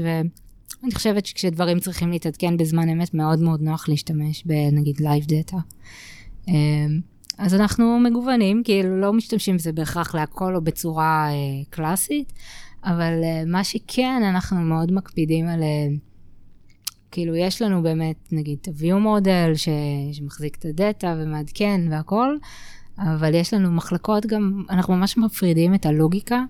אני 0.83 0.91
חושבת 0.91 1.25
שכשדברים 1.25 1.79
צריכים 1.79 2.11
להתעדכן 2.11 2.57
בזמן 2.57 2.89
אמת, 2.89 3.13
מאוד 3.13 3.39
מאוד 3.39 3.61
נוח 3.61 3.89
להשתמש 3.89 4.43
בנגיד 4.45 4.99
live 4.99 5.25
data. 5.25 5.57
אז 7.37 7.53
אנחנו 7.53 7.99
מגוונים, 7.99 8.61
כאילו 8.63 9.01
לא 9.01 9.13
משתמשים 9.13 9.55
בזה 9.55 9.71
בהכרח 9.71 10.15
להכל 10.15 10.55
או 10.55 10.61
בצורה 10.61 11.29
אה, 11.29 11.35
קלאסית, 11.69 12.33
אבל 12.83 13.21
אה, 13.23 13.43
מה 13.45 13.63
שכן, 13.63 14.21
אנחנו 14.29 14.57
מאוד 14.57 14.91
מקפידים 14.91 15.47
על... 15.47 15.63
אה, 15.63 15.87
כאילו, 17.11 17.35
יש 17.35 17.61
לנו 17.61 17.83
באמת, 17.83 18.15
נגיד, 18.31 18.57
את 18.61 18.67
ה-view 18.67 18.95
מודל 18.95 19.51
ש... 19.55 19.69
שמחזיק 20.11 20.55
את 20.55 20.65
ה 20.65 20.75
data 20.75 21.15
ומעדכן 21.17 21.81
והכול, 21.91 22.39
אבל 22.97 23.33
יש 23.33 23.53
לנו 23.53 23.71
מחלקות 23.71 24.25
גם, 24.25 24.63
אנחנו 24.69 24.95
ממש 24.95 25.17
מפרידים 25.17 25.75
את 25.75 25.85
הלוגיקה 25.85 26.43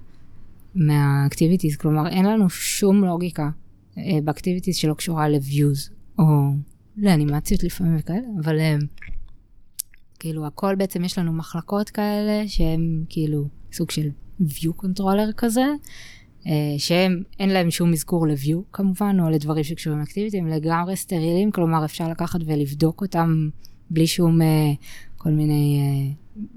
מה-activities, 0.75 1.77
כלומר, 1.77 2.07
אין 2.07 2.25
לנו 2.25 2.49
שום 2.49 3.03
לוגיקה 3.03 3.49
אה, 3.97 4.19
ב-activities 4.23 4.73
שלא 4.73 4.93
קשורה 4.93 5.29
ל-views, 5.29 5.91
או 6.19 6.25
לאנימציות 6.97 7.63
לפעמים 7.63 7.95
וכאלה, 7.99 8.27
אבל 8.43 8.59
אה, 8.59 8.75
כאילו, 10.19 10.45
הכל 10.45 10.75
בעצם, 10.75 11.03
יש 11.03 11.17
לנו 11.17 11.33
מחלקות 11.33 11.89
כאלה, 11.89 12.47
שהן 12.47 13.03
כאילו 13.09 13.47
סוג 13.73 13.91
של 13.91 14.09
view 14.41 14.83
controller 14.83 15.33
כזה, 15.37 15.65
אה, 16.47 16.75
שהם, 16.77 17.23
אין 17.39 17.49
להם 17.49 17.71
שום 17.71 17.93
אזכור 17.93 18.27
ל-view 18.27 18.57
כמובן, 18.73 19.17
או 19.19 19.29
לדברים 19.29 19.63
שקשורים 19.63 19.99
לאקטיביטי, 19.99 20.37
הם 20.37 20.47
לגמרי 20.47 20.95
סטרילים, 20.95 21.51
כלומר 21.51 21.85
אפשר 21.85 22.09
לקחת 22.09 22.39
ולבדוק 22.45 23.01
אותם 23.01 23.49
בלי 23.89 24.07
שום 24.07 24.39
כל 25.17 25.29
מיני, 25.29 25.79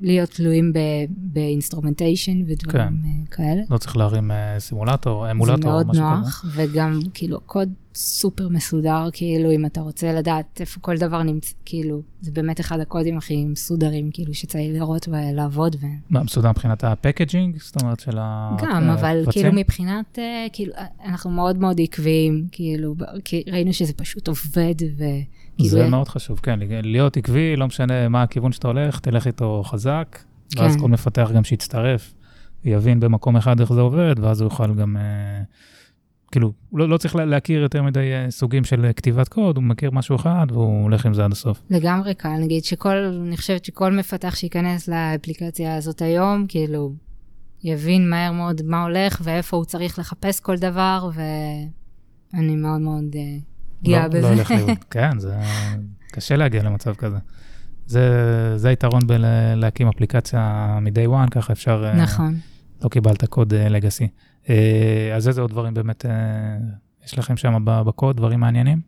להיות 0.01 0.31
תלויים 0.31 0.73
ב 1.09 1.17
instrumentation 1.17 2.43
ודברים 2.47 2.89
כן. 3.03 3.25
כאלה. 3.31 3.63
לא 3.71 3.79
צריך 3.79 3.97
להרים 3.97 4.31
simulator, 4.59 5.31
emulator, 5.31 5.73
או 5.73 5.79
משהו 5.79 5.91
כזה. 5.91 5.99
זה 5.99 6.03
מאוד 6.03 6.19
נוח, 6.21 6.45
וגם 6.55 7.01
כאילו 7.15 7.41
קוד 7.47 7.73
סופר 7.99 8.49
מסודר, 8.49 9.09
כאילו 9.13 9.53
אם 9.53 9.67
אתה 9.67 9.81
רוצה 9.81 10.13
לדעת 10.13 10.61
איפה 10.61 10.81
כל 10.81 10.97
דבר 10.97 11.23
נמצא, 11.23 11.55
כאילו, 11.65 12.03
זה 12.21 12.31
באמת 12.33 12.61
אחד 12.61 12.81
הקודים 12.81 13.19
הכי 13.19 13.45
מסודרים, 13.45 14.11
כאילו, 14.13 14.35
שצריך 14.35 14.67
לראות 14.75 15.09
ולעבוד. 15.09 15.77
ו... 15.81 15.87
מה, 16.11 16.23
מסודר 16.23 16.51
מבחינת 16.51 16.85
ה 16.85 16.91
packaging? 16.91 17.57
זאת 17.61 17.83
אומרת 17.83 18.01
של 18.01 18.19
ה... 18.19 18.57
גם, 18.63 18.91
אבל 18.91 19.25
כאילו 19.31 19.53
מבחינת, 19.53 20.19
אה, 20.19 20.47
כאילו, 20.53 20.73
אנחנו 21.05 21.31
מאוד 21.31 21.59
מאוד 21.59 21.81
עקביים, 21.81 22.47
כאילו, 22.53 22.95
ראינו 23.53 23.73
שזה 23.73 23.93
פשוט 23.93 24.29
עובד, 24.29 24.75
ו... 24.97 24.99
זה 24.99 25.77
כאילו... 25.77 25.91
מאוד 25.91 26.09
חשוב, 26.09 26.41
כן, 26.43 26.59
להיות 26.83 27.17
עקבי, 27.17 27.57
לא 27.57 27.67
משנה 27.67 28.09
מה 28.09 28.23
הכיוון 28.23 28.53
שאתה 28.53 28.69
הולך, 28.69 29.01
תלך 29.01 29.27
איתו 29.27 29.63
חזק, 29.67 30.19
ואז 30.57 30.75
כן. 30.75 30.81
כל 30.81 30.89
מפתח 30.89 31.31
גם 31.35 31.45
שיצטרף, 31.45 32.15
יבין 32.65 33.01
במקום 33.01 33.37
אחד 33.37 33.61
איך 33.61 33.73
זה 33.73 33.81
עובד, 33.81 34.15
ואז 34.21 34.41
הוא 34.41 34.47
יוכל 34.47 34.75
גם... 34.75 34.97
Uh, 34.97 35.78
כאילו, 36.33 36.53
הוא 36.71 36.79
לא, 36.79 36.89
לא 36.89 36.97
צריך 36.97 37.17
להכיר 37.17 37.61
יותר 37.61 37.83
מדי 37.83 38.13
אה, 38.13 38.31
סוגים 38.31 38.65
של 38.65 38.85
אה, 38.85 38.93
כתיבת 38.93 39.29
קוד, 39.29 39.57
הוא 39.57 39.65
מכיר 39.65 39.91
משהו 39.91 40.17
אחד 40.17 40.47
והוא 40.51 40.83
הולך 40.83 41.07
עם 41.07 41.15
זה 41.15 41.25
עד 41.25 41.33
הסוף. 41.33 41.63
לגמרי 41.71 42.15
קל, 42.15 42.37
נגיד 42.41 42.65
שכל, 42.65 42.97
אני 43.27 43.37
חושבת 43.37 43.65
שכל 43.65 43.93
מפתח 43.93 44.35
שייכנס 44.37 44.89
לאפליקציה 44.89 45.77
הזאת 45.77 46.03
היום, 46.03 46.47
כאילו, 46.49 46.93
יבין 47.63 48.11
מהר 48.11 48.33
מאוד 48.33 48.61
מה 48.65 48.83
הולך 48.83 49.21
ואיפה 49.25 49.57
הוא 49.57 49.65
צריך 49.65 49.99
לחפש 49.99 50.41
כל 50.41 50.57
דבר, 50.57 51.11
ואני 51.15 52.57
מאוד 52.57 52.81
מאוד 52.81 53.05
uh, 53.13 53.85
גאה 53.85 54.03
לא, 54.03 54.09
בזה. 54.09 54.21
לא 54.21 54.27
הולך 54.29 54.51
לראות, 54.51 54.85
כן, 54.91 55.19
זה 55.19 55.37
קשה 56.13 56.37
להגיע 56.37 56.63
למצב 56.63 56.95
כזה. 56.95 57.17
זה, 57.87 58.03
זה 58.57 58.69
היתרון 58.69 59.07
בלהקים 59.07 59.89
אפליקציה 59.89 60.79
מ-day 60.83 61.09
one, 61.09 61.31
ככה 61.31 61.53
אפשר... 61.53 61.95
נכון. 61.97 62.35
לא 62.85 62.89
קיבלת 62.89 63.25
קוד 63.25 63.55
לגאסי. 63.55 64.05
Uh, 64.05 64.09
אה, 64.09 64.28
אז 65.17 65.29
איזה 65.29 65.41
עוד 65.41 65.51
דברים 65.51 65.75
באמת 65.75 66.07
אה, 66.07 66.11
יש 67.05 67.19
לכם 67.19 67.37
שם 67.37 67.65
בקוד, 67.65 68.17
דברים 68.17 68.41
מעניינים? 68.41 68.81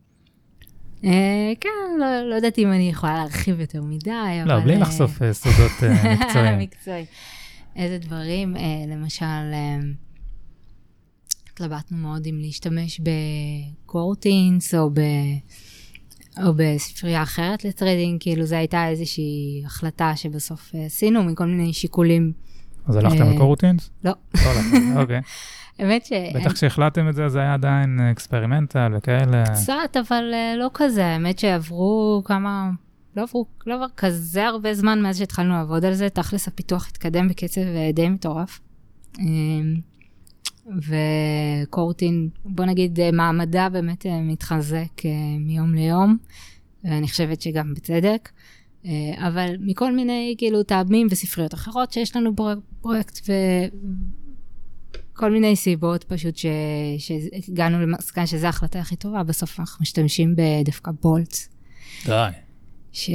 אה, 1.05 1.53
כן, 1.61 1.69
לא, 2.01 2.31
לא 2.31 2.35
יודעת 2.35 2.59
אם 2.59 2.73
אני 2.73 2.89
יכולה 2.89 3.15
להרחיב 3.15 3.61
יותר 3.61 3.83
מדי, 3.83 4.11
אבל... 4.43 4.55
לא, 4.55 4.61
בלי 4.61 4.79
לחשוף 4.79 5.33
סודות 5.33 5.71
מקצועיים. 6.13 6.59
מקצועיים. 6.59 7.07
איזה 7.77 7.99
דברים, 7.99 8.57
למשל, 8.89 9.25
התלבטנו 11.53 11.99
מאוד 11.99 12.27
אם 12.27 12.39
להשתמש 12.41 13.01
ב 13.85 13.93
coroutines 13.93 14.75
או 14.75 14.91
ב... 14.91 15.01
או 16.47 16.53
בספרייה 16.57 17.23
אחרת 17.23 17.65
ל 17.65 17.70
threading, 17.70 18.21
כאילו 18.21 18.45
זו 18.45 18.57
הייתה 18.57 18.89
איזושהי 18.89 19.63
החלטה 19.67 20.13
שבסוף 20.17 20.73
עשינו 20.87 21.23
מכל 21.23 21.47
מיני 21.47 21.73
שיקולים 21.73 22.33
אז 22.91 22.97
הלכתם 22.97 23.23
אה, 23.23 23.35
ל 23.35 23.40
coroutines? 23.40 23.91
לא. 24.05 24.13
לא 24.35 24.41
הלכתם, 24.41 24.97
אוקיי. 24.97 25.21
האמת 25.79 26.07
ש... 26.07 26.13
בטח 26.35 26.53
כשהחלטתם 26.53 27.09
את 27.09 27.15
זה, 27.15 27.29
זה 27.29 27.41
היה 27.41 27.55
עדיין 27.55 28.01
experimental 28.01 28.93
וכאלה. 28.97 29.45
קצת, 29.45 29.97
אבל 30.09 30.31
אה, 30.35 30.55
לא 30.57 30.71
כזה. 30.75 31.07
האמת 31.07 31.39
שעברו 31.39 32.23
כמה... 32.25 32.71
לא 33.17 33.23
עברו, 33.23 33.47
לא 33.67 33.75
עבר 33.75 33.87
כזה 33.97 34.47
הרבה 34.47 34.75
זמן 34.75 35.03
מאז 35.03 35.19
שהתחלנו 35.19 35.55
לעבוד 35.55 35.85
על 35.85 35.95
זה. 35.95 36.09
תכלס 36.09 36.49
הפיתוח 36.49 36.89
התקדם 36.89 37.29
בקצב 37.29 37.61
אה, 37.61 37.91
די 37.95 38.09
מטורף. 38.09 38.61
וקורטין, 40.67 42.29
בוא 42.45 42.65
נגיד, 42.65 42.99
מעמדה 43.13 43.69
באמת 43.69 44.07
מתחזק 44.23 45.03
מיום 45.41 45.75
ליום, 45.75 46.17
ואני 46.85 47.09
חושבת 47.09 47.41
שגם 47.41 47.75
בצדק. 47.75 48.29
אה, 48.87 49.29
אבל 49.29 49.55
מכל 49.61 49.93
מיני 49.93 50.35
כאילו 50.39 50.63
טעמים 50.63 51.07
וספריות 51.11 51.55
אחרות 51.55 51.93
שיש 51.93 52.17
לנו 52.17 52.31
פרויקט 52.81 53.29
וכל 55.13 55.31
מיני 55.31 55.57
סיבות 55.57 56.05
פשוט 56.05 56.37
ש... 56.37 56.47
שהגענו 56.99 57.81
למסקנה 57.81 58.27
שזו 58.27 58.47
ההחלטה 58.47 58.81
הכי 58.81 58.97
טובה, 58.97 59.23
בסוף 59.23 59.61
אנחנו 59.61 59.83
משתמשים 59.83 60.35
בדווקא 60.37 60.91
בולט. 61.03 61.37
די. 62.07 62.29
ש... 62.93 63.11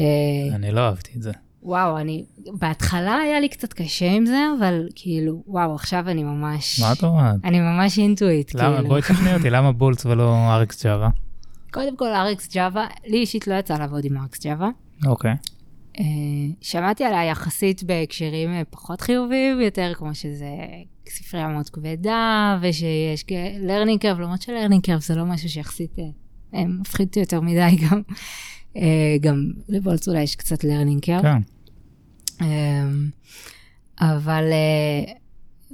אני 0.51 0.71
לא 0.71 0.79
אהבתי 0.79 1.11
את 1.17 1.21
זה. 1.21 1.31
וואו, 1.65 1.97
אני, 1.97 2.25
בהתחלה 2.59 3.15
היה 3.15 3.39
לי 3.39 3.49
קצת 3.49 3.73
קשה 3.73 4.11
עם 4.11 4.25
זה, 4.25 4.39
אבל 4.59 4.87
כאילו, 4.95 5.43
וואו, 5.47 5.75
עכשיו 5.75 6.09
אני 6.09 6.23
ממש... 6.23 6.79
מה 6.79 6.93
את 6.93 7.03
אומרת? 7.03 7.35
אני 7.43 7.59
ממש 7.59 7.97
אינטואיט, 7.97 8.55
למה? 8.55 8.75
כאילו. 8.75 8.87
בואי 8.87 9.01
תשכנעי 9.01 9.35
אותי, 9.35 9.49
למה 9.49 9.71
בולט 9.71 10.05
ולא 10.05 10.53
אריקס 10.53 10.85
ג'אווה? 10.85 11.09
קודם 11.75 11.97
כל, 11.97 12.07
אריקס 12.07 12.53
ג'אווה, 12.53 12.87
לי 13.05 13.17
אישית 13.17 13.47
לא 13.47 13.53
יצא 13.53 13.77
לעבוד 13.77 14.05
עם 14.05 14.17
אריקס 14.17 14.45
ג'אווה. 14.45 14.69
אוקיי. 15.05 15.35
אה, 15.99 16.05
שמעתי 16.61 17.03
עליה 17.03 17.25
יחסית 17.25 17.83
בהקשרים 17.83 18.49
אה, 18.49 18.61
פחות 18.69 19.01
חיוביים, 19.01 19.61
יותר 19.61 19.91
כמו 19.93 20.15
שזה 20.15 20.49
ספרייה 21.09 21.47
מאוד 21.47 21.69
כבדה, 21.69 22.57
ושיש 22.61 23.25
learning 23.67 24.01
curve, 24.01 24.21
למרות 24.21 24.41
ש-learning 24.41 24.87
curve 24.87 25.01
זה 25.01 25.15
לא 25.15 25.25
משהו 25.25 25.49
שיחסית 25.49 25.99
אה, 26.53 26.65
מפחיד 26.65 27.07
אותי 27.07 27.19
יותר 27.19 27.41
מדי 27.41 27.77
גם. 27.89 28.01
גם 29.21 29.51
לבולץ 29.69 30.07
אולי 30.07 30.21
יש 30.21 30.35
קצת 30.35 30.63
learning 30.63 31.05
curve. 31.05 31.21
כן. 31.21 31.41
אבל 33.99 34.43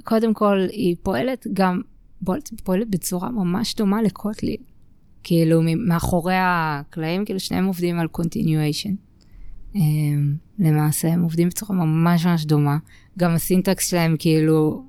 קודם 0.04 0.34
כל, 0.34 0.66
היא 0.70 0.96
פועלת 1.02 1.46
גם, 1.52 1.80
בולט 2.20 2.50
פועלת 2.64 2.90
בצורה 2.90 3.30
ממש 3.30 3.74
דומה 3.74 4.02
לקוטלי. 4.02 4.56
כאילו, 5.22 5.62
מאחורי 5.88 6.34
הקלעים, 6.36 7.24
כאילו 7.24 7.40
שניהם 7.40 7.64
עובדים 7.64 7.98
על 7.98 8.06
continuation. 8.18 9.12
אמ, 9.74 10.36
למעשה, 10.58 11.08
הם 11.08 11.22
עובדים 11.22 11.48
בצורה 11.48 11.74
ממש 11.74 12.26
ממש 12.26 12.44
דומה. 12.44 12.78
גם 13.18 13.30
הסינטקס 13.30 13.90
שלהם 13.90 14.16
כאילו, 14.18 14.84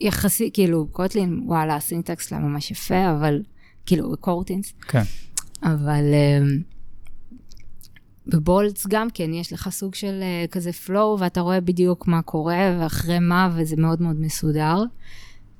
יחסי, 0.00 0.50
כאילו, 0.52 0.86
קוטלין, 0.92 1.42
וואלה, 1.46 1.76
הסינטקס 1.76 2.28
שלהם 2.28 2.42
ממש 2.42 2.70
יפה, 2.70 3.10
אבל, 3.10 3.42
כאילו, 3.86 4.16
קורטינס. 4.20 4.72
כן. 4.88 5.02
אבל 5.62 6.04
um, 6.04 6.62
בבולטס 8.26 8.86
גם 8.86 9.08
כן, 9.14 9.32
יש 9.34 9.52
לך 9.52 9.68
סוג 9.68 9.94
של 9.94 10.20
uh, 10.20 10.50
כזה 10.50 10.70
flow, 10.86 11.18
ואתה 11.18 11.40
רואה 11.40 11.60
בדיוק 11.60 12.06
מה 12.06 12.22
קורה 12.22 12.76
ואחרי 12.80 13.18
מה, 13.18 13.50
וזה 13.56 13.76
מאוד 13.76 14.02
מאוד 14.02 14.20
מסודר. 14.20 14.82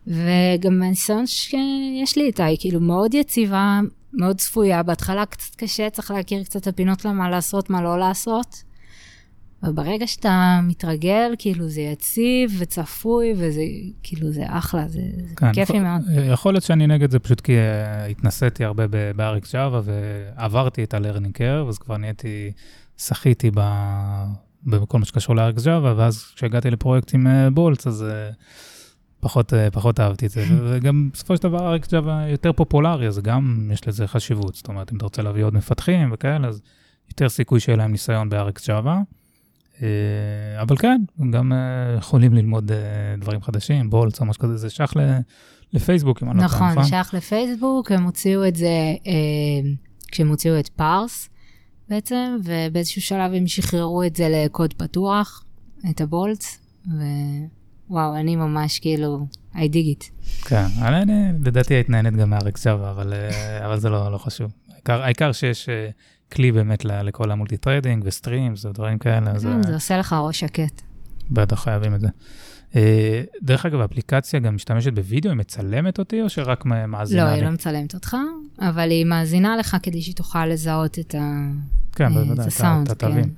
וגם 0.09 0.79
מהניסיון 0.79 1.27
שיש 1.27 2.17
לי 2.17 2.27
איתה, 2.27 2.45
היא 2.45 2.57
כאילו 2.61 2.81
מאוד 2.81 3.15
יציבה, 3.15 3.81
מאוד 4.13 4.37
צפויה, 4.37 4.83
בהתחלה 4.83 5.27
קצת 5.27 5.55
קשה, 5.55 5.91
צריך 5.91 6.11
להכיר 6.11 6.45
קצת 6.45 6.63
את 6.63 6.67
הפינות 6.67 7.05
למה 7.05 7.31
לעשות, 7.31 7.71
מה 7.71 7.83
לא 7.83 7.99
לעשות. 7.99 8.69
וברגע 9.63 10.07
שאתה 10.07 10.61
מתרגל, 10.63 11.35
כאילו 11.39 11.69
זה 11.69 11.81
יציב 11.81 12.57
וצפוי, 12.59 13.33
וזה 13.37 13.63
כאילו 14.03 14.31
זה 14.31 14.43
אחלה, 14.47 14.89
זה, 14.89 15.01
זה 15.29 15.35
כן, 15.37 15.53
כיפי 15.53 15.73
יכול, 15.73 15.83
מאוד. 15.83 16.03
יכול 16.33 16.53
להיות 16.55 16.65
שאני 16.65 16.87
נגד 16.87 17.11
זה 17.11 17.19
פשוט 17.19 17.41
כי 17.41 17.53
uh, 17.53 18.11
התנסיתי 18.11 18.65
הרבה 18.65 18.87
ב-RX 18.91 19.45
Java 19.45 19.83
ועברתי 19.85 20.85
את 20.85 20.95
ה-learning 20.95 21.39
curve, 21.39 21.69
אז 21.69 21.79
כבר 21.79 21.97
נהייתי, 21.97 22.53
שחיתי 22.99 23.51
ב... 23.55 23.61
בכל 24.67 24.99
מה 24.99 25.05
שקשור 25.05 25.37
ל-RX 25.37 25.59
Java, 25.59 25.97
ואז 25.97 26.33
כשהגעתי 26.37 26.71
לפרויקט 26.71 27.15
עם 27.15 27.27
בולטס, 27.53 27.87
uh, 27.87 27.89
אז... 27.89 28.05
פחות, 29.21 29.55
אה, 29.55 29.71
פחות 29.71 30.01
אהבתי 30.01 30.27
את 30.27 30.31
זה, 30.31 30.45
וגם 30.69 31.11
בסופו 31.13 31.37
של 31.37 31.43
דבר 31.43 31.69
אריקס 31.69 31.93
ג'אווה 31.93 32.29
יותר 32.29 32.53
פופולרי, 32.53 33.07
אז 33.07 33.19
גם 33.19 33.71
יש 33.73 33.89
לזה 33.89 34.07
חשיבות. 34.07 34.55
זאת 34.55 34.69
אומרת, 34.69 34.93
אם 34.93 34.97
אתה 34.97 35.05
רוצה 35.05 35.23
להביא 35.23 35.45
עוד 35.45 35.55
מפתחים 35.55 36.11
וכאלה, 36.13 36.49
אז 36.49 36.61
יותר 37.11 37.29
סיכוי 37.29 37.61
שיהיה 37.61 37.77
להם 37.77 37.93
ניסיון 37.93 38.29
באריקס 38.29 38.69
ג'אווה. 38.69 39.01
אה, 39.83 40.63
אבל 40.63 40.77
כן, 40.77 41.01
גם 41.31 41.53
אה, 41.53 41.59
יכולים 41.99 42.35
ללמוד 42.35 42.73
דברים 43.19 43.43
חדשים, 43.43 43.91
בולטס 43.91 44.21
או 44.21 44.27
משהו 44.27 44.43
כזה, 44.43 44.57
זה 44.57 44.71
שייך 44.71 44.93
לפייסבוק, 45.73 46.23
אם 46.23 46.31
אני 46.31 46.37
לא 46.37 46.49
טועה, 46.49 46.55
נכון, 46.55 46.71
נכון? 46.71 46.85
שייך 46.85 47.15
לפייסבוק, 47.15 47.93
הם 47.93 48.05
הוציאו 48.05 48.49
את 48.49 48.57
זה 48.57 48.95
כשהם 50.13 50.29
הוציאו 50.29 50.59
את 50.59 50.69
פארס 50.69 51.29
בעצם, 51.89 52.37
ובאיזשהו 52.45 53.03
שלב 53.03 53.33
הם 53.35 53.47
שחררו 53.47 54.03
את 54.03 54.17
זה 54.17 54.29
לקוד 54.29 54.75
פתוח, 54.75 55.45
את 55.91 56.01
הבולטס, 56.01 56.59
ווואו, 57.91 58.17
אני 58.17 58.37
ממש 58.37 58.79
כאילו, 58.79 59.27
I 59.55 59.59
dig 59.59 59.99
it. 60.01 60.25
כן, 60.49 60.65
אני, 60.83 61.13
לדעתי 61.45 61.75
היית 61.75 61.91
נהנית 61.91 62.17
גם 62.17 62.31
מהרקס 62.31 62.67
ג'אווה, 62.67 62.91
אבל, 62.91 63.13
אה, 63.13 63.67
אבל 63.67 63.81
זה 63.81 63.89
לא, 63.89 64.13
לא 64.13 64.19
חשוב. 64.19 64.53
העיקר, 64.73 65.03
העיקר 65.03 65.33
שיש 65.33 65.69
אה, 65.69 65.89
כלי 66.33 66.53
באמת 66.53 66.85
לכל 66.85 67.31
ה 67.31 67.35
multi 67.35 67.57
threading 67.57 68.03
ו 68.07 68.14
streams 68.14 68.65
ודברים 68.65 68.99
כאלה, 68.99 69.33
כן, 69.33 69.39
זה 69.39 69.49
אה, 69.69 69.75
עושה 69.75 69.99
לך 69.99 70.13
ראש 70.13 70.41
שקט. 70.41 70.83
בטח 71.31 71.63
חייבים 71.65 71.95
את 71.95 72.01
זה. 72.01 72.09
אה, 72.77 73.23
דרך 73.43 73.67
אגב, 73.67 73.81
האפליקציה 73.81 74.41
גם 74.41 74.55
משתמשת 74.55 74.93
בווידאו, 74.93 75.31
היא 75.31 75.39
מצלמת 75.39 75.99
אותי 75.99 76.23
או 76.23 76.29
שרק 76.29 76.65
מאזינה 76.65 77.25
לא, 77.25 77.31
לי? 77.31 77.37
היא 77.37 77.45
לא 77.45 77.51
מצלמת 77.51 77.95
אותך, 77.95 78.17
אבל 78.61 78.91
היא 78.91 79.05
מאזינה 79.05 79.57
לך 79.57 79.77
כדי 79.83 80.03
שהיא 80.03 80.15
תוכל 80.15 80.47
לזהות 80.47 80.99
את 80.99 81.15
כן, 81.93 82.05
אה, 82.05 82.09
בוודאי, 82.11 82.33
את 82.33 82.39
אתה- 82.39 82.45
הסאונד, 82.47 82.89
כן. 82.93 82.95
תבין. 83.11 83.31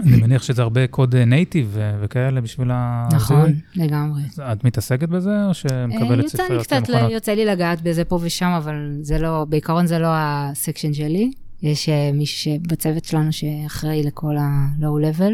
אני 0.00 0.16
מניח 0.16 0.42
שזה 0.42 0.62
הרבה 0.62 0.86
קוד 0.86 1.16
native 1.16 1.76
וכאלה 2.00 2.40
בשביל 2.40 2.68
הזיהוי. 2.72 3.16
נכון, 3.22 3.52
לגמרי. 3.74 4.22
את 4.52 4.64
מתעסקת 4.64 5.08
בזה, 5.08 5.42
או 5.44 5.48
אה, 5.48 5.54
שמקבלת 5.54 6.24
יוצא 6.24 6.42
לי 6.42 6.44
ספריות 6.44 6.66
קצת? 6.66 6.88
ל- 6.88 7.10
יוצא 7.10 7.32
לי 7.32 7.44
לגעת 7.44 7.82
בזה 7.82 8.04
פה 8.04 8.18
ושם, 8.22 8.46
אבל 8.56 8.74
זה 9.02 9.18
לא, 9.18 9.46
בעיקרון 9.48 9.86
זה 9.86 9.98
לא 9.98 10.08
הסקשן 10.10 10.92
שלי. 10.94 11.30
יש 11.62 11.88
אה, 11.88 12.10
מישהו 12.14 12.52
בצוות 12.68 13.04
שלנו 13.04 13.32
שאחראי 13.32 14.02
לכל 14.02 14.36
ה-low 14.36 14.82
level. 15.18 15.32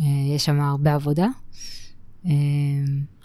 אה, 0.00 0.06
יש 0.34 0.44
שם 0.44 0.60
הרבה 0.60 0.94
עבודה. 0.94 1.26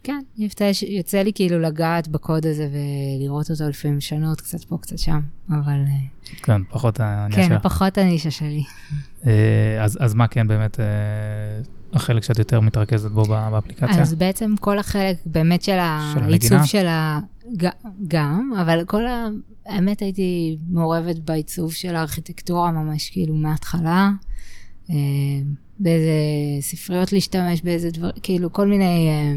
כן, 0.03 0.21
יוצא, 0.37 0.71
יוצא 0.87 1.21
לי 1.21 1.31
כאילו 1.35 1.59
לגעת 1.59 2.07
בקוד 2.07 2.45
הזה 2.45 2.69
ולראות 2.71 3.51
אותו 3.51 3.69
לפעמים 3.69 3.97
לשנות, 3.97 4.41
קצת 4.41 4.63
פה, 4.63 4.77
קצת 4.81 4.97
שם, 4.97 5.19
אבל 5.49 5.83
אה, 5.87 6.33
כן, 6.43 6.61
פחות 6.69 6.99
העניין 6.99 7.49
כן. 7.49 7.59
פחות 7.59 7.97
הנישה 7.97 8.31
שלי. 8.31 8.63
אה, 9.27 9.83
אז 9.83 9.97
אז 10.01 10.13
מה 10.13 10.27
כן 10.27 10.47
באמת 10.47 10.79
אה, 10.79 10.85
החלק 11.93 12.23
שאת 12.23 12.39
יותר 12.39 12.59
מתרכזת 12.59 13.11
בו 13.11 13.23
באפליקציה? 13.23 14.01
אז 14.01 14.13
בעצם 14.13 14.53
כל 14.59 14.79
החלק 14.79 15.17
באמת 15.25 15.61
של 15.61 15.77
העיצוב? 15.79 16.65
של 16.65 16.87
ה... 16.87 17.19
גם, 18.07 18.51
אבל 18.61 18.83
כל 18.85 19.07
ה... 19.07 19.27
האמת 19.65 19.99
הייתי 19.99 20.57
מעורבת 20.69 21.19
בעיצוב 21.19 21.73
של 21.73 21.95
הארכיטקטורה 21.95 22.71
ממש 22.71 23.09
כאילו 23.09 23.35
מההתחלה. 23.35 24.09
באיזה 25.81 26.11
ספריות 26.61 27.13
להשתמש, 27.13 27.61
באיזה 27.61 27.91
דבר, 27.91 28.09
כאילו 28.23 28.53
כל 28.53 28.67
מיני, 28.67 29.09
אה, 29.09 29.33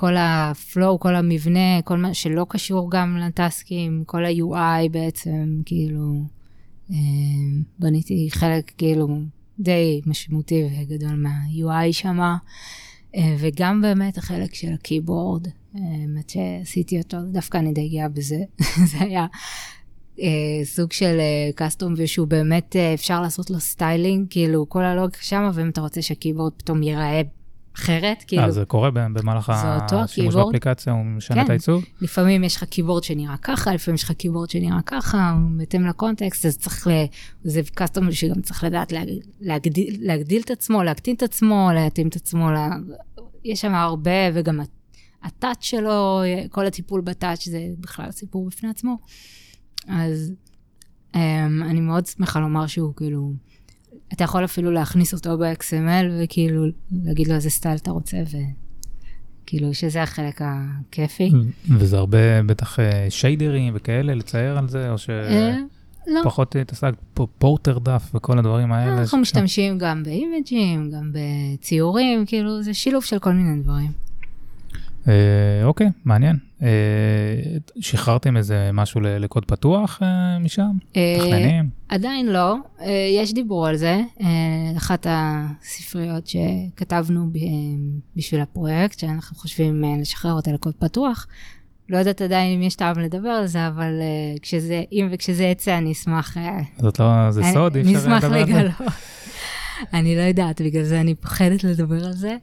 כל 0.00 0.14
הפלואו, 0.18 1.00
כל 1.00 1.14
המבנה, 1.16 1.82
כל 1.84 1.96
מה 1.96 2.14
שלא 2.14 2.46
קשור 2.48 2.90
גם 2.90 3.16
לטסקים, 3.16 4.04
כל 4.06 4.24
ה-UI 4.24 4.88
בעצם, 4.90 5.60
כאילו, 5.64 6.22
אה, 6.90 6.96
בניתי 7.78 8.28
חלק 8.30 8.72
כאילו 8.78 9.08
די 9.58 10.00
משמעותי 10.06 10.64
וגדול 10.64 11.14
מה-UI 11.14 11.92
שמה. 11.92 12.36
אה, 13.16 13.36
וגם 13.38 13.82
באמת 13.82 14.18
החלק 14.18 14.54
של 14.54 14.72
ה 14.72 14.79
keyboard, 14.79 15.46
אה, 15.46 15.52
האמת 16.02 16.30
שעשיתי 16.30 16.98
אותו, 16.98 17.16
דווקא 17.32 17.58
אני 17.58 17.72
די 17.72 17.88
גאה 17.88 18.08
בזה. 18.08 18.40
זה 18.90 19.00
היה 19.00 19.26
אה, 20.20 20.64
סוג 20.64 20.92
של 20.92 21.18
custom 21.54 21.94
ושהוא 21.96 22.26
באמת 22.26 22.76
אפשר 22.94 23.20
לעשות 23.20 23.50
לו 23.50 23.60
styling, 23.60 24.26
כאילו 24.30 24.68
כל 24.68 24.84
הלוגיקה 24.84 25.22
שם, 25.22 25.50
ואם 25.54 25.68
אתה 25.68 25.80
רוצה 25.80 26.02
שה 26.02 26.16
keyboard 26.16 26.52
פתאום 26.56 26.82
ייראה 26.82 27.22
אחרת, 27.80 28.24
כאילו 28.26 28.42
אה, 28.42 28.50
זה 28.50 28.64
קורה 28.64 28.90
במהלך 28.90 29.50
השימוש 29.50 30.12
ה 30.12 30.15
keyboard? 30.15 30.46
באפליקציה, 30.46 30.92
הוא 30.92 31.04
משנה 31.04 31.36
כן. 31.36 31.44
את 31.44 31.50
העיצוב? 31.50 31.84
לפעמים 32.00 32.44
יש 32.44 32.56
לך 32.56 32.64
keyboard 32.64 33.04
שנראה 33.04 33.36
ככה, 33.36 33.74
לפעמים 33.74 33.94
יש 33.94 34.04
לך 34.04 34.12
keyboard 34.12 34.50
שנראה 34.50 34.82
ככה, 34.86 35.36
בהתאם 35.56 35.86
ל 35.86 35.93
context, 35.93 36.46
אז 36.46 36.58
צריך 36.58 36.86
ל... 36.86 36.90
זה 37.44 37.60
קאסטום 37.74 38.12
שגם 38.12 38.42
צריך 38.42 38.64
לדעת 38.64 38.92
להג... 38.92 39.08
להגדיל, 39.40 39.96
להגדיל 40.00 40.42
את 40.42 40.50
עצמו, 40.50 40.82
להקטין 40.82 41.16
את 41.16 41.22
עצמו, 41.22 41.70
להתאים 41.74 42.08
את 42.08 42.16
עצמו, 42.16 42.50
לה... 42.50 42.68
יש 43.44 43.60
שם 43.60 43.74
הרבה, 43.74 44.10
וגם 44.34 44.60
הטאץ' 45.22 45.62
שלו, 45.64 46.22
כל 46.50 46.66
הטיפול 46.66 47.00
בטאץ' 47.00 47.44
זה 47.44 47.66
בכלל 47.80 48.10
סיפור 48.10 48.46
בפני 48.46 48.68
עצמו. 48.68 48.98
אז 49.88 50.32
um, 51.12 51.16
אני 51.62 51.80
מאוד 51.80 52.06
שמחה 52.06 52.40
לומר 52.40 52.66
שהוא 52.66 52.94
כאילו, 52.96 53.32
אתה 54.12 54.24
יכול 54.24 54.44
אפילו 54.44 54.70
להכניס 54.70 55.14
אותו 55.14 55.38
ב-XML 55.38 56.06
וכאילו 56.22 56.64
להגיד 57.04 57.28
לו 57.28 57.34
איזה 57.34 57.50
סטייל 57.50 57.76
אתה 57.76 57.90
רוצה, 57.90 58.16
וכאילו 59.44 59.74
שזה 59.74 60.02
החלק 60.02 60.40
הכיפי. 60.44 61.30
וזה 61.78 61.98
הרבה 61.98 62.42
בטח 62.42 62.80
אה, 62.80 63.06
שיידרים 63.10 63.72
וכאלה, 63.76 64.14
לצייר 64.14 64.58
על 64.58 64.68
זה, 64.68 64.90
או 64.90 64.96
אה, 65.08 65.56
לא, 66.06 66.20
שפחות 66.20 66.56
התעסקת 66.56 66.94
פה 67.14 67.26
פורטר 67.38 67.78
דף 67.78 68.10
וכל 68.14 68.38
הדברים 68.38 68.72
האלה? 68.72 68.98
אנחנו 69.00 69.18
ש- 69.18 69.20
משתמשים 69.20 69.78
גם 69.78 70.02
באימג'ים, 70.02 70.90
גם 70.90 71.12
בציורים, 71.12 72.26
כאילו 72.26 72.62
זה 72.62 72.74
שילוב 72.74 73.04
של 73.04 73.18
כל 73.18 73.32
מיני 73.32 73.62
דברים. 73.62 73.90
אה, 75.08 75.12
אוקיי, 75.64 75.86
מעניין. 76.04 76.36
אה, 76.62 76.68
שחררתם 77.80 78.36
איזה 78.36 78.70
משהו 78.72 79.00
לקוד 79.00 79.44
פתוח 79.44 79.98
אה, 80.02 80.38
משם? 80.38 80.70
אה, 80.96 81.16
מתכננים? 81.18 81.68
עדיין 81.88 82.26
לא, 82.26 82.56
אה, 82.80 82.90
יש 83.16 83.34
דיבור 83.34 83.66
על 83.66 83.76
זה. 83.76 84.00
אה, 84.20 84.26
אחת 84.76 85.06
הספריות 85.10 86.24
שכתבנו 86.26 87.26
ב- 87.32 87.38
בשביל 88.16 88.40
הפרויקט, 88.40 88.98
שאנחנו 88.98 89.36
חושבים 89.36 89.84
אה, 89.84 89.94
לשחרר 90.00 90.32
אותה 90.32 90.52
לקוד 90.52 90.74
פתוח. 90.78 91.26
לא 91.88 91.98
יודעת 91.98 92.20
עדיין 92.22 92.54
אם 92.56 92.62
יש 92.62 92.74
טעם 92.74 92.98
לדבר 92.98 93.28
על 93.28 93.46
זה, 93.46 93.66
אבל 93.68 93.98
אה, 94.00 94.06
כשזה, 94.42 94.82
אם 94.92 95.08
וכשזה 95.12 95.44
יצא, 95.44 95.78
אני 95.78 95.92
אשמח... 95.92 96.36
אה, 96.36 96.58
זאת 96.78 96.98
לא, 97.00 97.06
זה 97.30 97.40
אני- 97.40 97.52
סוד, 97.52 97.76
אי 97.76 97.96
אפשר 97.96 98.08
לדבר 98.16 98.26
על 98.36 98.46
זה? 98.46 98.52
לגלות. 98.52 98.72
אני 99.92 100.16
לא 100.16 100.20
יודעת, 100.20 100.60
בגלל 100.60 100.84
זה 100.84 101.00
אני 101.00 101.14
פוחדת 101.14 101.64
לדבר 101.64 102.06
על 102.06 102.12
זה. 102.12 102.36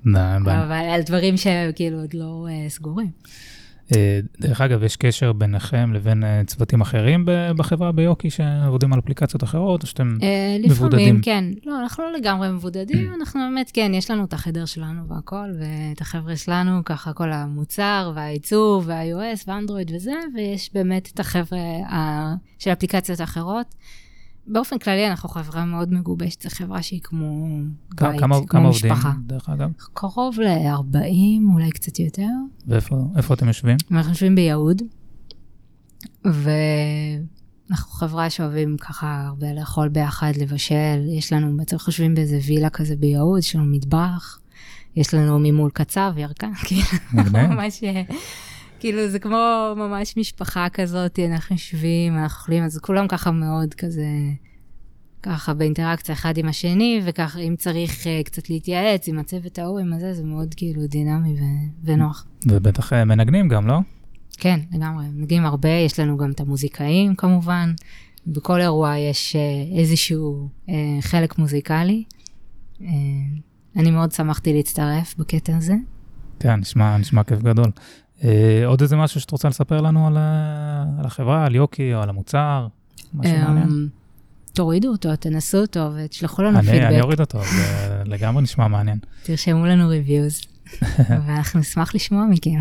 אבל 0.46 0.86
על 0.94 1.02
דברים 1.02 1.38
שכאילו 1.38 2.00
עוד 2.00 2.14
לא 2.14 2.48
אה, 2.50 2.70
סגורים. 2.70 3.12
אה, 3.96 4.20
דרך 4.40 4.62
אגב, 4.62 4.84
יש 4.84 4.96
קשר 4.96 5.34
ביניכם 5.34 5.94
לבין 5.94 6.24
אה, 6.24 6.42
צוותים 6.48 6.82
אחרים 6.82 7.26
בחברה 7.58 7.92
ביוקי 7.92 8.30
שעובדים 8.30 8.94
על 8.94 9.00
אפליקציות 9.00 9.44
אחרות, 9.44 9.82
או 9.82 9.88
שאתם... 9.88 10.18
אה, 10.24 10.58
מבודדים. 10.64 11.00
לפעמים, 11.00 11.22
כן. 11.22 11.44
לא, 11.66 11.80
אנחנו 11.80 12.04
לא 12.04 12.12
לגמרי 12.12 12.50
מבודדים, 12.50 13.14
אנחנו 13.20 13.40
באמת, 13.40 13.72
כן, 13.74 13.92
יש 13.94 14.12
לנו 14.12 14.24
את 14.24 14.34
החדר 14.34 14.66
שלנו 14.66 15.08
והכל, 15.08 15.50
ואת 15.60 16.02
החבר'ה 16.02 16.36
שלנו, 16.36 16.82
ככה 16.86 17.14
כל 17.14 17.32
המוצר 17.32 18.12
והעיצוב 18.16 18.88
וה-iOS 18.88 19.44
ואנדרואיד 19.48 19.92
וזה, 19.96 20.14
ויש 20.36 20.70
באמת 20.74 21.10
את 21.14 21.20
החבר'ה 21.20 21.60
של 22.60 22.72
אפליקציות 22.72 23.22
אחרות. 23.22 23.76
באופן 24.48 24.78
כללי, 24.78 25.08
אנחנו 25.08 25.30
חברה 25.30 25.66
מאוד 25.66 25.94
מגובשת, 25.94 26.42
זו 26.42 26.50
חברה 26.50 26.82
שהיא 26.82 27.02
כמו 27.04 27.48
בית, 27.90 28.20
כמה, 28.20 28.38
כמו 28.38 28.48
כמה 28.48 28.68
עובדים, 28.68 28.92
משפחה. 28.92 29.12
דרך 29.28 29.50
אגב? 29.50 29.70
קרוב 29.94 30.40
ל-40, 30.40 31.54
אולי 31.54 31.72
קצת 31.72 32.00
יותר. 32.00 32.28
ואיפה 32.68 32.96
איפה 33.18 33.34
אתם 33.34 33.48
יושבים? 33.48 33.78
אנחנו 33.92 34.12
יושבים 34.12 34.36
ביהוד, 34.36 34.82
ואנחנו 36.26 37.92
חברה 37.92 38.30
שאוהבים 38.30 38.78
ככה 38.78 39.26
הרבה 39.28 39.54
לאכול 39.54 39.90
ביחד, 39.90 40.32
לבשל. 40.38 41.06
יש 41.18 41.34
לנו, 41.34 41.58
בעצם 41.58 41.78
חושבים 41.78 42.16
באיזה 42.16 42.40
וילה 42.48 42.70
כזה 42.70 42.96
ביהוד, 42.96 43.40
יש 43.40 43.56
לנו 43.56 43.66
מטבח, 43.66 44.40
יש 44.96 45.14
לנו 45.14 45.40
ממול 45.40 45.70
קצב, 45.74 46.14
ירקן, 46.18 46.54
כאילו. 46.66 46.84
ממש, 47.34 47.84
אה, 47.84 48.04
כאילו 48.80 49.08
זה 49.08 49.20
כמו 49.20 49.74
ממש 49.76 50.18
משפחה 50.18 50.70
כזאת, 50.70 51.20
אנחנו 51.20 51.56
יושבים, 51.56 52.18
אנחנו 52.18 52.40
אוכלים, 52.42 52.64
אז 52.64 52.78
כולם 52.78 53.08
ככה 53.08 53.32
מאוד 53.32 53.74
כזה, 53.74 54.08
ככה 55.24 55.54
באינטראקציה 55.54 56.16
אחד 56.16 56.38
עם 56.38 56.48
השני, 56.48 57.02
וככה 57.06 57.40
אם 57.40 57.56
צריך 57.56 58.08
אה, 58.08 58.22
קצת 58.26 58.50
להתייעץ 58.50 59.08
עם 59.08 59.20
הצוות 59.20 59.60
ההוא, 59.60 59.80
עם 59.80 59.94
הזה, 59.94 60.14
זה 60.14 60.24
מאוד 60.24 60.54
כאילו 60.58 60.88
דינמי 60.88 61.34
ו- 61.34 61.84
ונוח. 61.84 62.26
ובטח 62.46 62.94
אה, 62.94 63.06
מנגנים 63.06 63.48
גם, 63.48 63.68
לא? 63.68 63.80
כן, 64.38 64.60
לגמרי. 64.72 65.06
מגיעים 65.14 65.46
הרבה, 65.46 65.70
יש 65.70 66.00
לנו 66.00 66.18
גם 66.18 66.32
את 66.32 66.40
המוזיקאים 66.40 67.16
כמובן. 67.16 67.74
בכל 68.28 68.62
אירוע 68.62 68.98
יש 68.98 69.36
אה, 69.36 69.80
איזשהו 69.80 70.50
אה, 70.70 70.74
חלק 71.02 71.38
מוזיקלי. 71.38 72.04
אה, 72.82 72.88
אני 73.76 73.92
מאוד 73.92 74.12
שמחתי 74.12 74.54
להצטרף 74.54 75.16
בקטע 75.18 75.58
הזה. 75.58 75.76
כן, 76.40 76.60
נשמע, 76.60 76.98
נשמע 76.98 77.24
כיף 77.24 77.40
גדול. 77.40 77.72
אה, 78.24 78.64
עוד 78.66 78.82
איזה 78.82 78.96
משהו 78.96 79.22
שאת 79.22 79.32
רוצה 79.32 79.50
לספר 79.50 79.82
לנו 79.82 80.08
על, 80.08 80.18
על 81.00 81.06
החברה, 81.06 81.46
על 81.46 81.56
יוקי 81.56 81.94
או 81.96 82.02
על 82.02 82.10
המוצר? 82.10 82.68
משהו 83.14 83.36
אה, 83.36 83.48
מעניין? 83.48 83.88
תורידו 84.54 84.88
אותו, 84.88 85.16
תנסו 85.16 85.58
אותו 85.58 85.92
ותשלחו 85.96 86.42
לנו 86.42 86.60
אני, 86.60 86.70
אני 86.70 86.80
פידבק. 86.80 87.04
אוריד 87.04 87.20
אותו, 87.20 87.40
זה 87.44 88.02
לגמרי 88.14 88.44
נשמע 88.44 88.68
מעניין. 88.68 89.00
תרשמו 89.24 89.66
לנו 89.66 89.88
ריוויוז, 89.90 90.42
ואנחנו 91.10 91.60
נשמח 91.64 91.96
לשמוע 91.96 92.26
מכם. 92.30 92.60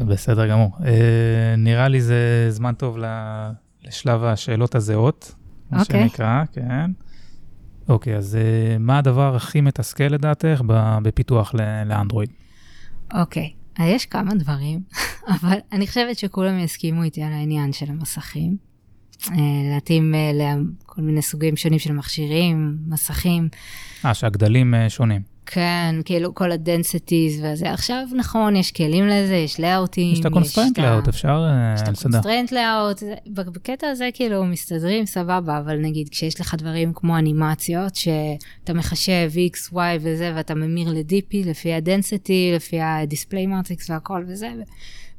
בסדר 0.00 0.46
גמור. 0.46 0.70
אה, 0.84 1.54
נראה 1.58 1.88
לי 1.88 2.00
זה 2.00 2.46
זמן 2.50 2.74
טוב 2.74 2.98
לשלב 3.84 4.24
השאלות 4.24 4.74
הזהות, 4.74 5.34
מה 5.70 5.80
אוקיי. 5.80 6.08
שנקרא, 6.08 6.44
כן. 6.52 6.90
אוקיי, 7.88 8.16
אז 8.16 8.36
אה, 8.36 8.78
מה 8.78 8.98
הדבר 8.98 9.36
הכי 9.36 9.60
מתסכל 9.60 10.04
לדעתך 10.04 10.62
בפיתוח 11.02 11.54
לאנדרואיד? 11.86 12.30
אוקיי, 13.14 13.52
יש 13.82 14.06
כמה 14.06 14.34
דברים, 14.34 14.80
אבל 15.40 15.58
אני 15.72 15.86
חושבת 15.86 16.18
שכולם 16.18 16.58
יסכימו 16.58 17.02
איתי 17.02 17.22
על 17.22 17.32
העניין 17.32 17.72
של 17.72 17.86
המסכים. 17.90 18.56
אה, 19.30 19.36
להתאים 19.74 20.14
אה, 20.14 20.30
לכל 20.34 21.02
מיני 21.02 21.22
סוגים 21.22 21.56
שונים 21.56 21.78
של 21.78 21.92
מכשירים, 21.92 22.78
מסכים. 22.86 23.48
אה, 24.04 24.14
שהגדלים 24.14 24.74
אה, 24.74 24.90
שונים. 24.90 25.33
כן, 25.46 25.94
כאילו 26.04 26.34
כל 26.34 26.52
ה 26.52 26.61
densities 26.61 27.44
וזה. 27.44 27.72
עכשיו, 27.72 28.06
נכון, 28.16 28.56
יש 28.56 28.72
כלים 28.72 29.06
לזה, 29.06 29.34
יש 29.34 29.60
layoutים. 29.60 30.12
יש 30.12 30.20
את 30.20 30.24
ה 30.24 30.29
constraint 30.29 30.78
layout, 30.78 31.08
אפשר 31.08 31.46
אה, 31.48 31.74
יש 31.74 31.80
את. 31.82 31.88
ה 31.88 31.94
constraint 31.94 32.52
layout, 32.52 33.02
בקטע 33.26 33.86
הזה 33.88 34.08
כאילו 34.14 34.44
מסתדרים 34.44 35.06
סבבה, 35.06 35.58
אבל 35.58 35.76
נגיד 35.76 36.08
כשיש 36.08 36.40
לך 36.40 36.54
דברים 36.54 36.92
כמו 36.94 37.18
אנימציות, 37.18 37.94
שאתה 37.94 38.74
מחשב 38.74 39.30
x, 39.52 39.72
y 39.72 39.78
וזה, 40.00 40.32
ואתה 40.36 40.54
ממיר 40.54 40.88
ל-DP 40.88 41.36
לפי 41.46 41.72
ה 41.72 41.81
density, 41.81 42.52
לפי 42.56 42.80
ה-display 42.80 43.48
matrix 43.48 43.84
והכל 43.88 44.24
וזה, 44.28 44.48
ו- 44.58 44.62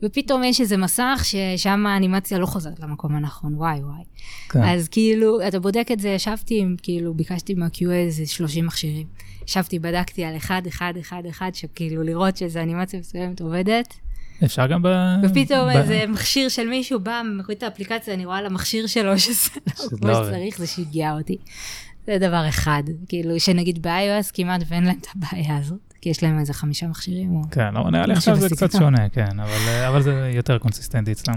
ופתאום 0.06 0.44
יש 0.44 0.62
איזה 0.62 0.78
מסך 0.78 1.22
ששם 1.24 1.86
האנימציה 1.86 2.40
לא 2.40 2.46
חוזרת 2.46 2.80
למקום 2.80 3.16
הנכון, 3.16 3.54
וואי 3.56 3.80
וואי. 3.80 4.04
כן. 4.50 4.64
אז 4.64 4.88
כאילו, 4.88 5.48
אתה 5.48 5.60
בודק 5.60 5.88
את 5.94 6.00
זה, 6.00 6.10
ישבתי 6.10 6.60
עם, 6.60 6.76
כאילו, 6.84 7.14
ביקשתי 7.14 7.54
מה-QA 7.54 7.92
איזה 7.92 8.26
30 8.26 8.66
מכשירים. 8.66 9.08
ישבתי, 9.48 9.80
בדקתי 9.80 10.24
על 10.26 10.38
אחד, 10.38 10.62
אחד, 10.68 10.94
אחד, 11.00 11.24
אחד, 11.30 11.52
שכאילו 11.54 12.04
לראות 12.04 12.38
שאיזה 12.38 12.64
אנימציה 12.64 13.00
מסוימת 13.00 13.42
עובדת. 13.42 13.94
אפשר 14.46 14.68
גם 14.68 14.82
ב... 14.84 14.88
ופתאום 15.24 15.66
ב- 15.74 15.78
איזה 15.78 16.06
מכשיר 16.10 16.50
של 16.50 16.68
מישהו 16.68 17.00
בא, 17.00 17.22
מוריד 17.38 17.58
את 17.58 17.64
האפליקציה, 17.64 18.14
אני 18.14 18.26
רואה 18.26 18.38
על 18.38 18.46
המכשיר 18.46 18.88
שלו 18.88 19.20
שזה 19.20 19.50
לא 19.68 19.74
כמו 19.90 20.08
לא 20.08 20.20
עובד. 20.20 20.30
שצריך, 20.30 20.58
זה 20.58 20.68
שיגע 20.68 21.14
אותי. 21.14 21.38
זה 22.08 22.18
דבר 22.18 22.50
אחד, 22.50 22.84
כאילו, 23.08 23.40
שנגיד 23.40 23.88
ב-iOS 23.88 24.32
כמעט 24.34 24.62
ואין 24.68 24.84
להם 24.84 24.98
את 25.02 25.08
הבעיה 25.16 25.58
הזאת, 25.58 25.85
כי 26.06 26.10
יש 26.10 26.24
להם 26.24 26.40
איזה 26.40 26.54
חמישה 26.54 26.88
מכשירים. 26.88 27.36
או... 27.36 27.42
כן, 27.52 27.74
לא, 27.74 27.92
נראה 27.92 28.06
לי 28.06 28.14
עכשיו 28.14 28.36
זה 28.36 28.50
קצת. 28.50 28.72
שונה, 28.72 29.10
כן, 29.10 29.40
אבל, 29.40 29.68
אה, 29.68 29.88
אבל 29.88 30.02
זה 30.02 30.32
יותר 30.36 30.58
consistentי 30.58 31.12
אצלם. 31.12 31.34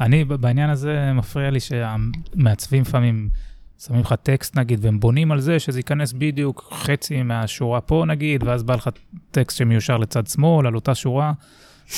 אני, 0.00 0.24
בעניין 0.24 0.70
הזה, 0.70 1.12
מפריע 1.14 1.50
לי 1.50 1.60
שהמעצבים 1.60 2.82
לפעמים 2.82 3.28
שמים 3.78 4.00
לך 4.00 4.14
טקסט 4.22 4.58
נגיד, 4.58 4.84
והם 4.84 5.00
בונים 5.00 5.32
על 5.32 5.40
זה 5.40 5.58
שזה 5.58 5.78
ייכנס 5.78 6.12
בדיוק 6.12 6.72
חצי 6.72 7.22
מהשורה 7.22 7.80
פה 7.80 8.04
נגיד, 8.08 8.42
ואז 8.42 8.62
בא 8.62 8.74
לך 8.74 8.90
טקסט 9.30 9.56
שמיושר 9.56 9.96
לצד 9.96 10.26
שמאל 10.26 10.66
על 10.66 10.74
אותה 10.74 10.94
שורה, 10.94 11.32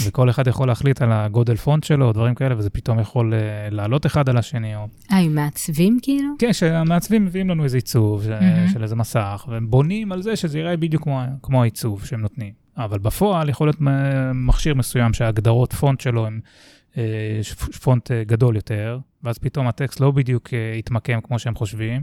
וכל 0.06 0.30
אחד 0.30 0.46
יכול 0.46 0.68
להחליט 0.68 1.02
על 1.02 1.12
הגודל 1.12 1.56
font 1.56 1.84
שלו, 1.84 2.06
או 2.06 2.12
דברים 2.12 2.34
כאלה, 2.34 2.58
וזה 2.58 2.70
פתאום 2.70 3.00
יכול 3.00 3.34
אה, 3.34 3.38
לעלות 3.70 4.06
אחד 4.06 4.28
על 4.28 4.36
השני, 4.36 4.76
או... 4.76 4.86
אה, 5.12 5.18
הם 5.18 5.34
מעצבים 5.34 5.98
כאילו? 6.02 6.28
כן, 6.38 6.52
שהמעצבים 6.52 7.24
מביאים 7.24 7.50
לנו 7.50 7.64
איזה 7.64 7.76
עיצוב 7.76 8.22
ש- 8.24 8.26
מהמם. 8.26 8.68
של 8.68 8.82
איזה 8.82 8.96
מסך, 8.96 9.44
והם 9.48 9.70
בונים 9.70 10.12
על 10.12 10.22
זה 10.22 10.36
שזה 10.36 10.58
ייראה 10.58 10.76
בדיוק 10.76 11.02
כמו, 11.02 11.20
כמו 11.42 11.62
העיצוב 11.62 12.04
שהם 12.04 12.20
נותנים. 12.20 12.52
אבל 12.76 12.98
בפועל 12.98 13.48
יכול 13.48 13.66
להיות 13.66 13.80
מ- 13.80 14.46
מכשיר 14.46 14.74
מסוים 14.74 15.12
שההגדרות 15.12 15.72
font 15.72 16.00
שלו 16.00 16.26
הם 16.26 16.40
אה, 16.98 17.02
פונט 17.82 18.10
אה, 18.10 18.24
גדול 18.24 18.56
יותר, 18.56 18.98
ואז 19.24 19.38
פתאום 19.38 19.66
הטקסט 19.66 20.00
לא 20.00 20.10
בדיוק 20.10 20.48
אה, 20.54 20.74
יתמקם 20.78 21.20
כמו 21.20 21.38
שהם 21.38 21.54
חושבים. 21.54 22.02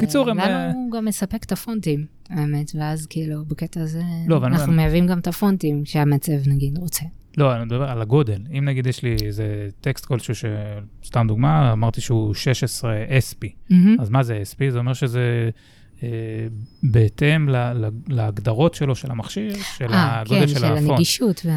קיצור, 0.00 0.30
הם, 0.30 0.40
אה, 0.40 0.68
לנו 0.68 0.90
גם 0.90 1.04
מספק 1.04 1.44
את 1.44 1.52
הפונטים, 1.52 2.06
האמת, 2.30 2.70
ואז 2.74 3.06
כאילו, 3.06 3.44
בקטע 3.44 3.80
הזה, 3.80 4.02
לא, 4.28 4.36
אבל 4.36 4.46
אני- 4.46 4.56
אנחנו 4.56 4.72
מייבאים 4.72 5.06
גם 5.06 5.18
את 5.18 5.26
הפונטים 5.26 5.84
שהמעצב 5.84 6.32
נגיד 6.48 6.78
רוצה. 6.78 7.04
לא, 7.36 7.56
אני 7.56 7.64
מדבר 7.64 7.90
על 7.90 8.02
הגודל. 8.02 8.40
אם 8.58 8.64
נגיד 8.64 8.86
יש 8.86 9.02
לי 9.02 9.16
איזה 9.26 9.44
טקסט 9.80 10.04
כלשהו. 10.04 10.34
סתם 11.04 11.24
דוגמה, 11.28 11.72
אמרתי 11.72 12.00
שהוא 12.00 12.34
16 12.34 12.94
SP. 13.08 13.46
מהמם. 13.70 13.96
אז 14.00 14.10
מה 14.10 14.22
זה 14.22 14.42
SP? 14.50 14.70
זה 14.70 14.78
אומר 14.78 14.92
שזה 14.92 15.50
בהתאם 16.82 17.48
ל- 17.48 17.56
ל- 17.56 17.88
להגדרות 18.08 18.74
שלו, 18.74 18.94
של 18.94 19.10
המכשיר, 19.10 19.52
של 19.76 19.92
אה, 19.92 20.20
הגודל 20.20 20.40
כן, 20.40 20.48
של 20.48 20.58
של 20.58 20.64
הפונט. 20.64 20.90
הנגישות. 20.90 21.40
וזה, 21.40 21.52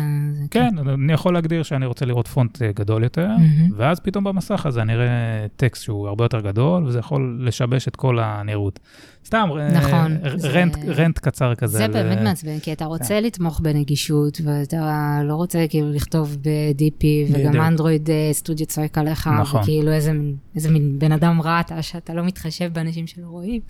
כן, 0.51 0.69
אני 0.93 1.13
יכול 1.13 1.33
להגדיר 1.33 1.63
שאני 1.63 1.85
רוצה 1.85 2.05
לראות 2.05 2.27
פונט 2.27 2.61
אה, 2.61 2.71
גדול 2.75 3.03
יותר, 3.03 3.27
מהמם. 3.27 3.69
ואז 3.75 3.99
פתאום 3.99 4.23
במסך 4.23 4.65
הזה 4.65 4.81
אני 4.81 4.93
אראה 4.93 5.07
טקסט 5.55 5.83
שהוא 5.83 6.07
הרבה 6.07 6.25
יותר 6.25 6.39
גדול, 6.41 6.83
וזה 6.85 6.99
יכול 6.99 7.39
לשבש 7.43 7.87
את 7.87 7.95
כל 7.95 8.19
הנראות. 8.19 8.79
סתם, 9.27 9.49
אה, 9.59 9.71
נכון, 9.71 10.17
ר- 10.23 10.37
זה- 10.37 10.49
רנט, 10.49 10.77
רנט 10.87 11.19
קצר 11.19 11.55
כזה. 11.55 11.77
זה 11.77 11.85
על- 11.85 11.91
באמת 11.91 12.17
מעצבן, 12.21 12.59
כי 12.59 12.73
אתה 12.73 12.83
כן. 12.83 12.89
רוצה 12.89 13.19
לתמוך 13.21 13.59
בנגישות, 13.59 14.41
ואתה 14.43 14.81
לא 15.23 15.35
רוצה 15.35 15.65
כאילו 15.69 15.91
לכתוב 15.91 16.37
ב-DP, 16.41 17.03
וגם. 17.33 17.61
אנדרואיד 17.61 18.09
אה, 18.09 18.29
סטודיו 18.33 18.65
צועק 18.65 18.97
עליך, 18.97 19.27
נכון. 19.27 19.61
וכאילו 19.61 19.91
איזה 19.91 20.11
איזה 20.55 20.69
מין 20.71 20.99
בן 20.99 21.11
אדם 21.11 21.41
רע 21.41 21.59
אתה, 21.59 21.81
שאתה 21.81 22.13
לא 22.13 22.23
מתחשב 22.23 22.69
באנשים 22.73 23.07
שלא 23.07 23.27
רואים. 23.27 23.61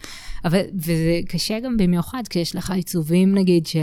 אבל, 0.45 0.59
וזה 0.75 0.95
קשה 1.27 1.59
גם 1.59 1.77
במיוחד 1.77 2.21
כשיש 2.29 2.55
לך 2.55 2.71
עיצובים, 2.71 3.35
נגיד, 3.35 3.67
ש... 3.67 3.75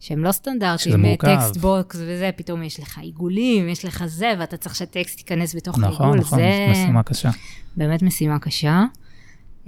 שהם 0.00 0.24
לא 0.24 0.32
סטנדרטיים, 0.32 1.00
מורכב. 1.00 1.34
text 1.36 1.56
box 1.56 1.96
וזה, 2.00 2.30
פתאום 2.36 2.62
יש 2.62 2.80
לך 2.80 2.98
עיגולים, 2.98 3.68
יש 3.68 3.84
לך 3.84 4.04
זה, 4.06 4.32
ואתה 4.38 4.56
צריך 4.56 4.74
שהטקסט 4.76 5.18
ייכנס 5.18 5.54
בתוך 5.56 5.78
נכון, 5.78 6.06
העיגול, 6.06 6.18
נכון, 6.20 6.38
זה 6.38 6.66
משימה 6.70 7.02
קשה. 7.02 7.30
באמת 7.76 8.02
משימה 8.02 8.38
קשה. 8.38 8.84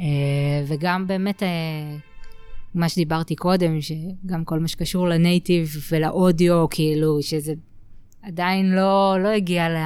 אה, 0.01 0.05
וגם 0.67 1.07
באמת, 1.07 1.43
אה, 1.43 1.49
מה 2.75 2.89
שדיברתי 2.89 3.37
קודם, 3.37 3.81
שגם 3.81 4.45
כל 4.45 4.59
מה 4.59 4.69
שקשור 4.69 5.09
ל 5.09 5.18
native 5.18 5.77
ול 5.91 6.10
audio, 6.10 6.67
כאילו, 6.71 7.23
שזה 7.23 7.53
עדיין 8.23 8.71
לא, 8.75 9.17
לא 9.23 9.29
הגיע 9.29 9.69
ל- 9.69 9.77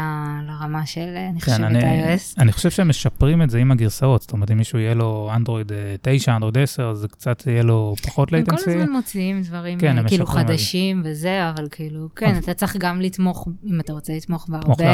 לרמה 0.47 0.87
של, 0.87 1.01
אה, 1.17 1.29
אני 1.29 1.41
כן, 1.41 1.65
אני, 1.65 1.79
iOS. 2.15 2.35
אני 2.39 2.53
חושב 2.53 2.71
שהם 2.71 2.89
משפרים 2.89 3.43
את 3.43 3.51
זה 3.51 3.59
עם 3.59 3.73
הגרסאות, 3.73 4.23
זאת 4.23 4.33
אומרת, 4.33 4.51
אם 4.51 4.57
מישהו 4.57 4.79
יהיה 4.79 4.95
לו 4.95 5.31
אנדרואיד 5.35 5.73
אה, 5.73 5.95
9, 6.03 6.35
אנדרואיד 6.37 6.59
10, 6.59 6.91
אז 6.91 6.99
זה 6.99 7.09
קצת 7.09 7.47
יהיה 7.47 7.63
לו 7.63 7.95
פחות 8.03 8.29
הם 8.29 8.31
כל 8.31 8.37
latency. 8.37 8.71
הזמן 8.81 8.93
מוציאים 8.93 9.43
דברים 9.43 9.79
כן, 9.79 9.99
אה, 9.99 10.09
כאילו. 10.09 10.27
חדשים 10.27 11.03
וזה, 11.05 11.51
אבל 11.51 11.69
כאילו, 11.71 12.09
כן, 12.17 12.27
אבל- 12.31 12.39
אתה 12.39 12.55
צריך 12.55 12.77
גם 12.77 13.01
לתמוך, 13.01 13.49
אם 13.65 13.81
אתה 13.81 13.93
רוצה 13.93 14.13
לתמוך 14.17 14.49
בהרבה. 14.49 14.85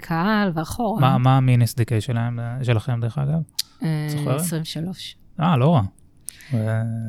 קהל 0.00 0.50
ואחורה. 0.54 1.00
מה, 1.00 1.18
מה 1.18 1.36
המין 1.36 1.62
SDK 1.62 2.00
שלהם, 2.00 2.40
אה, 2.40 2.64
שלכם, 2.64 3.00
דרך 3.00 3.18
אגב? 3.18 3.38
אה, 3.82 4.06
זוכרת? 4.08 4.40
23. 4.40 5.16
אה, 5.40 5.56
לא 5.56 5.74
רע. 5.74 5.82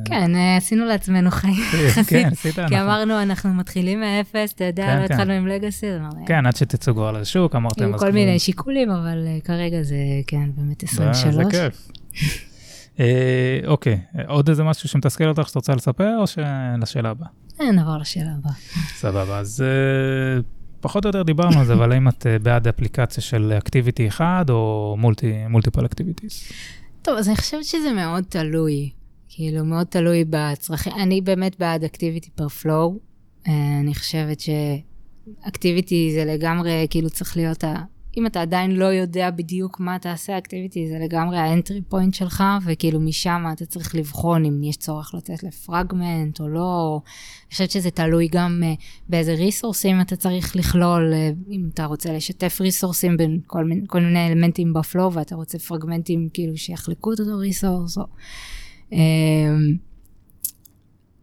כן, 0.05 0.35
אה, 0.35 0.57
עשינו 0.57 0.85
לעצמנו 0.85 1.31
חיים 1.31 1.63
יחסית. 1.87 2.07
כן, 2.07 2.29
כי 2.53 2.61
הנחה. 2.61 2.81
אמרנו, 2.81 3.21
אנחנו 3.21 3.53
מתחילים 3.53 3.99
מאפס, 3.99 4.53
אתה 4.53 4.63
יודע, 4.63 4.85
כן, 4.85 5.01
לא 5.01 5.07
כן. 5.07 5.13
התחלנו 5.13 5.33
עם 5.33 5.47
לגאסי, 5.47 5.87
כן, 6.25 6.45
עד 6.45 6.55
שתצאו 6.55 6.93
כבר 6.93 7.11
לשוק, 7.11 7.55
אמרתם. 7.55 7.85
היו 7.85 7.97
כל 7.97 8.11
מיני 8.11 8.39
שיקולים, 8.39 8.89
אבל 8.91 9.23
אה, 9.27 9.37
כרגע 9.43 9.81
זה, 9.83 9.95
כן, 10.27 10.49
באמת 10.57 10.81
זה- 10.81 10.87
23. 10.87 11.35
זה 11.35 11.43
כיף. 11.51 11.87
אה, 12.99 13.59
אוקיי, 13.67 13.99
עוד 14.27 14.49
איזה 14.49 14.63
משהו 14.63 14.89
שמתסכל 14.89 15.27
אותך 15.27 15.47
שאת 15.47 15.55
רוצה 15.55 15.75
לספר, 15.75 16.17
או 16.19 16.27
שלשאלה 16.27 17.09
הבאה? 17.09 17.27
אה, 17.61 17.71
נעבור 17.71 17.97
לשאלה 17.97 18.31
הבאה. 18.39 18.53
סבבה, 19.01 19.39
אז 19.39 19.63
פחות 20.81 21.05
או 21.05 21.09
יותר 21.09 21.23
דיברנו 21.23 21.59
על 21.59 21.65
זה, 21.65 21.73
אבל 21.73 21.91
האם 21.91 22.07
את 22.07 22.25
בעד 22.43 22.67
אפליקציה 22.67 23.23
של 23.23 23.53
activity 23.57 24.07
אחד, 24.07 24.45
או 24.49 24.95
multiple 25.49 25.85
activities? 25.85 26.51
טוב, 27.01 27.17
אז 27.17 27.27
אני 27.27 27.35
חושבת 27.37 27.63
שזה 27.65 27.93
מאוד 27.95 28.23
תלוי. 28.29 28.89
כאילו, 29.37 29.65
מאוד 29.65 29.87
תלוי 29.87 30.23
בצרכים. 30.29 30.93
אני 30.93 31.21
באמת 31.21 31.59
בעד 31.59 31.83
activity 31.83 32.29
per 32.29 32.49
flow. 32.49 32.99
אני 33.47 33.95
חושבת 33.95 34.39
ש 34.39 34.74
activity 34.74 36.11
זה 36.13 36.25
לגמרי, 36.25 36.87
כאילו 36.89 37.09
צריך 37.09 37.37
להיות 37.37 37.63
ה... 37.63 37.75
אם 38.17 38.25
אתה 38.25 38.41
עדיין 38.41 38.71
לא 38.71 38.85
יודע 38.85 39.31
בדיוק 39.31 39.79
מה 39.79 39.99
תעשה 39.99 40.37
activity, 40.37 40.87
זה 40.87 40.97
לגמרי 40.99 41.37
ה 41.37 41.45
entry 41.45 41.81
point 41.81 42.13
שלך, 42.13 42.43
וכאילו 42.65 42.99
משם 42.99 43.43
אתה 43.53 43.65
צריך 43.65 43.95
לבחון 43.95 44.45
אם 44.45 44.63
יש 44.63 44.77
צורך 44.77 45.13
לתת 45.15 45.43
לפרגמנט 45.43 46.39
או 46.39 46.47
לא. 46.47 47.01
אני 47.03 47.51
חושבת 47.51 47.71
שזה 47.71 47.91
תלוי 47.91 48.27
גם 48.31 48.63
אה, 48.63 48.83
באיזה 49.09 49.33
resourceים 49.33 50.01
אתה 50.01 50.15
צריך 50.15 50.55
לכלול, 50.55 51.13
אה, 51.13 51.51
אם 51.51 51.69
אתה 51.73 51.85
רוצה 51.85 52.13
לשתף 52.13 52.61
resourceים 52.61 53.17
בין 53.17 53.39
כל, 53.47 53.65
מיני- 53.65 53.85
כל 53.87 53.99
מיני 53.99 54.27
אלמנטים 54.27 54.73
ב 54.73 54.80
flow, 54.80 55.13
ואתה 55.13 55.35
רוצה 55.35 55.59
fragmentים 55.59 56.29
כאילו 56.33 56.57
שיחלקו 56.57 57.13
את 57.13 57.19
אותו 57.19 57.37
resource. 57.37 57.97
או... 57.97 58.03
אממ, 58.91 58.95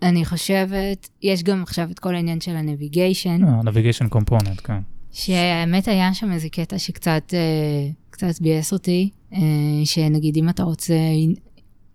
אני 0.03 0.25
חושבת, 0.25 1.09
יש 1.23 1.43
גם 1.43 1.63
עכשיו 1.63 1.91
את 1.91 1.99
כל 1.99 2.15
העניין 2.15 2.41
של 2.41 2.57
ה 2.57 2.64
navigation. 2.64 3.41
navigation 3.65 4.09
component, 4.09 4.61
כן. 4.65 4.79
שהאמת 5.13 5.89
היה 5.89 6.15
שם 6.15 6.33
איזה 6.33 6.49
קטע 6.49 6.79
שקצת 6.79 7.35
אה, 7.35 7.89
קצת 8.11 8.41
ביאס 8.41 8.73
אותי, 8.73 9.11
אה, 9.33 9.39
שנגיד 9.85 10.37
אם 10.37 10.49
אתה 10.49 10.63
רוצה, 10.63 10.95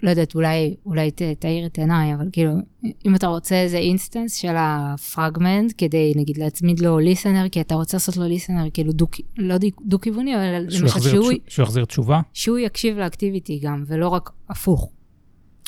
לא 0.03 0.09
יודעת, 0.09 0.36
אולי, 0.36 0.76
אולי 0.86 1.11
ת, 1.11 1.22
תאיר 1.39 1.65
את 1.65 1.78
עיניי, 1.78 2.13
אבל 2.13 2.30
כאילו, 2.32 2.51
אם 3.05 3.15
אתה 3.15 3.28
רוצה 3.28 3.55
איזה 3.55 3.78
instance 3.78 4.36
של 4.36 4.53
הפרגמנט, 4.57 5.74
כדי 5.78 6.13
נגיד 6.15 6.38
להצמיד 6.38 6.80
לו 6.80 6.99
listener, 7.00 7.50
כי 7.49 7.61
אתה 7.61 7.76
רוצה 7.76 7.97
לעשות 7.97 8.18
לו 8.18 8.24
listener 8.24 8.70
כאילו 8.74 8.93
דו, 8.93 9.07
לא 9.38 9.57
דו, 9.57 9.68
דו-כיווני, 9.86 10.36
אבל 10.36 10.63
למשל 10.63 10.99
שהוא, 10.99 11.32
שהוא 11.47 11.63
יחזיר 11.63 11.86
תשובה? 11.86 12.22
שהוא 12.34 12.57
יקשיב 12.57 12.97
ל 12.98 13.04
activity 13.04 13.60
גם, 13.63 13.84
ולא 13.88 14.07
רק 14.07 14.30
הפוך. 14.49 14.91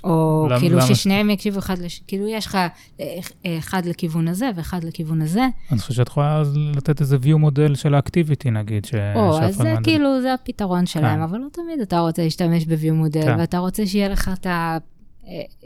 או 0.03 0.47
למה- 0.49 0.59
כאילו 0.59 0.77
למה? 0.77 0.87
ששניהם 0.87 1.29
יקשיבו 1.29 1.59
אחד 1.59 1.77
לש... 1.79 2.01
כאילו 2.07 2.27
יש 2.27 2.45
לך 2.45 2.55
אה, 2.99 3.19
אחד 3.57 3.85
לכיוון 3.85 4.27
הזה 4.27 4.49
ואחד 4.55 4.83
לכיוון 4.83 5.21
הזה. 5.21 5.47
אני 5.71 5.79
חושב 5.79 5.93
שאת 5.93 6.07
יכולה 6.07 6.43
לתת 6.75 7.01
איזה 7.01 7.17
view 7.23 7.37
model 7.37 7.75
של 7.75 7.95
ה 7.95 8.01
activity 8.01 8.51
נגיד. 8.51 8.85
ש- 8.85 8.93
או, 9.15 9.39
אז 9.39 9.55
זה 9.55 9.63
שה 9.63 9.68
fragment- 9.68 9.83
כאילו, 9.83 10.21
זה 10.21 10.33
הפתרון 10.33 10.85
שלהם, 10.85 11.15
כן. 11.15 11.21
אבל 11.21 11.37
לא 11.37 11.47
תמיד 11.51 11.79
אתה 11.81 11.99
רוצה 11.99 12.23
להשתמש 12.23 12.65
ב-view 12.65 12.91
מודל, 12.93 13.21
כן. 13.23 13.35
ואתה 13.39 13.57
רוצה 13.57 13.85
שיהיה 13.87 14.09
לך 14.09 14.31
את 14.33 14.45
ה... 14.45 14.77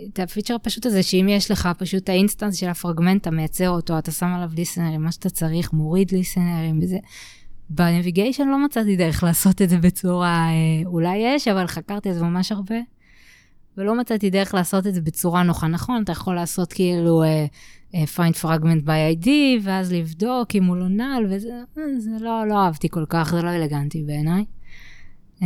את 0.09 0.19
ה 0.19 0.24
פיצ'ר 0.24 0.55
הפשוט 0.55 0.85
הזה, 0.85 1.03
שאם 1.03 1.27
יש 1.29 1.51
לך 1.51 1.69
פשוט 1.77 2.09
ה 2.09 2.14
instance 2.14 2.55
של 2.55 2.67
הפרגמנט, 2.69 3.21
אתה 3.21 3.31
מייצר 3.31 3.69
אותו, 3.69 3.97
אתה 3.97 4.11
שם 4.11 4.25
עליו 4.25 4.49
listeners, 4.55 5.01
מה 5.03 5.11
שאתה 5.11 5.29
צריך, 5.29 5.73
מוריד 5.73 6.11
listeners 6.11 6.79
וזה. 6.83 6.97
ב 7.69 7.76
navigation 7.76 8.47
לא 8.47 8.65
מצאתי 8.65 8.95
דרך 8.95 9.23
לעשות 9.23 9.61
את 9.61 9.69
זה 9.69 9.77
בצורה, 9.77 10.47
אולי 10.85 11.17
יש, 11.17 11.47
אבל 11.47 11.67
חקרתי 11.67 12.09
את 12.09 12.15
זה 12.15 12.23
ממש 12.23 12.51
הרבה. 12.51 12.75
ולא 13.77 13.97
מצאתי 13.97 14.29
דרך 14.29 14.53
לעשות 14.53 14.87
את 14.87 14.93
זה 14.93 15.01
בצורה 15.01 15.43
נוחה. 15.43 15.67
נכון, 15.67 16.03
אתה 16.03 16.11
יכול 16.11 16.35
לעשות 16.35 16.73
כאילו 16.73 17.23
uh, 17.23 17.95
uh, 17.95 18.17
find 18.17 18.43
fragment 18.43 18.85
by 18.85 19.23
ID, 19.25 19.29
ואז 19.63 19.93
לבדוק 19.93 20.55
אם 20.55 20.63
הוא 20.63 20.77
לא 20.77 20.87
null, 20.87 21.25
וזה 21.29 21.49
זה 21.97 22.11
לא, 22.21 22.47
לא 22.47 22.65
אהבתי 22.65 22.89
כל 22.89 23.05
כך, 23.09 23.31
זה 23.31 23.41
לא 23.41 23.49
אלגנטי 23.49 24.03
בעיניי. 24.03 24.45
Um, 25.39 25.45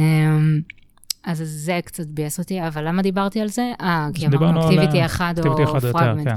אז 1.23 1.41
זה 1.45 1.79
קצת 1.85 2.07
ביאס 2.07 2.39
אותי, 2.39 2.67
אבל 2.67 2.87
למה 2.87 3.01
דיברתי 3.01 3.41
על 3.41 3.47
זה? 3.47 3.71
אה, 3.81 4.07
כי 4.13 4.27
אמרנו 4.27 4.65
אקטיביטי 4.65 5.05
אחד 5.05 5.33
או 5.45 5.55
פרגמנט. 5.91 6.27
כן. 6.27 6.35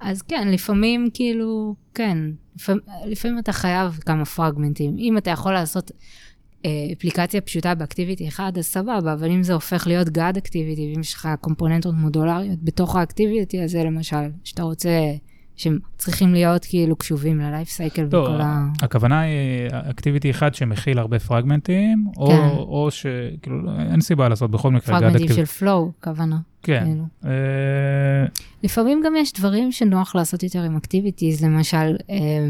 אז 0.00 0.22
כן, 0.22 0.48
לפעמים 0.48 1.08
כאילו, 1.14 1.74
כן, 1.94 2.18
לפעמים, 2.56 2.82
לפעמים 3.06 3.38
אתה 3.38 3.52
חייב 3.52 3.98
כמה 4.06 4.24
פרגמנטים. 4.24 4.96
אם 4.98 5.18
אתה 5.18 5.30
יכול 5.30 5.52
לעשות 5.52 5.90
אה, 5.90 5.96
אפליקציה 6.92 7.40
פשוטה 7.40 7.74
באקטיביטי 7.74 8.28
אחד, 8.28 8.52
אז 8.58 8.64
סבבה, 8.64 9.12
אבל 9.12 9.30
אם 9.30 9.42
זה 9.42 9.54
הופך 9.54 9.86
להיות 9.86 10.08
גאד 10.08 10.36
אקטיביטי, 10.36 10.92
ואם 10.92 11.00
יש 11.00 11.14
לך 11.14 11.28
קומפוננטות 11.40 11.94
מודולריות 11.94 12.58
בתוך 12.62 12.96
האקטיביטי 12.96 13.62
הזה, 13.62 13.84
למשל, 13.84 14.16
שאתה 14.44 14.62
רוצה, 14.62 14.90
שהם 15.56 15.78
צריכים 15.98 16.32
להיות 16.32 16.64
כאילו 16.64 16.96
קשובים 16.96 17.40
ללייף 17.40 17.68
סייקל 17.68 18.02
לא, 18.12 18.18
וכל 18.18 18.40
ה... 18.40 18.66
הכוונה 18.82 19.20
היא 19.20 19.68
activity 19.90 20.30
אחד 20.30 20.54
שמכיל 20.54 20.98
הרבה 20.98 21.18
fragmentים, 21.18 22.06
או, 22.16 22.26
כן. 22.26 22.48
או 22.56 22.88
שכאילו 22.90 23.58
אין 23.90 24.00
סיבה 24.00 24.28
לעשות 24.28 24.50
בכל 24.50 24.70
מקרה 24.70 25.00
god 25.00 25.04
activity. 25.04 25.28
fragmentים 25.28 25.46
של 25.46 25.58
flow, 25.58 25.92
כוונה. 26.04 26.38
כן. 26.62 26.84
כאילו. 26.84 27.04
אה... 27.24 28.26
לפעמים 28.62 29.02
גם 29.06 29.16
יש 29.16 29.32
דברים 29.32 29.72
שנוח 29.72 30.14
לעשות 30.14 30.42
יותר 30.42 30.62
עם 30.62 30.76
activities, 30.76 31.44
למשל, 31.44 31.96
אה, 32.10 32.48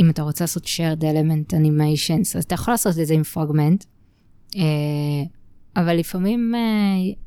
אם 0.00 0.10
אתה 0.10 0.22
רוצה 0.22 0.44
לעשות 0.44 0.64
shared 0.64 1.02
element 1.02 1.54
animations, 1.54 2.38
אז 2.38 2.44
אתה 2.44 2.54
יכול 2.54 2.74
לעשות 2.74 2.98
את 2.98 3.06
זה 3.06 3.14
עם 3.14 3.22
פרגמנט, 3.22 3.84
אה, 4.56 4.62
אבל 5.76 5.96
לפעמים, 5.96 6.54
אה, 6.54 6.60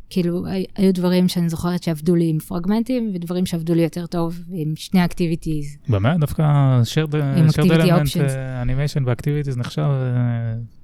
כאילו, 0.09 0.45
היו 0.75 0.93
דברים 0.93 1.27
שאני 1.27 1.49
זוכרת 1.49 1.83
שעבדו 1.83 2.15
לי 2.15 2.29
עם 2.29 2.39
fragmentים, 2.39 3.11
ודברים 3.13 3.45
שעבדו 3.45 3.73
לי 3.73 3.81
יותר 3.81 4.05
טוב 4.05 4.39
עם 4.51 4.73
שני 4.75 5.05
activities. 5.05 5.77
באמת? 5.89 6.19
דווקא 6.19 6.43
shared, 6.83 7.11
shared 7.55 7.71
element 7.71 8.21
אה, 8.21 8.63
animation 8.63 9.03
ו 9.05 9.10
activities 9.10 9.57
נחשב 9.57 9.87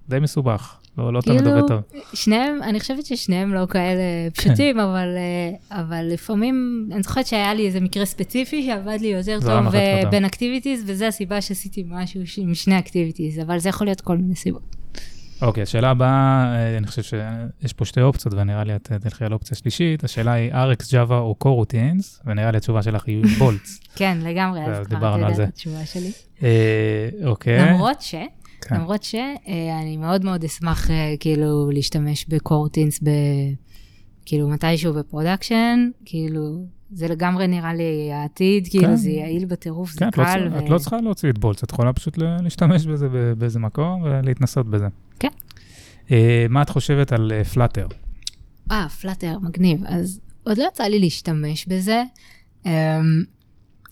די 0.10 0.20
מסובך. 0.20 0.76
לא, 0.98 1.14
לא 1.14 1.22
תמיד 1.22 1.48
עובד 1.48 1.68
טוב. 1.68 1.82
שניהם, 2.14 2.64
אני 2.64 2.80
חושבת 2.80 3.06
ששניהם 3.06 3.54
לא 3.54 3.66
כאלה 3.70 4.02
פשוטים, 4.34 4.76
כן. 4.76 4.80
אבל, 4.80 5.08
אה, 5.18 5.80
אבל 5.82 6.06
לפעמים, 6.14 6.88
אני 6.92 7.04
זוכרת 7.04 7.28
שהיה 7.28 7.54
לי 7.54 7.68
איזה 7.68 7.80
מקרה 7.80 8.06
ספציפי 8.06 8.66
שעבד 8.66 8.98
לי 9.02 9.08
יותר 9.08 9.40
טוב 9.42 9.74
בין 10.12 10.26
activities, 10.26 10.84
וזו 10.88 11.06
הסיבה 11.06 11.42
שעשיתי 11.42 11.84
משהו 11.88 12.22
עם 12.38 12.54
שני 12.54 12.80
activities, 12.80 13.40
אבל 13.40 13.60
זה 13.60 13.70
יכול 13.70 13.88
להיות 13.88 14.02
כל 14.02 14.18
מיני 14.18 14.36
סיבות. 14.36 14.76
אוקיי, 15.42 15.64
השאלה 15.64 15.90
הבאה, 15.90 16.56
אה, 16.56 16.78
אני 16.78 16.88
חושב 16.88 17.02
שיש 17.02 17.74
פה 17.74 17.86
שתי 17.86 18.02
אופציות, 18.02 18.34
ונראה 18.34 18.64
לי 18.64 18.76
את 18.76 18.92
תלכי 19.02 19.26
על 19.26 19.34
אופציה 19.34 19.58
שלישית. 19.58 20.04
השאלה 20.04 20.34
היא 20.34 20.54
RxJava 20.54 21.12
או 21.12 21.36
Coroutines, 21.44 22.22
ונראה 22.26 22.52
לי 22.52 22.58
התשובה 22.58 22.84
שלך 22.84 23.04
היא 23.08 23.24
both. 23.40 23.80
כן, 23.96 24.18
לגמרי, 24.24 24.62
אז 24.62 24.88
כבר 24.88 25.16
אתה 25.16 25.32
יודע 25.32 25.44
את 25.44 25.50
התשובה 25.50 25.86
שלי. 25.86 26.12
אה, 26.44 27.10
אוקיי. 27.26 27.66
למרות 27.66 28.02
ש... 28.02 28.16
כן. 28.62 28.76
למרות 28.76 29.04
שאני 29.04 29.98
מאוד 29.98 30.26
מאוד 30.26 30.44
אשמח 30.44 30.92
אה, 30.92 31.16
כאילו 31.20 31.72
להשתמש 31.72 32.26
ב 32.30 32.35
coroutines, 32.35 33.00
ב... 33.04 33.10
כאילו 34.26 34.50
מתישהו 34.50 34.94
ב 34.94 35.02
production, 35.02 35.90
כאילו 36.06 36.66
זה 36.92 37.08
לגמרי 37.08 37.48
נראה 37.48 37.74
לי 37.74 38.10
העתיד, 38.14 38.68
כאילו 38.68 38.88
כן. 38.88 38.96
זה 38.96 39.10
יעיל 39.10 39.46
בטירוף, 39.46 39.90
כן, 39.90 40.06
זה 40.06 40.12
קל. 40.12 40.38
לא, 40.38 40.56
ו... 40.56 40.60
את 40.60 40.70
לא 40.70 40.78
צריכה 40.78 40.98
להוציא 40.98 41.30
את 41.30 41.38
both, 41.38 41.64
את 41.64 41.72
יכולה 41.72 41.94
פשוט 41.94 42.18
להשתמש 42.18 42.86
בזה 42.86 43.08
באיזה 43.38 43.60
מקום 43.60 44.02
ולהתנסות 44.02 44.68
בזה. 44.68 44.88
כן. 45.20 45.28
Uh, 46.08 46.12
מה 46.50 46.62
את 46.62 46.70
חושבת 46.70 47.12
על 47.12 47.44
Flutter? 47.54 47.88
אה, 48.72 48.90
Flutter, 48.90 49.38
מגניב. 49.42 49.82
אז 49.86 50.20
עוד 50.44 50.58
לא 50.58 50.68
יצא 50.74 50.84
לי 50.84 51.00
להשתמש 51.00 51.66
בזה. 51.68 52.04
Um, 52.64 52.70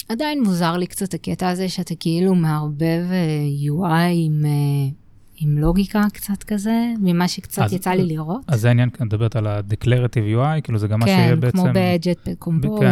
עדיין 0.09 0.43
מוזר 0.43 0.77
לי 0.77 0.87
קצת 0.87 1.13
הקטע 1.13 1.49
הזה 1.49 1.69
שאתה 1.69 1.95
כאילו 1.99 2.35
מערבב 2.35 3.05
אה, 3.11 3.47
UI 3.67 4.11
עם, 4.11 4.45
אה, 4.45 4.89
עם 5.37 5.57
לוגיקה 5.57 6.01
קצת 6.13 6.43
כזה, 6.43 6.93
ממה 7.01 7.27
שקצת 7.27 7.61
אז, 7.61 7.73
יצא 7.73 7.89
לי 7.89 8.03
לראות. 8.05 8.41
אז 8.47 8.61
זה 8.61 8.67
העניין, 8.67 8.89
את 8.89 9.01
מדברת 9.01 9.35
על 9.35 9.47
ה-Declarative 9.47 10.35
UI, 10.37 10.61
כאילו 10.63 10.77
זה 10.77 10.87
גם 10.87 10.99
כן, 10.99 11.05
מה 11.05 11.07
שיהיה 11.07 11.35
בעצם... 11.35 11.57
כן, 11.57 11.63
כמו 11.63 11.73
ב-Jetpack 11.73 12.47
Compose 12.47 12.79
כן. 12.79 12.91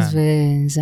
וזה. 0.66 0.82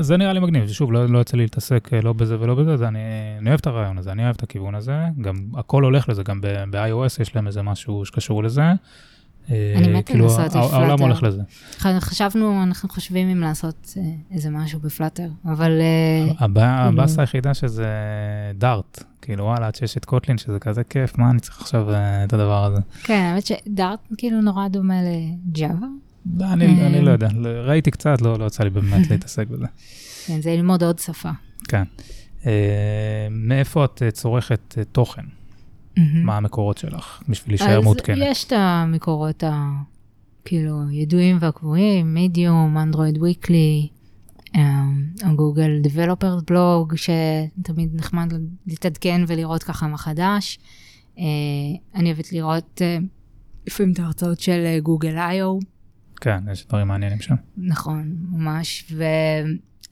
זה 0.00 0.16
נראה 0.16 0.32
לי 0.32 0.40
מגניב, 0.40 0.68
שוב, 0.68 0.92
לא, 0.92 1.06
לא 1.06 1.18
יצא 1.18 1.36
לי 1.36 1.42
להתעסק 1.42 1.90
אה, 1.92 2.00
לא 2.00 2.12
בזה 2.12 2.40
ולא 2.40 2.54
בזה, 2.54 2.76
זה 2.76 2.88
אני, 2.88 2.98
אני 3.38 3.48
אוהב 3.50 3.60
את 3.60 3.66
הרעיון 3.66 3.98
הזה, 3.98 4.12
אני 4.12 4.24
אוהב 4.24 4.34
את 4.36 4.42
הכיוון 4.42 4.74
הזה, 4.74 4.96
גם 5.20 5.34
הכל 5.54 5.84
הולך 5.84 6.08
לזה, 6.08 6.22
גם 6.22 6.40
ב-iOS 6.40 7.22
יש 7.22 7.36
להם 7.36 7.46
איזה 7.46 7.62
משהו 7.62 8.04
שקשור 8.04 8.42
לזה. 8.44 8.62
אני 9.50 9.88
מתה 9.88 10.02
כאילו, 10.02 10.24
לעשות 10.24 10.46
את 10.46 10.52
פלאטר. 10.52 10.74
העולם 10.74 11.00
הולך 11.00 11.22
לזה. 11.22 11.42
חשבנו, 12.00 12.62
אנחנו 12.62 12.88
חושבים 12.88 13.28
אם 13.28 13.40
לעשות 13.40 13.94
אה, 13.96 14.02
איזה 14.30 14.50
משהו 14.50 14.80
בפלאטר, 14.80 15.28
אבל... 15.44 15.80
אה, 15.80 16.34
הבאסה 16.40 17.12
כאילו- 17.14 17.22
היחידה 17.22 17.54
שזה 17.54 17.86
דארט, 18.54 19.02
כאילו 19.22 19.44
וואלה, 19.44 19.66
עד 19.66 19.74
שיש 19.74 19.96
את 19.96 20.04
קוטלין, 20.04 20.38
שזה 20.38 20.58
כזה 20.58 20.84
כיף, 20.84 21.18
מה 21.18 21.30
אני 21.30 21.40
צריך 21.40 21.60
עכשיו 21.60 21.94
אה, 21.94 22.24
את 22.24 22.32
הדבר 22.32 22.64
הזה? 22.64 22.80
כן, 23.02 23.14
האמת 23.32 23.46
שדארט 23.46 23.98
כאילו 24.16 24.40
נורא 24.40 24.68
דומה 24.68 24.94
לג'אווה. 25.02 25.88
אני 26.40 27.00
לא 27.00 27.10
יודע, 27.10 27.28
ראיתי 27.64 27.90
קצת, 27.90 28.22
לא, 28.22 28.38
לא 28.38 28.44
יצא 28.44 28.64
לי 28.64 28.70
באמת 28.70 29.06
להתעסק 29.10 29.46
בזה. 29.48 29.66
כן, 30.26 30.40
זה 30.42 30.50
ללמוד 30.50 30.82
עוד 30.82 30.98
שפה. 30.98 31.30
כן. 31.68 31.82
מאיפה 33.30 33.84
את 33.84 34.02
צורכת 34.12 34.78
תוכן? 34.92 35.22
Mm-hmm. 35.98 36.24
מה 36.24 36.36
המקורות 36.36 36.78
שלך, 36.78 37.22
בשביל 37.28 37.52
להישאר 37.52 37.80
מעודכנת. 37.80 38.18
יש 38.20 38.44
את 38.44 38.52
המקורות 38.56 39.44
הכאילו 39.46 40.90
ידועים 40.90 41.38
והקבועים, 41.40 42.14
מידיום, 42.14 42.78
אנדרואיד 42.78 43.18
וויקלי, 43.18 43.88
גוגל 45.36 45.70
דבלופר 45.82 46.38
בלוג, 46.46 46.94
שתמיד 46.96 47.94
נחמד 47.94 48.32
להתעדכן 48.66 49.20
ולראות 49.26 49.62
ככה 49.62 49.86
מה 49.86 49.98
חדש. 49.98 50.58
Uh, 51.16 51.20
אני 51.94 52.12
אוהבת 52.12 52.32
לראות 52.32 52.80
uh, 52.80 53.04
לפעמים 53.66 53.92
את 53.92 53.98
ההרצאות 53.98 54.40
של 54.40 54.78
גוגל 54.82 55.16
uh, 55.16 55.30
איו. 55.30 55.58
כן, 56.20 56.38
יש 56.52 56.66
דברים 56.66 56.88
מעניינים 56.88 57.20
שם. 57.20 57.34
נכון, 57.56 58.16
ממש. 58.30 58.92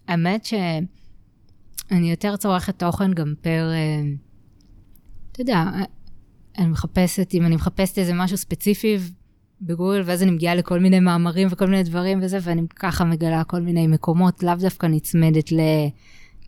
והאמת 0.08 0.44
שאני 0.44 2.10
יותר 2.10 2.36
צורכת 2.36 2.78
תוכן 2.78 3.12
גם 3.12 3.34
פר, 3.40 3.70
uh, 3.72 4.25
אתה 5.36 5.42
יודע, 5.42 5.64
אני 6.58 6.66
מחפשת, 6.66 7.34
אם 7.34 7.46
אני 7.46 7.54
מחפשת 7.54 7.98
איזה 7.98 8.14
משהו 8.14 8.36
ספציפי 8.36 8.98
בגוגל, 9.60 10.02
ואז 10.04 10.22
אני 10.22 10.30
מגיעה 10.30 10.54
לכל 10.54 10.80
מיני 10.80 11.00
מאמרים 11.00 11.48
וכל 11.50 11.66
מיני 11.66 11.82
דברים 11.82 12.20
וזה, 12.22 12.38
ואני 12.42 12.62
ככה 12.76 13.04
מגלה 13.04 13.44
כל 13.44 13.60
מיני 13.60 13.86
מקומות, 13.86 14.42
לאו 14.42 14.54
דווקא 14.54 14.86
נצמדת 14.86 15.52
ל... 15.52 15.58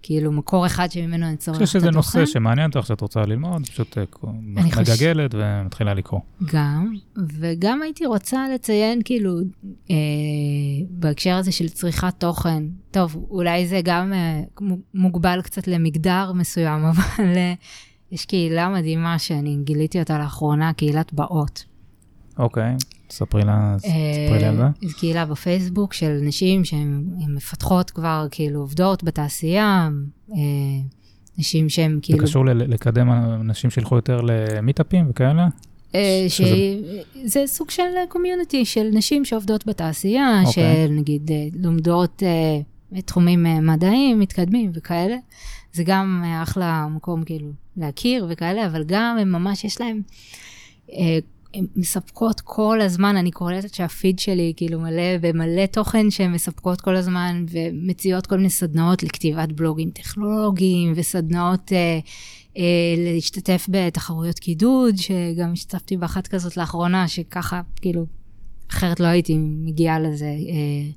כאילו 0.03 0.33
מקור 0.33 0.67
אחד 0.67 0.91
שממנו 0.91 1.27
אני 1.27 1.37
צורך 1.37 1.57
את 1.57 1.63
התוכן. 1.63 1.63
אני 1.63 1.67
חושב 1.67 1.79
שזה 1.81 1.91
נושא 1.91 2.27
שמעניין 2.33 2.71
אותך, 2.75 2.87
שאת 2.87 3.01
רוצה 3.01 3.21
ללמוד, 3.21 3.69
פשוט 3.69 3.99
אה, 3.99 4.05
מגגלת 4.43 5.33
חוש... 5.33 5.41
ומתחילה 5.43 5.95
לקרוא. 5.95 6.21
גם, 6.53 6.95
וגם 7.39 7.83
הייתי 7.83 8.07
רוצה 8.07 8.45
לציין 8.55 9.01
כאילו, 9.05 9.39
אה, 9.91 9.97
בהקשר 10.91 11.35
הזה 11.35 11.53
של 11.53 11.69
צריכת 11.69 12.15
תוכן, 12.19 12.63
טוב, 12.91 13.27
אולי 13.31 13.67
זה 13.67 13.81
גם 13.85 14.13
אה, 14.13 14.41
מוגבל 14.95 15.41
קצת 15.43 15.69
למגדר 15.69 16.33
מסוים, 16.33 16.85
אבל 16.91 17.37
אה, 17.37 17.55
יש 18.13 18.27
קהילה 18.27 18.69
מדהימה 18.69 19.19
שאני 19.19 19.57
גיליתי 19.65 20.01
אותה 20.01 20.19
לאחרונה, 20.19 20.73
קהילת 20.73 21.13
באות. 21.13 21.65
אוקיי, 22.39 22.77
ספרי 23.11 23.45
לה, 23.45 23.77
ספרי 23.79 24.39
לי 24.39 24.45
על 24.45 24.57
זה. 24.57 24.89
זו 24.89 24.97
קהילה 24.99 25.27
בפייסבוק 25.27 25.93
של 25.93 26.19
נשים 26.23 26.65
שהן 26.65 27.05
מפתחות 27.29 27.91
כבר, 27.91 28.27
כאילו 28.31 28.61
עובדות 28.61 29.05
בתעשייה, 29.05 29.89
אה, 30.33 30.37
נשים 31.39 31.69
שהן 31.69 31.99
כאילו... 32.03 32.19
זה 32.19 32.25
קשור 32.25 32.45
לקדם 32.47 33.11
אנשים 33.11 33.71
שילכו 33.71 33.97
יותר 33.97 34.21
למיטאפים 34.23 35.11
וכאלה? 35.11 35.49
אה, 35.95 36.27
שזה 36.29 37.43
סוג 37.47 37.71
של 37.71 37.83
קומיוניטי 38.09 38.65
של 38.65 38.89
נשים 38.93 39.25
שעובדות 39.25 39.67
בתעשייה, 39.67 40.43
אוקיי. 40.47 40.87
שנגיד 40.89 41.31
אה, 41.31 41.47
לומדות 41.63 42.23
תחומים 43.05 43.47
מדעיים, 43.63 44.19
מתקדמים 44.19 44.71
וכאלה. 44.75 45.17
זה 45.73 45.83
גם 45.87 46.25
אחלה 46.43 46.87
מקום 46.91 47.25
כאילו 47.25 47.49
להכיר 47.77 48.27
וכאלה, 48.31 48.67
אבל 48.67 48.85
גם 48.85 49.17
הם 49.21 49.33
ממש 49.33 49.65
יש 49.65 49.81
להם, 49.81 50.03
אה, 50.93 51.19
הן 51.55 51.67
מספקות 51.77 52.41
כל 52.41 52.81
הזמן, 52.81 53.17
אני 53.17 53.31
קוראת 53.31 53.75
שהפיד 53.75 54.19
שלי 54.19 54.53
כאילו 54.57 54.81
מלא 54.81 55.19
במלא 55.21 55.67
תוכן 55.67 56.11
שהן 56.11 56.33
מספקות 56.33 56.81
כל 56.81 56.97
הזמן, 56.97 57.45
ומציעות 57.51 58.27
כל 58.27 58.37
מיני 58.37 58.51
סדנאות 58.51 59.03
לכתיבת 59.03 59.53
בלוגים 59.53 59.91
טכנולוגיים, 59.91 60.93
וסדנאות 60.97 61.73
אה, 61.73 61.99
אה, 62.57 62.63
להשתתף 62.97 63.67
בתחרויות 63.69 64.39
קידוד, 64.39 64.97
שגם 64.97 65.53
השתתפתי 65.53 65.97
באחת 65.97 66.27
כזאת 66.27 66.57
לאחרונה, 66.57 67.09
שככה 67.09 67.61
כאילו 67.77 68.07
אחרת 68.71 69.01
לא 69.01 69.07
הייתי 69.07 69.37
מגיעה 69.39 70.01
לזה, 70.01 70.27
אה, 70.27 70.91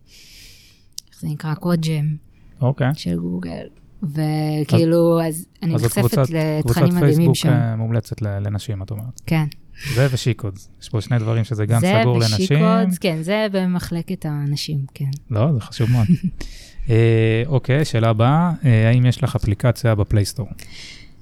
זה 1.21 1.27
נקרא? 1.27 1.53
קוד 1.53 1.81
ג'ם 1.81 2.15
אוקיי. 2.61 2.87
של 2.93 3.19
גוגל. 3.19 3.67
וכאילו, 4.03 5.21
אז 5.23 5.45
אני 5.63 5.75
אז 5.75 5.83
נחשפת 5.83 5.99
קבוצת- 5.99 6.17
לתכנים 6.21 6.61
קבוצת 6.61 6.81
מדהימים 6.81 7.01
פייסבוק 7.15 7.35
שם. 7.35 7.49
אה, 7.49 7.75
מומלצת 7.75 8.21
ל- 8.21 8.39
לנשים, 8.47 8.83
את 8.83 8.91
אומרת. 8.91 9.21
כן. 9.25 9.45
זה 9.95 10.07
ושיקודס. 10.11 10.69
יש 10.81 10.89
פה 10.89 11.01
שני 11.01 11.19
דברים 11.19 11.43
שזה 11.43 11.65
גם 11.65 11.79
זה 11.81 11.93
סגור 12.01 12.19
לנשים. 12.19 12.37
ושיקודס, 12.43 12.97
כן, 12.97 13.17
זה 13.21 13.47
במחלקת 13.51 14.25
הנשים, 14.25 14.85
כן. 14.93 15.09
לא, 15.29 15.53
זה 15.53 15.59
חשוב 15.61 15.91
מאוד. 15.91 16.07
אה, 16.89 17.43
אוקיי, 17.45 17.85
שאלה 17.85 18.09
הבאה, 18.09 18.51
אה, 18.65 18.89
האם 18.89 19.05
יש 19.05 19.23
לך 19.23 19.35
אפליקציה 19.35 19.95
בפלייסטור? 19.95 20.47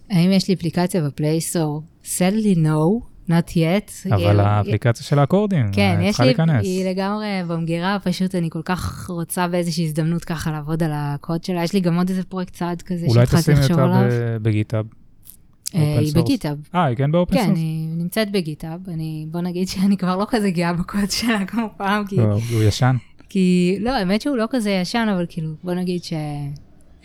האם 0.09 0.31
יש 0.31 0.47
לי 0.47 0.53
אפליקציה 0.53 1.01
בפלייסטור? 1.03 1.81
sadly 2.03 2.57
no, 2.57 3.05
not 3.29 3.49
yet. 3.49 4.09
אבל 4.11 4.17
כאילו, 4.17 4.41
האפליקציה 4.41 5.05
של 5.05 5.19
האקורדים, 5.19 5.65
כן, 5.71 5.95
אה, 5.99 6.03
יש 6.03 6.09
צריכה 6.09 6.23
לי, 6.23 6.29
להיכנס. 6.29 6.65
היא 6.65 6.89
לגמרי 6.89 7.27
במגירה, 7.47 7.97
פשוט 8.03 8.35
אני 8.35 8.49
כל 8.49 8.61
כך 8.65 9.09
רוצה 9.09 9.47
באיזושהי 9.47 9.85
הזדמנות 9.85 10.25
ככה 10.25 10.51
לעבוד 10.51 10.83
על 10.83 10.91
הקוד 10.93 11.43
שלה. 11.43 11.63
יש 11.63 11.73
לי 11.73 11.79
גם 11.79 11.97
עוד 11.97 12.09
איזה 12.09 12.23
פרויקט 12.23 12.53
צעד 12.53 12.81
כזה 12.81 13.05
אולי 13.05 13.25
שהתחלתי 13.25 13.41
תשימי 13.41 13.59
לחשוב 13.59 13.79
אותה 13.79 13.99
עליו. 13.99 14.09
ב- 14.11 14.43
ב 14.43 14.48
GitHub. 14.48 14.85
אה, 15.75 15.99
היא. 15.99 16.13
ב 16.15 16.20
GitHub. 16.20 16.57
אה, 16.75 16.85
היא 16.85 16.97
כן 16.97 17.11
ב 17.11 17.16
open 17.16 17.35
כן, 17.35 17.45
source? 17.45 17.57
אני 17.57 17.87
נמצאת 17.97 18.31
ב 18.31 18.37
GitHub, 18.37 18.79
אני, 18.87 19.25
בוא 19.31 19.41
נגיד 19.41 19.67
שאני 19.67 19.97
כבר 19.97 20.17
לא 20.17 20.25
כזה 20.29 20.51
גאה 20.51 20.73
בקוד 20.73 21.11
שלה 21.11 21.45
כמו 21.45 21.69
פעם, 21.77 22.05
כי, 22.07 22.17
לא, 22.17 22.37
הוא 22.53 22.63
ישן? 22.63 22.95
כי, 23.29 23.77
לא, 23.79 23.91
האמת 23.91 24.21
שהוא 24.21 24.37
לא 24.37 24.45
כזה 24.49 24.69
ישן, 24.69 25.07
אבל 25.15 25.25
כאילו, 25.29 25.49
בוא 25.63 25.73
נגיד 25.73 26.03
ש... 26.03 26.13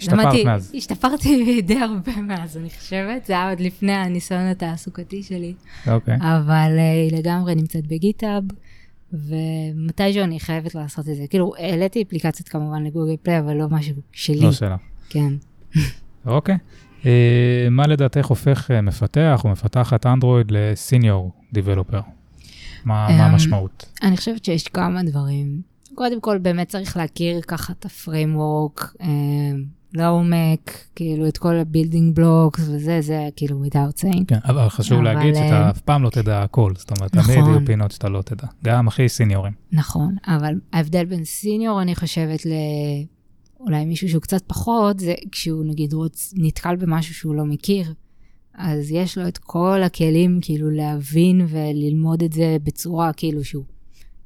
השתפרת 0.08 0.44
מאז. 0.44 0.72
השתפרתי 0.76 1.52
די 1.62 1.78
הרבה 1.78 2.16
מאז, 2.16 2.56
אני 2.56 2.70
חושבת, 2.70 3.26
זה 3.26 3.32
היה 3.32 3.50
עוד 3.50 3.60
לפני 3.60 3.92
הניסיון 3.92 4.40
התעסוקתי 4.40 5.22
שלי, 5.22 5.54
אוקיי. 5.86 6.16
אבל 6.16 6.78
אה, 6.78 6.92
היא 6.92 7.18
לגמרי 7.18 7.54
נמצאת 7.54 7.86
ב 7.86 7.93
GitHub, 7.93 8.42
ומתישהו 9.12 10.22
אני 10.24 10.40
חייבת 10.40 10.74
לעשות 10.74 11.08
את 11.08 11.16
זה. 11.16 11.24
כאילו, 11.30 11.52
העליתי 11.58 12.02
אפליקציות 12.02 12.48
כמובן 12.48 12.84
ל 12.84 12.89
Google 12.89 13.16
Play, 13.22 13.38
אבל 13.38 13.54
לא 13.54 13.68
משהו 13.70 13.94
שלי, 14.12 14.40
לא 14.40 14.52
שאלה. 14.52 14.76
כן. 15.08 15.32
אוקיי. 16.26 16.56
אה, 17.06 17.66
מה 17.70 17.86
לדעתך 17.86 18.26
הופך 18.26 18.70
אה, 18.70 18.80
מפתח 18.80 19.40
או 19.44 19.50
מפתחת 19.50 20.06
אנדרואיד 20.06 20.46
ל 20.50 20.62
senior 20.62 21.30
developer? 21.52 22.00
מה 22.84 23.08
אמ, 23.08 23.20
המשמעות? 23.20 23.86
אני 24.02 24.16
חושבת 24.16 24.44
שיש 24.44 24.68
כמה 24.68 25.02
דברים. 25.02 25.62
קודם 25.94 26.20
כל, 26.20 26.38
באמת 26.38 26.68
צריך 26.68 26.96
להכיר 26.96 27.40
ככה 27.40 27.72
את 27.72 27.84
ה 27.84 27.94
framework, 27.94 28.94
לעומק, 29.94 30.78
כאילו 30.94 31.28
את 31.28 31.38
כל 31.38 31.54
ה 31.54 31.61
building 31.61 32.16
blocks 32.16 32.68
וזה, 32.68 33.00
זה 33.00 33.28
כאילו 33.36 33.64
without 33.64 34.00
saying. 34.00 34.24
כן, 34.28 34.38
אבל 34.44 34.68
חשוב 34.68 34.98
אבל, 34.98 35.14
להגיד 35.14 35.34
שאתה 35.34 35.62
אה, 35.62 35.70
אף 35.70 35.80
פעם 35.80 36.02
לא 36.02 36.10
תדע 36.10 36.42
הכל, 36.42 36.72
זאת 36.76 36.90
אומרת, 36.90 37.12
תמיד 37.12 37.38
נכון. 37.38 37.50
יהיו 37.50 37.66
פינות 37.66 37.90
שאתה 37.90 38.08
לא 38.08 38.22
תדע, 38.22 38.46
גם 38.64 38.88
הכי 38.88 39.08
seniorים. 39.08 39.52
נכון, 39.72 40.16
אבל 40.26 40.54
ההבדל 40.72 41.04
בין 41.04 41.24
senior, 41.24 41.82
אני 41.82 41.94
חושבת, 41.94 42.46
ל... 42.46 42.50
אולי 43.60 43.84
מישהו 43.84 44.08
שהוא 44.08 44.22
קצת 44.22 44.42
פחות, 44.46 45.00
זה 45.00 45.14
כשהוא 45.32 45.64
נגיד 45.64 45.92
רוצ... 45.92 46.34
נתקל 46.36 46.76
במשהו 46.76 47.14
שהוא 47.14 47.34
לא 47.34 47.44
מכיר, 47.44 47.94
אז 48.54 48.90
יש 48.90 49.18
לו 49.18 49.28
את 49.28 49.38
כל 49.38 49.82
הכלים 49.82 50.38
כאילו 50.42 50.70
להבין 50.70 51.46
וללמוד 51.48 52.22
את 52.22 52.32
זה 52.32 52.56
בצורה 52.62 53.12
כאילו 53.12 53.44
שהוא 53.44 53.64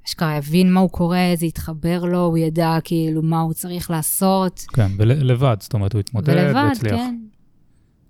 אשכרה 0.09 0.37
יבין 0.37 0.73
מה 0.73 0.81
הוא 0.81 0.91
קורא, 0.91 1.19
זה 1.37 1.47
יתחבר 1.47 2.05
לו, 2.05 2.25
הוא 2.25 2.39
ידע 2.39 2.79
כאילו 2.85 3.23
מה 3.23 3.41
הוא 3.41 3.53
צריך 3.53 3.91
לעשות. 3.91 4.65
כן, 4.73 4.91
לבד, 4.97 5.57
זאת 5.61 5.75
אומרת, 5.75 5.93
הוא 5.93 6.01
התמודד 6.01 6.33
לבד, 6.33 6.55
והצליח. 6.55 6.97
כן. 6.97 7.17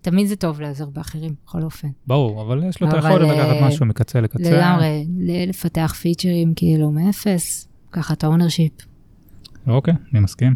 תמיד 0.01 0.26
זה 0.26 0.36
טוב 0.36 0.61
לעזור 0.61 0.90
באחרים, 0.90 1.34
בכל 1.44 1.62
אופן. 1.62 1.88
ברור, 2.07 2.42
אבל 2.42 2.64
יש 2.68 2.80
לו 2.80 2.88
את 2.88 2.94
היכולת 2.94 3.28
לקחת 3.28 3.57
אה, 3.57 3.68
משהו 3.68 3.86
מקצה 3.86 4.20
לקצה. 4.20 4.51
לגמרי, 4.51 5.07
לפתח 5.46 5.94
פיצ'רים 6.01 6.55
כאילו 6.57 6.90
מאפס, 6.90 7.68
ככה 7.92 8.14
את 8.14 8.24
ה 8.24 8.29
ownership. 8.29 8.72
אוקיי, 9.66 9.94
אני 10.12 10.20
מסכים. 10.20 10.55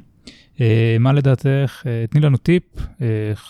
אה, 0.60 0.96
מה 1.00 1.12
לדעתך, 1.12 1.82
אה, 1.86 2.04
תני 2.10 2.20
לנו 2.20 2.36
טיפ 2.36 2.62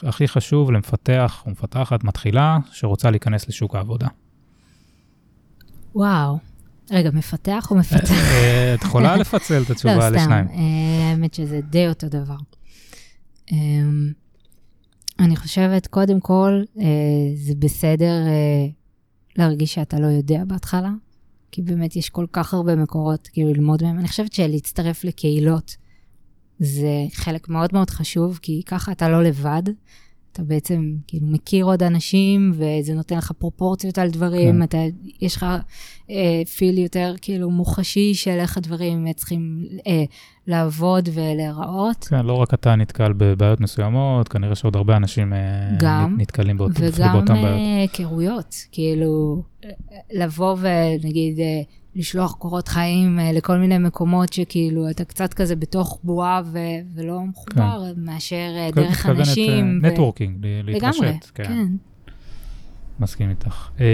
הכי 0.02 0.28
חשוב 0.28 0.70
למפתח 0.70 1.42
או 1.46 1.50
מפתחת 1.50 2.04
מתחילה 2.04 2.58
שרוצה 2.72 3.10
להיכנס 3.10 3.48
לשוק 3.48 3.74
העבודה. 3.74 4.06
וואו. 5.94 6.51
רגע, 6.90 7.10
מפתח 7.10 7.68
או 7.70 7.76
מפתח? 7.76 8.10
אה, 8.10 8.74
את 8.74 8.82
יכולה 8.82 9.16
לפצל 9.16 9.62
את 9.62 9.68
לא, 9.68 9.74
התשובה 9.74 10.08
סתם. 10.08 10.14
לשניים. 10.14 10.48
אה, 10.48 11.10
האמת 11.10 11.34
שזה 11.34 11.60
די 11.60 11.88
אותו 11.88 12.08
דבר. 12.08 12.36
אמ, 13.52 14.12
אני 15.18 15.36
חושבת, 15.36 15.86
קודם 15.86 16.20
כל, 16.20 16.62
אה, 16.80 16.84
זה 17.34 17.54
בסדר 17.58 18.26
אה, 18.26 18.66
להרגיש 19.36 19.74
שאתה 19.74 20.00
לא 20.00 20.06
יודע 20.06 20.44
בהתחלה, 20.46 20.90
כי 21.50 21.62
באמת 21.62 21.96
יש 21.96 22.10
כל 22.10 22.26
כך 22.32 22.54
הרבה 22.54 22.76
מקורות 22.76 23.28
כאילו 23.32 23.52
ללמוד 23.52 23.82
מהם. 23.82 23.98
אני 23.98 24.08
חושבת 24.08 24.32
שלהצטרף 24.32 25.04
לקהילות 25.04 25.76
זה 26.58 27.04
חלק 27.12 27.48
מאוד 27.48 27.70
מאוד 27.72 27.90
חשוב, 27.90 28.38
כי 28.42 28.62
ככה 28.66 28.92
אתה 28.92 29.08
לא 29.08 29.22
לבד. 29.22 29.62
אתה 30.32 30.42
בעצם 30.42 30.94
כאילו 31.06 31.26
מכיר 31.26 31.64
עוד 31.64 31.82
אנשים, 31.82 32.52
וזה 32.54 32.94
נותן 32.94 33.16
לך 33.16 33.32
פרופורציות 33.38 33.98
על 33.98 34.10
דברים, 34.10 34.54
כן. 34.56 34.62
אתה, 34.62 34.78
יש 35.20 35.36
לך 35.36 35.46
אה, 36.10 36.42
פיל 36.56 36.78
יותר 36.78 37.14
כאילו 37.22 37.50
מוחשי 37.50 38.14
של 38.14 38.30
איך 38.40 38.56
הדברים 38.56 39.12
צריכים 39.12 39.64
אה, 39.86 40.04
לעבוד 40.46 41.08
ולהיראות. 41.14 42.04
כן, 42.10 42.26
לא 42.26 42.32
רק 42.32 42.54
אתה 42.54 42.76
נתקל 42.76 43.12
בבעיות 43.16 43.60
מסוימות, 43.60 44.28
כנראה 44.28 44.54
שעוד 44.54 44.76
הרבה 44.76 44.96
אנשים 44.96 45.32
אה, 45.32 45.38
גם, 45.80 46.16
נתקלים 46.20 46.58
באות- 46.58 46.70
וגם 46.80 47.12
באותן 47.12 47.34
בעיות. 47.34 47.46
אה, 47.58 47.80
היכרויות, 47.80 48.54
כאילו, 48.72 49.42
לבוא 50.14 50.56
ונגיד 50.60 51.38
אה, 51.40 51.62
לשלוח 51.94 52.32
קורות 52.34 52.68
חיים 52.68 53.18
אה, 53.20 53.32
לכל 53.32 53.56
מיני 53.58 53.78
מקומות 53.78 54.32
שכאילו 54.32 54.90
אתה 54.90 55.04
קצת 55.04 55.34
כזה 55.34 55.56
בתוך 55.56 56.00
בועה 56.04 56.42
ו- 56.44 56.58
ולא 56.94 57.20
מחובר, 57.24 57.82
מאשר 57.96 58.36
אה, 58.56 58.68
כן, 58.74 58.82
דרך 58.82 59.06
אה, 59.06 59.10
אנשים. 59.12 59.80
ו- 59.82 59.86
נטוורקינג, 59.86 60.46
ל- 60.46 60.70
להתרשת. 60.70 61.00
לגמרי, 61.02 61.18
כן, 61.34 61.44
כן. 61.44 61.66
מסכים 63.00 63.30
איתך. 63.30 63.68
אה, 63.80 63.86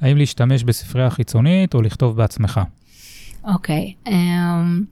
האם 0.00 0.16
להשתמש 0.16 0.64
בספרייה 0.64 1.10
חיצונית 1.10 1.74
או 1.74 1.82
לכתוב 1.82 2.16
בעצמך? 2.16 2.60
אוקיי. 3.44 3.94
אמ, 4.06 4.84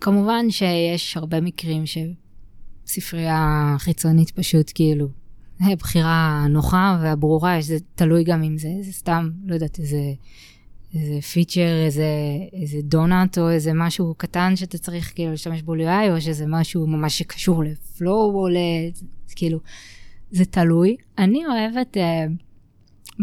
כמובן 0.00 0.50
שיש 0.50 1.16
הרבה 1.16 1.40
מקרים 1.40 1.84
שספרייה 2.86 3.74
חיצונית 3.78 4.30
פשוט 4.30 4.70
כאילו, 4.74 5.08
בחירה 5.78 6.46
נוחה 6.48 6.98
והברורה, 7.02 7.56
זה 7.60 7.76
תלוי 7.94 8.24
גם 8.24 8.42
אם 8.42 8.58
זה, 8.58 8.68
זה 8.82 8.92
סתם, 8.92 9.30
לא 9.46 9.54
יודעת, 9.54 9.78
איזה, 9.78 10.12
איזה 10.94 11.20
פיצ'ר, 11.20 11.84
איזה, 11.84 12.08
איזה 12.52 12.78
דונאט 12.82 13.38
או 13.38 13.50
איזה 13.50 13.72
משהו 13.74 14.14
קטן 14.16 14.56
שאתה 14.56 14.78
צריך 14.78 15.12
כאילו 15.14 15.30
להשתמש 15.30 15.62
בו 15.62 15.74
ל-UI, 15.74 16.10
או 16.10 16.20
שזה 16.20 16.44
משהו 16.48 16.86
ממש 16.86 17.18
שקשור 17.18 17.64
לפלואו 17.64 18.40
או 18.40 18.48
ל... 18.48 18.56
כאילו, 19.36 19.58
זה 20.30 20.44
תלוי. 20.44 20.96
אני 21.18 21.46
אוהבת... 21.46 21.96
אה, 21.96 22.26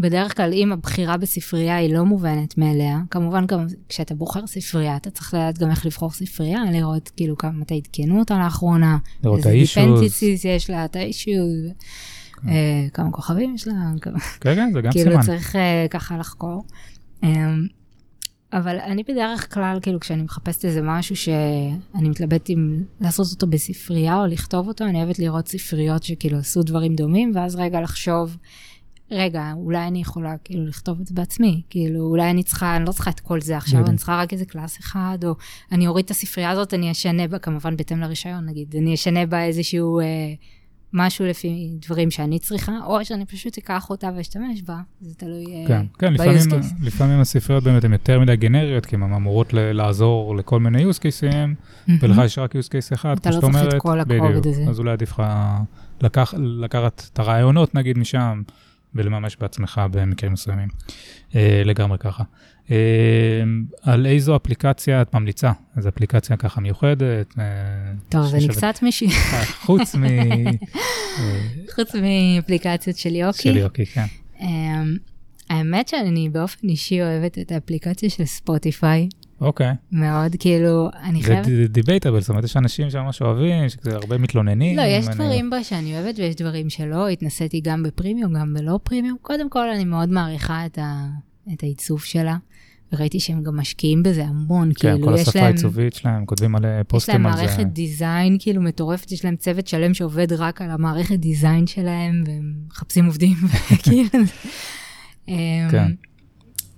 בדרך 0.00 0.36
כלל, 0.36 0.52
אם 0.52 0.72
הבחירה 0.72 1.16
בספרייה 1.16 1.76
היא 1.76 1.94
לא 1.94 2.04
מובנת 2.04 2.58
מאליה, 2.58 3.00
כמובן 3.10 3.46
גם 3.46 3.66
כשאתה 3.88 4.14
בוחר 4.14 4.46
ספרייה, 4.46 4.96
אתה 4.96 5.10
צריך 5.10 5.34
לדעת 5.34 5.58
גם 5.58 5.70
איך 5.70 5.86
לבחור 5.86 6.10
ספרייה, 6.10 6.62
לראות 6.72 7.10
כאילו 7.16 7.38
כמה, 7.38 7.50
מתי 7.50 7.82
עדכנו 7.84 8.18
אותה 8.18 8.38
לאחרונה, 8.38 8.98
לראות 9.24 9.40
את 9.40 9.46
איזה 9.46 9.80
dependencies 9.80 10.48
יש 10.48 10.70
לה, 10.70 10.84
את 10.84 10.96
ה-issues, 10.96 11.72
כמה 12.92 13.10
כוכבים 13.12 13.54
יש 13.54 13.68
לה, 13.68 13.74
כן, 14.02 14.10
כן, 14.40 14.70
זה 14.72 14.80
גם 14.80 14.92
כאילו 14.92 15.10
סימן. 15.10 15.22
צריך 15.22 15.56
אה, 15.56 15.86
ככה 15.90 16.18
לחקור. 16.18 16.64
אמ, 17.22 17.66
אבל 18.52 18.78
אני 18.78 19.02
בדרך 19.02 19.54
כלל, 19.54 19.78
כאילו, 19.82 20.00
כשאני 20.00 20.22
מחפשת 20.22 20.64
איזה 20.64 20.80
משהו 20.82 21.16
שאני 21.16 22.08
מתלבט 22.08 22.50
אם 22.50 22.82
לעשות 23.00 23.26
אותו 23.32 23.46
בספרייה 23.46 24.20
או 24.20 24.26
לכתוב 24.26 24.68
אותו, 24.68 24.84
אני 24.84 25.02
אוהבת 25.02 25.18
לראות 25.18 25.48
ספריות 25.48 26.02
שכאילו 26.02 26.38
עשו 26.38 26.62
דברים 26.62 26.94
דומים, 26.94 27.32
ואז 27.34 27.56
רגע 27.56 27.80
לחשוב, 27.80 28.36
רגע, 29.10 29.52
אולי 29.56 29.86
אני 29.86 30.00
יכולה 30.00 30.34
כאילו 30.44 30.66
לכתוב 30.66 31.00
את 31.00 31.06
זה 31.06 31.14
בעצמי, 31.14 31.62
כאילו, 31.70 32.00
אולי 32.00 32.30
אני 32.30 32.42
צריכה, 32.42 32.76
אני 32.76 32.84
לא 32.84 32.92
צריכה 32.92 33.10
את 33.10 33.20
כל 33.20 33.40
זה 33.40 33.56
עכשיו. 33.56 33.86
אני 33.86 33.96
צריכה 33.96 34.22
רק 34.22 34.32
איזה 34.32 34.44
קלאס 34.44 34.80
אחד, 34.80 35.18
או 35.24 35.34
אני 35.72 35.86
אוריד 35.86 36.04
את 36.04 36.10
הספרייה 36.10 36.50
הזאת, 36.50 36.74
אני 36.74 36.90
אשנה 36.90 37.28
בה, 37.28 37.38
כמובן 37.38 37.76
בהתאם 37.76 38.00
לרישיון 38.00 38.46
נגיד, 38.46 38.74
אני 38.76 38.94
אשנה 38.94 39.26
בה 39.26 39.44
איזשהו... 39.44 40.00
אה, 40.00 40.04
משהו 40.92 41.26
לפי 41.26 41.70
דברים 41.86 42.10
שאני 42.10 42.38
צריכה, 42.38 42.72
או 42.84 43.04
שאני 43.04 43.26
פשוט 43.26 43.58
אקח 43.58 43.90
אותה 43.90 44.10
ואשתמש 44.16 44.62
בה, 44.62 44.80
זה 45.00 45.14
תלוי 45.14 45.44
אה, 45.46 45.68
כן, 45.68 45.86
כן, 45.98 46.16
ב-use 46.16 46.22
לפעמים. 46.22 46.68
לפעמים 46.82 47.20
הספריות 47.20 47.64
באמת 47.64 47.84
הן 47.84 47.92
יותר 47.92 48.20
מדי 48.20 48.36
גנריות, 48.36 48.86
כי 48.86 48.96
הן 48.96 49.02
אמורות 49.02 49.52
לעזור 49.52 50.36
לכל 50.36 50.60
מיני 50.60 50.84
use 50.84 50.98
cases, 50.98 51.90
ולך 52.00 52.20
יש 52.24 52.38
רק 52.38 52.52
use 52.52 52.68
case 52.68 52.94
אחד, 52.94 53.16
אתה 53.18 53.30
כמו 53.30 53.40
לא 53.40 53.40
שאת 53.40 53.52
צריך 53.52 53.64
את 53.64 53.64
אומרת, 53.64 53.82
כל 53.82 54.00
הכובד. 54.00 54.46
הזה. 54.46 54.64
אז 54.68 54.78
אולי 54.78 54.92
עדיף 54.92 55.12
לך 55.12 55.22
לקח, 56.00 56.34
לקחת 56.38 57.08
את 57.12 57.18
הרעיונות 57.18 57.74
נגיד 57.74 57.98
משם, 57.98 58.42
ולממש 58.94 59.36
בעצמך 59.40 59.80
במקרים 59.90 60.32
מסוימים. 60.32 60.68
אה, 61.34 61.62
לגמרי 61.64 61.98
ככה. 61.98 62.24
אה, 62.70 62.76
על 63.82 64.06
איזו 64.06 64.36
אפליקציה 64.36 65.02
את 65.02 65.14
ממליצה? 65.14 65.52
איזו 65.76 65.88
אפליקציה 65.88 66.36
ככה 66.36 66.60
מיוחדת? 66.60 67.34
אה, 67.38 67.44
טוב, 68.08 68.34
אני 68.34 68.48
קצת 68.48 68.74
מישהי, 68.82 69.08
אה, 69.08 69.44
חוץ 69.44 69.94
מ... 69.94 70.04
חוץ 71.74 71.90
מאפליקציות 71.94 72.96
של 72.96 73.14
יוקי. 73.16 73.42
של 73.42 73.56
יוקי, 73.56 73.86
כן. 73.86 74.04
אמ, 74.40 74.96
האמת 75.50 75.88
שאני 75.88 76.28
באופן 76.28 76.68
אישי 76.68 77.02
אוהבת 77.02 77.38
את 77.38 77.52
האפליקציה 77.52 78.10
של 78.10 78.24
ספוטיפיי 78.24 79.08
אוקיי. 79.40 79.72
מאוד, 79.92 80.36
כאילו, 80.38 80.88
אני 81.02 81.22
זה 81.22 81.26
חייבת... 81.26 81.48
דיבייטבל, 81.70 82.20
זאת 82.20 82.30
אומרת, 82.30 82.44
יש 82.44 82.56
אנשים 82.56 82.90
שממש 82.90 83.22
אוהבים, 83.22 83.68
שזה 83.68 83.94
הרבה 83.94 84.18
מתלוננים. 84.18 84.76
לא, 84.76 84.82
יש 84.82 85.06
אני- 85.06 85.14
דברים 85.14 85.50
בה 85.50 85.64
שאני 85.64 85.94
אוהבת 85.98 86.18
ויש 86.18 86.34
דברים 86.34 86.70
שלא, 86.70 87.08
התנסיתי 87.08 87.60
גם 87.60 87.82
בפרימיום, 87.82 88.32
גם 88.34 88.54
בלא 88.54 88.78
פרימיום. 88.82 89.16
קודם 89.22 89.50
כל, 89.50 89.70
אני 89.70 89.84
מאוד 89.84 90.08
מעריכה 90.08 90.66
את, 90.66 90.78
ה... 90.78 91.06
את 91.52 91.62
העיצוב 91.62 92.02
שלה, 92.02 92.36
וראיתי 92.92 93.20
שהם 93.20 93.42
גם 93.42 93.56
משקיעים 93.56 94.02
בזה 94.02 94.24
המון, 94.24 94.72
כן, 94.74 94.92
כאילו, 94.92 95.06
כל 95.06 95.14
יש 95.14 95.20
השפה 95.20 95.38
להם... 95.38 95.46
העיצובית 95.46 95.94
שלהם, 95.94 96.26
כותבים 96.26 96.56
יש 96.56 96.62
להם 96.62 96.82
פוסטים 96.88 97.26
על 97.26 97.36
זה. 97.36 97.42
מערכת 97.42 97.66
design 97.66 98.36
כאילו 98.40 98.62
מטורפת, 98.62 99.12
יש 99.12 99.24
להם 99.24 99.36
צוות 99.36 99.66
שלם 99.66 99.94
שעובד 99.94 100.32
רק 100.32 100.62
על 100.62 100.70
המערכת 100.70 101.18
design 101.18 101.66
שלהם, 101.66 102.22
והם 102.26 102.54
מחפשים 102.68 103.06
עובדים, 103.06 103.36
כאילו. 103.82 104.08
כן. 105.70 105.92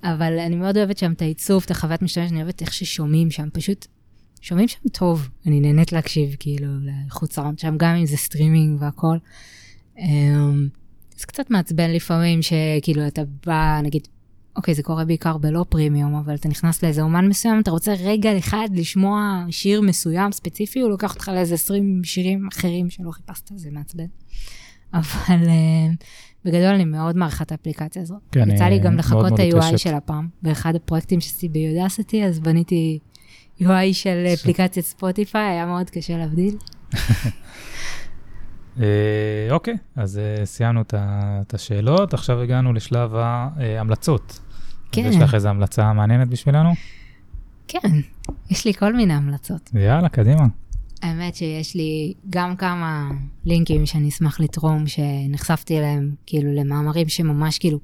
אבל 0.03 0.39
אני 0.39 0.57
מאוד 0.57 0.77
אוהבת 0.77 0.99
שם 0.99 1.13
את 1.13 1.23
העיצוב, 1.23 1.63
את 1.67 1.71
החוויית 1.71 2.03
משתמש, 2.03 2.31
אני 2.31 2.43
אוהבת 2.43 2.63
איך 2.63 2.73
ששומעים 2.73 3.31
שם, 3.31 3.49
פשוט 3.53 3.87
שומעים 4.41 4.69
שם 4.69 4.89
טוב, 4.93 5.29
אני 5.47 5.61
נהנית 5.61 5.93
להקשיב 5.93 6.37
כאילו 6.39 6.69
לאיכות 6.81 7.33
סאונד 7.33 7.59
שם, 7.59 7.75
גם 7.77 7.95
אם 7.95 8.07
זה 8.07 8.17
סטרימינג 8.17 8.83
והכל. 8.83 9.17
אמ, 9.99 10.69
זה 11.17 11.27
קצת 11.27 11.51
מעצבן 11.51 11.91
לפעמים 11.91 12.41
שכאילו 12.43 13.07
אתה 13.07 13.23
בא, 13.47 13.81
נגיד, 13.83 14.09
אוקיי, 14.57 14.75
זה 14.75 14.83
קורה 14.83 15.05
בעיקר 15.05 15.37
בלא 15.37 15.65
פרימיום, 15.69 16.15
אבל 16.15 16.35
אתה 16.35 16.49
נכנס 16.49 16.83
לאיזה 16.83 17.03
אומן 17.03 17.29
מסוים, 17.29 17.61
אתה 17.61 17.71
רוצה 17.71 17.95
רגע 18.05 18.39
אחד 18.39 18.69
לשמוע 18.73 19.45
שיר 19.51 19.81
מסוים 19.81 20.33
ספציפי, 20.33 20.81
הוא 20.81 20.91
לוקח 20.91 21.15
אותך 21.15 21.29
לאיזה 21.29 21.55
20 21.55 22.01
שירים 22.05 22.49
אחרים 22.53 22.91
שלא 22.91 23.11
חיפשת, 23.11 23.51
זה 23.55 23.71
מעצבן. 23.71 24.07
אבל 24.95 25.49
אה, 25.49 25.93
בגדול 26.45 26.75
אני 26.75 26.85
מאוד 26.85 27.17
מעריכה 27.17 27.45
את 27.45 27.53
האפליקציה 27.53 28.03
הזאת. 28.03 28.19
כן, 28.33 28.51
יצא 28.51 28.65
לי 28.65 28.79
גם 28.79 28.97
לחכות 28.97 29.33
את 29.35 29.39
ה-UI. 29.39 29.77
של 29.79 29.95
הפעם, 29.95 30.29
באחד 30.43 30.75
הפרויקטים 30.75 31.21
שעשיתי 31.21 31.49
ביודסיטי, 31.49 32.25
אז 32.25 32.41
בניתי 32.41 32.99
UI 33.61 33.93
של 33.93 34.27
אפליקציית 34.35 34.87
ספוטיפיי, 34.87 35.51
היה 35.51 35.67
מאוד 35.67 35.91
קשה 35.91 36.17
להבדיל. 36.17 36.57
אה, 38.81 38.87
אוקיי, 39.51 39.75
אז 39.97 40.19
אה, 40.19 40.47
סיימנו 40.47 40.83
את 40.91 41.55
השאלות, 41.55 42.15
עכשיו 42.15 42.41
הגענו 42.41 42.73
לשלב 42.73 43.15
ההמלצות. 43.15 44.41
כן. 44.93 45.05
יש 45.05 45.17
לך 45.17 45.35
איזו 45.35 45.49
המלצה 45.49 45.93
מעניינת 45.93 46.29
בשבילנו? 46.29 46.71
כן, 47.69 47.89
יש 48.51 48.65
לי 48.65 48.75
כל 48.75 48.93
מיני 48.93 49.15
המלצות. 49.15 49.71
יאללה, 49.75 50.09
קדימה. 50.09 50.47
האמת 51.03 51.35
שיש 51.35 51.75
לי 51.75 52.15
גם 52.31 52.57
כמה 52.57 53.11
לינקים 53.45 53.87
שאני 53.87 54.09
אשמח 54.09 54.41
לתרום, 54.41 54.85
שנחשפתי 54.87 55.79
אליהם, 55.79 56.15
כאילו 56.27 56.53
למאמרים 56.53 57.09
שממש 57.09 57.59
כאילו 57.59 57.79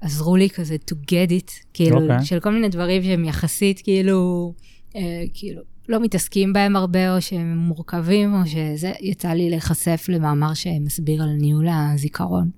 עזרו 0.00 0.36
לי 0.36 0.50
כזה 0.50 0.76
to 0.90 0.94
get 0.94 1.30
it, 1.30 1.52
כאילו, 1.74 2.02
אוקיי. 2.02 2.18
okay. 2.18 2.24
של 2.24 2.40
כל 2.40 2.50
מיני 2.50 2.68
דברים 2.68 3.02
שהם 3.02 3.24
יחסית 3.24 3.80
כאילו, 3.84 4.52
אה, 4.96 5.24
כאילו, 5.34 5.62
לא 5.88 6.00
מתעסקים 6.00 6.52
בהם 6.52 6.76
הרבה, 6.76 7.16
או 7.16 7.22
שהם 7.22 7.58
מורכבים, 7.58 8.34
או 8.34 8.46
שזה, 8.46 8.92
יצא 9.00 9.28
לי 9.28 9.50
להיחשף 9.50 10.06
למאמר 10.08 10.54
שמסביר 10.54 11.22
על 11.22 11.28
ניהול 11.28 11.66
הזיכרון 11.70 12.50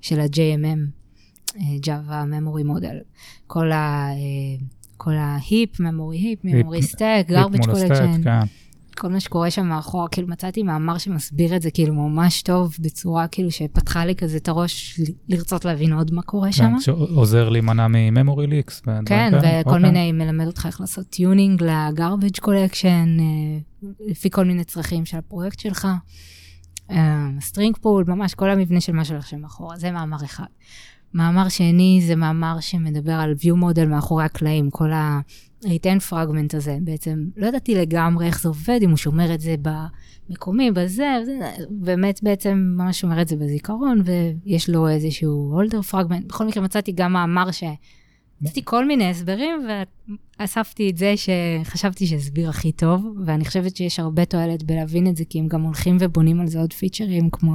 של 0.00 0.20
ה-JMM, 0.20 0.78
אה, 1.56 1.62
Java 1.84 2.26
Memory 2.32 2.64
Model. 2.64 2.96
כל 3.46 3.72
ה... 3.72 4.08
אה, 4.10 4.66
כל 4.96 5.12
ההיפ, 5.16 5.80
memory 5.80 6.12
היפ, 6.12 6.44
memory 6.44 6.84
stack, 6.94 7.30
garbage 7.30 7.66
collection. 7.66 8.26
כל 8.98 9.08
מה 9.08 9.20
שקורה 9.20 9.50
שם 9.50 9.66
מאחורה, 9.66 10.08
כאילו 10.08 10.28
מצאתי 10.28 10.62
מאמר 10.62 10.98
שמסביר 10.98 11.56
את 11.56 11.62
זה 11.62 11.70
כאילו 11.70 11.94
ממש 11.94 12.42
טוב, 12.42 12.76
בצורה 12.80 13.28
כאילו 13.28 13.50
שפתחה 13.50 14.04
לי 14.04 14.14
כזה 14.14 14.36
את 14.36 14.48
הראש 14.48 15.00
לרצות 15.28 15.64
להבין 15.64 15.92
עוד 15.92 16.14
מה 16.14 16.22
קורה 16.22 16.52
שם. 16.52 16.70
כן, 16.70 16.80
שעוזר 16.80 17.48
להימנע 17.48 17.86
מ 17.88 17.96
memory 17.96 18.46
leaks. 18.46 18.82
כן, 19.06 19.32
וכל 19.42 19.78
מיני, 19.78 20.12
מלמד 20.12 20.46
אותך 20.46 20.66
איך 20.66 20.80
לעשות 20.80 21.06
טיונינג 21.06 21.62
collection, 22.44 22.84
אה, 23.20 23.58
לפי 24.06 24.30
כל 24.30 24.44
מיני 24.44 24.64
צרכים 24.64 25.04
של 25.04 25.16
הפרויקט 25.16 25.58
שלך. 25.58 25.88
string 27.40 27.76
pool, 27.76 28.04
ממש 28.08 28.34
כל 28.34 28.50
המבנה 28.50 28.80
של 28.80 28.92
מה 28.92 29.04
שהולך 29.04 29.26
שם 29.26 29.40
מאחורה, 29.40 29.76
זה 29.76 29.90
מאמר 29.90 30.24
אחד. 30.24 30.44
מאמר 31.14 31.48
שני 31.48 32.02
זה 32.06 32.16
מאמר 32.16 32.56
שמדבר 32.60 33.12
על 33.12 33.34
view 33.40 33.54
model 33.54 33.86
מאחורי 33.86 34.24
הקלעים, 34.24 34.70
כל 34.70 34.92
ה-retain 34.92 36.10
fragment 36.10 36.56
הזה, 36.56 36.78
בעצם 36.80 37.24
לא 37.36 37.46
ידעתי 37.46 37.74
לגמרי 37.74 38.26
איך 38.26 38.42
זה 38.42 38.48
עובד, 38.48 38.78
אם 38.82 38.90
הוא 38.90 38.96
שומר 38.96 39.34
את 39.34 39.40
זה 39.40 39.54
במקומי, 40.28 40.70
בזה, 40.70 41.16
וזה, 41.22 41.38
באמת 41.70 42.20
בעצם 42.22 42.74
ממש 42.76 43.00
שומר 43.00 43.22
את 43.22 43.28
זה 43.28 43.36
בזיכרון, 43.36 44.02
ויש 44.04 44.70
לו 44.70 44.88
איזשהו 44.88 45.60
holder 45.60 45.92
fragment. 45.92 46.26
בכל 46.26 46.46
מקרה 46.46 46.62
מצאתי 46.62 46.92
גם 46.92 47.12
מאמר 47.12 47.50
ש... 47.50 47.64
מצאתי 48.40 48.60
כל 48.64 48.86
מיני 48.86 49.10
הסברים, 49.10 49.66
ואספתי 50.40 50.90
את 50.90 50.96
זה 50.96 51.14
שחשבתי 51.16 52.06
שהסביר 52.06 52.48
הכי 52.48 52.72
טוב, 52.72 53.06
ואני 53.24 53.44
חושבת 53.44 53.76
שיש 53.76 54.00
הרבה 54.00 54.24
תועלת 54.24 54.62
בלהבין 54.62 55.06
את 55.06 55.16
זה, 55.16 55.24
כי 55.24 55.38
הם 55.38 55.48
גם 55.48 55.62
הולכים 55.62 55.96
ובונים 56.00 56.40
על 56.40 56.46
זה 56.46 56.60
עוד 56.60 56.72
פיצ'רים, 56.72 57.30
כמו 57.30 57.52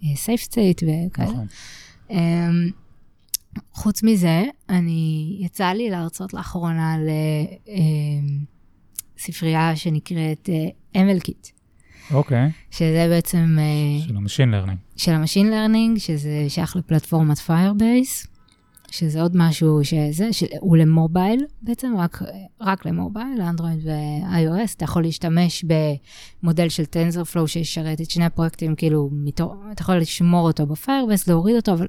uh, 0.00 0.04
save 0.04 0.48
state 0.50 0.82
וכאלה. 0.82 1.30
נכון. 1.30 1.46
Um, 2.10 2.14
חוץ 3.72 4.02
מזה, 4.02 4.44
אני, 4.68 5.36
יצא 5.40 5.66
לי 5.66 5.90
להרצות 5.90 6.34
לאחרונה 6.34 6.96
לספרייה 9.18 9.76
שנקראת 9.76 10.48
uh, 10.48 10.96
ML 10.96 11.14
Kit, 11.14 11.50
אוקיי, 12.14 12.50
שזה 12.70 13.06
בעצם 13.10 13.56
uh, 13.58 14.08
של 14.08 14.16
ה 14.16 14.20
machine 14.20 14.50
learning. 14.50 14.78
של 14.96 15.12
ה 15.12 15.17
machine 15.17 15.50
learning, 15.50 15.98
שזה 15.98 16.44
שייך 16.48 16.76
לפלטפורמת 16.76 17.38
Firebase, 17.38 18.35
שזה 18.90 19.22
עוד 19.22 19.32
משהו 19.34 19.84
שזה, 19.84 20.32
שהוא 20.32 20.76
למובייל 20.76 21.44
בעצם, 21.62 21.96
רק, 21.98 22.22
רק 22.60 22.86
למובייל, 22.86 23.38
לאנדרואיד 23.38 23.78
ו-iOS, 23.84 24.74
אתה 24.76 24.84
יכול 24.84 25.02
להשתמש 25.02 25.64
במודל 26.42 26.68
של 26.68 26.82
TensorFlow 26.82 27.46
שישרת 27.46 28.00
את 28.00 28.10
שני 28.10 28.24
הפרויקטים, 28.24 28.74
כאילו, 28.74 29.08
מתור, 29.12 29.54
אתה 29.72 29.82
יכול 29.82 29.96
לשמור 29.96 30.46
אותו 30.46 30.66
ב-Firebase, 30.66 31.24
להוריד 31.28 31.56
אותו, 31.56 31.72
אבל 31.72 31.86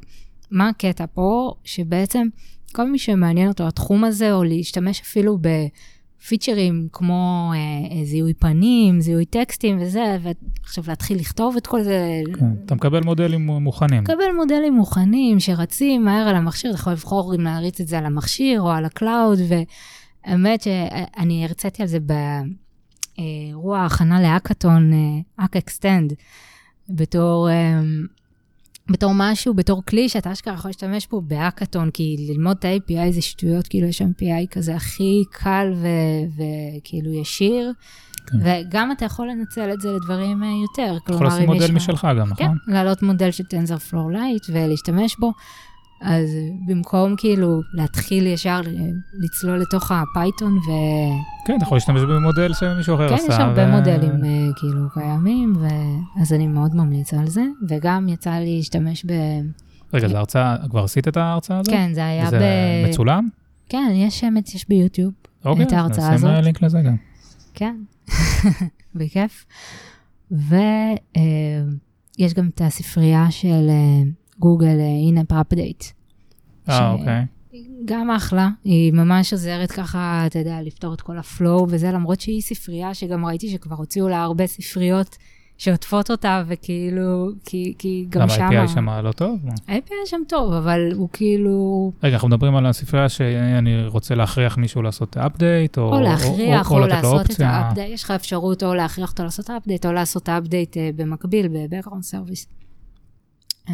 מה 0.51 0.69
הקטע 0.69 1.05
פה? 1.13 1.53
שבעצם 1.63 2.27
כל 2.71 2.91
מי 2.91 2.99
שמעניין 2.99 3.47
אותו 3.47 3.67
התחום 3.67 4.03
הזה, 4.03 4.33
או 4.33 4.43
להשתמש 4.43 5.01
אפילו 5.01 5.37
בפיצ'רים 6.22 6.88
כמו 6.91 7.51
אה, 7.55 8.05
זיהוי 8.05 8.34
פנים, 8.34 9.01
זיהוי 9.01 9.26
טקסטים 9.26 9.78
וזה, 9.82 10.18
ועכשיו 10.22 10.84
להתחיל 10.88 11.20
לכתוב 11.20 11.55
את 11.57 11.68
כל 11.68 11.82
זה. 11.84 12.22
כן, 12.39 12.45
אתה 12.65 12.76
מקבל 12.76 13.03
מודלים 13.03 13.45
מוכנים. 13.45 14.03
מקבל 14.03 14.32
מודלים 14.36 14.74
מוכנים 14.74 15.39
שרצים 15.39 16.05
מהר 16.05 16.28
על 16.28 16.36
המכשיר, 16.36 16.72
אתה 16.72 16.80
יכול 16.80 16.93
לבחור 16.93 17.36
אם 17.36 17.41
להריץ 17.41 17.82
את 17.82 17.88
זה 17.88 17.97
על 17.97 18.05
המכשיר 18.05 18.61
או 18.61 18.72
על 18.72 18.86
ה 18.85 18.93
cloud, 18.93 19.39
והאמת 20.28 20.61
שאני 20.61 21.45
הרציתי 21.45 21.82
על 21.82 21.88
זה 21.88 21.97
באירוע 23.18 23.80
ההכנה 23.80 24.22
להאקתון, 24.22 24.91
האקסטנד, 25.38 26.13
בתור... 26.89 27.49
בתור 28.89 29.11
משהו, 29.15 29.53
בתור 29.53 29.83
כלי 29.85 30.09
שאתה 30.09 30.31
אשכרה 30.31 30.53
יכול 30.53 30.69
להשתמש 30.69 31.07
בו 31.07 31.21
בהאקתון, 31.21 31.91
כי 31.91 32.15
ללמוד 32.29 32.57
את 32.59 32.65
ה-API 32.65 33.11
זה 33.11 33.22
שטויות, 33.22 33.68
כאילו 33.68 33.88
יש 33.88 33.97
שם 33.97 34.09
API 34.09 34.47
כזה 34.51 34.76
הכי 34.76 35.23
קל 35.31 35.73
וכאילו 36.35 37.14
ישיר, 37.14 37.72
כן. 38.27 38.38
וגם 38.43 38.91
אתה 38.91 39.05
יכול 39.05 39.30
לנצל 39.30 39.73
את 39.73 39.81
זה 39.81 39.91
לדברים 39.91 40.43
יותר. 40.43 40.97
אתה 41.03 41.14
יכול 41.14 41.27
לשים 41.27 41.45
מודל 41.45 41.72
משלך 41.72 42.07
גם, 42.19 42.30
נכון? 42.30 42.47
כן, 42.47 42.73
להעלות 42.73 43.01
מודל 43.01 43.31
של 43.31 43.43
TensorFlow 43.43 44.15
Lite 44.15 44.49
ולהשתמש 44.53 45.15
בו. 45.19 45.34
אז 46.02 46.30
במקום 46.68 47.15
כאילו 47.18 47.61
להתחיל 47.74 48.28
ישר 48.28 48.61
לצלול 49.14 49.57
לתוך 49.57 49.91
ה 49.91 50.01
Python 50.01 50.57
ו... 50.57 50.72
כן, 51.48 51.56
אתה 51.57 51.64
יכול 51.64 51.76
להשתמש 51.76 52.02
במודל 52.02 52.53
שמישהו 52.53 52.95
אחר 52.95 53.10
כן, 53.10 53.15
עשה. 53.15 53.28
כן, 53.28 53.34
יש 53.34 53.40
הרבה 53.40 53.68
ו... 53.68 53.72
מודלים 53.72 54.22
כאילו 54.56 54.90
קיימים, 54.94 55.53
ו... 55.57 55.68
אז 56.22 56.34
אני 56.34 56.48
מאוד 56.48 56.76
ממליצה 56.76 57.19
על 57.19 57.28
זה, 57.28 57.44
וגם 57.69 58.10
יצא 58.10 58.32
לי 58.32 58.57
להשתמש 58.57 59.06
ב... 59.06 59.11
רגע, 59.94 60.07
זו 60.07 60.18
הרצאה, 60.18 60.56
כבר 60.69 60.84
עשית 60.84 61.07
את 61.07 61.18
ההרצאה 61.18 61.60
הזאת? 61.60 61.74
כן, 61.74 61.94
זה 61.94 62.06
היה 62.06 62.26
ב... 62.26 62.30
זה 62.30 62.86
מצולם? 62.90 63.28
כן, 63.69 63.91
יש 63.94 64.19
שמץ, 64.19 64.56
יש 64.56 64.69
ביוטיוב 64.69 65.14
אוקיי, 65.45 65.65
את 65.65 65.72
ההרצאה 65.72 66.14
הזאת. 66.14 66.30
נשים 66.30 66.44
לינק 66.44 66.61
לזה 66.61 66.82
גם. 66.82 66.95
כן, 67.53 67.76
בכיף. 68.95 69.45
ויש 70.32 70.53
גם 72.36 72.48
את 72.48 72.61
הספרייה 72.61 73.32
של 73.32 73.69
גוגל, 74.39 74.77
in-app 75.09 75.34
update. 75.34 75.91
אה, 76.69 76.91
אוקיי. 76.91 77.26
גם 77.85 78.11
אחלה, 78.11 78.49
היא 78.64 78.93
ממש 78.93 79.34
עוזרת 79.34 79.72
ככה, 79.72 80.23
אתה 80.26 80.39
יודע, 80.39 80.61
לפתור 80.61 80.93
את 80.93 81.01
כל 81.01 81.18
הפלואו 81.18 81.65
וזה, 81.69 81.91
למרות 81.91 82.22
שהיא 82.22 82.41
ספרייה 82.41 82.93
שגם 82.93 83.26
ראיתי 83.26 83.49
שכבר 83.49 83.76
הוציאו 83.76 84.09
לה 84.09 84.23
הרבה 84.23 84.47
ספריות 84.47 85.18
שעוטפות 85.57 86.11
אותה, 86.11 86.43
וכאילו, 86.47 87.30
כי, 87.45 87.73
כי 87.77 88.05
גם 88.09 88.30
שמה... 88.30 88.51
למה 88.51 88.61
ה-API 88.61 88.68
שם 88.68 88.89
לא 88.89 89.11
טוב? 89.11 89.39
ה-API 89.68 90.05
שם 90.05 90.22
טוב, 90.27 90.53
אבל 90.53 90.91
הוא 90.93 91.09
כאילו... 91.14 91.91
רגע, 92.03 92.14
אנחנו 92.14 92.27
מדברים 92.27 92.55
על 92.55 92.65
הספרייה 92.65 93.09
שאני 93.09 93.88
רוצה 93.88 94.15
להכריח 94.15 94.57
מישהו 94.57 94.81
לעשות 94.81 95.18
update, 95.18 95.77
או, 95.77 95.95
או 95.95 95.99
להכריח, 95.99 96.72
או, 96.72 96.76
או, 96.76 96.80
או 96.80 96.84
או 96.84 96.88
לעשות 96.88 97.31
את 97.31 97.39
ה 97.39 97.46
update, 97.46 97.93
יש 97.93 98.03
לך 98.03 98.11
אפשרות 98.11 98.64
או 98.64 98.73
להכריח 98.73 99.11
אותו 99.11 99.23
לעשות 99.23 99.49
update, 99.49 99.85
או 99.85 99.93
לעשות 99.93 100.30
update 100.30 100.77
במקביל 100.95 101.47
ב-Background 101.47 102.11
Service. 102.11 102.66
Um, 103.68 103.72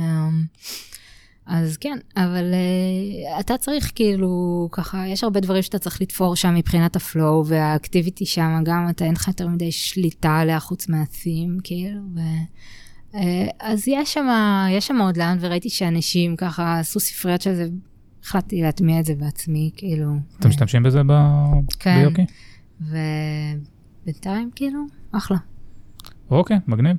אז 1.46 1.78
כן, 1.78 1.98
אבל 2.18 2.54
uh, 2.54 3.40
אתה 3.40 3.58
צריך 3.58 3.92
כאילו, 3.96 4.68
ככה, 4.72 5.08
יש 5.08 5.24
הרבה 5.24 5.40
דברים 5.40 5.62
שאתה 5.62 5.80
צריך 5.80 6.02
לתפור 6.02 6.36
שם 6.36 6.56
מבחינת 6.56 6.96
ה 6.96 7.06
flow 7.06 7.46
וה 7.46 7.62
activity 7.62 8.26
שם, 8.26 8.62
גם 8.66 8.88
אתה 8.90 9.06
אין 9.06 9.14
לך 9.14 9.28
יותר 9.28 9.48
מדי 9.48 9.72
שליטה 9.72 10.38
עליה 10.38 10.60
חוץ 10.60 10.90
מה 10.90 11.07
theme, 11.07 11.58
כאילו, 11.64 12.02
ו... 12.16 12.20
Uh, 13.12 13.18
אז 13.60 13.88
יש 13.88 14.14
שם, 14.14 14.28
יש 14.72 14.88
שם 14.88 15.02
עוד 15.02 15.18
לאן, 15.18 15.38
וראיתי 15.42 15.70
שאנשים 15.70 16.36
ככה 16.36 16.80
עשו 16.80 17.00
ספריות 17.00 17.42
של 17.42 17.54
זה, 17.54 17.68
החלטתי 18.24 18.62
להטמיע 18.62 19.00
את 19.00 19.06
זה 19.06 19.16
בעצמי, 19.16 19.72
כאילו. 19.78 20.16
אתם 20.40 20.50
משתמשים 20.50 20.84
בזה 20.84 21.02
ב... 21.08 21.12
כן. 21.80 22.00
ביוקי? 22.00 22.26
ובינתיים, 22.82 24.50
כאילו, 24.56 24.80
אחלה. 25.12 25.38
אוקיי, 26.32 26.58
מגניב. 26.68 26.98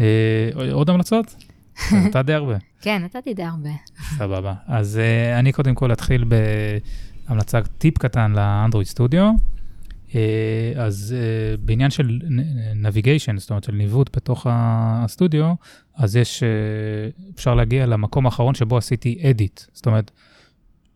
אה, 0.00 0.50
עוד 0.72 0.90
המלצות? 0.90 1.36
נתת 1.92 2.24
די 2.24 2.32
הרבה. 2.32 2.56
כן, 2.82 3.02
נתתי 3.04 3.34
די 3.34 3.42
הרבה. 3.42 3.70
סבבה. 4.16 4.54
אז 4.66 5.00
uh, 5.00 5.38
אני 5.38 5.52
קודם 5.52 5.74
כל 5.74 5.92
אתחיל 5.92 6.24
בהמלצה, 7.28 7.60
טיפ 7.78 7.98
קטן 7.98 8.32
לאנדרואיד 8.32 8.86
סטודיו. 8.86 9.32
Uh, 10.08 10.12
אז 10.76 11.14
uh, 11.16 11.60
בעניין 11.60 11.90
של 11.90 12.20
navigation, 12.74 13.38
זאת 13.38 13.50
אומרת 13.50 13.64
של 13.64 13.72
ניווט 13.72 14.16
בתוך 14.16 14.46
הסטודיו, 14.50 15.54
אז 15.96 16.16
יש, 16.16 16.42
uh, 16.42 17.34
אפשר 17.34 17.54
להגיע 17.54 17.86
למקום 17.86 18.26
האחרון 18.26 18.54
שבו 18.54 18.76
עשיתי 18.76 19.18
edit. 19.30 19.60
זאת 19.72 19.86
אומרת, 19.86 20.10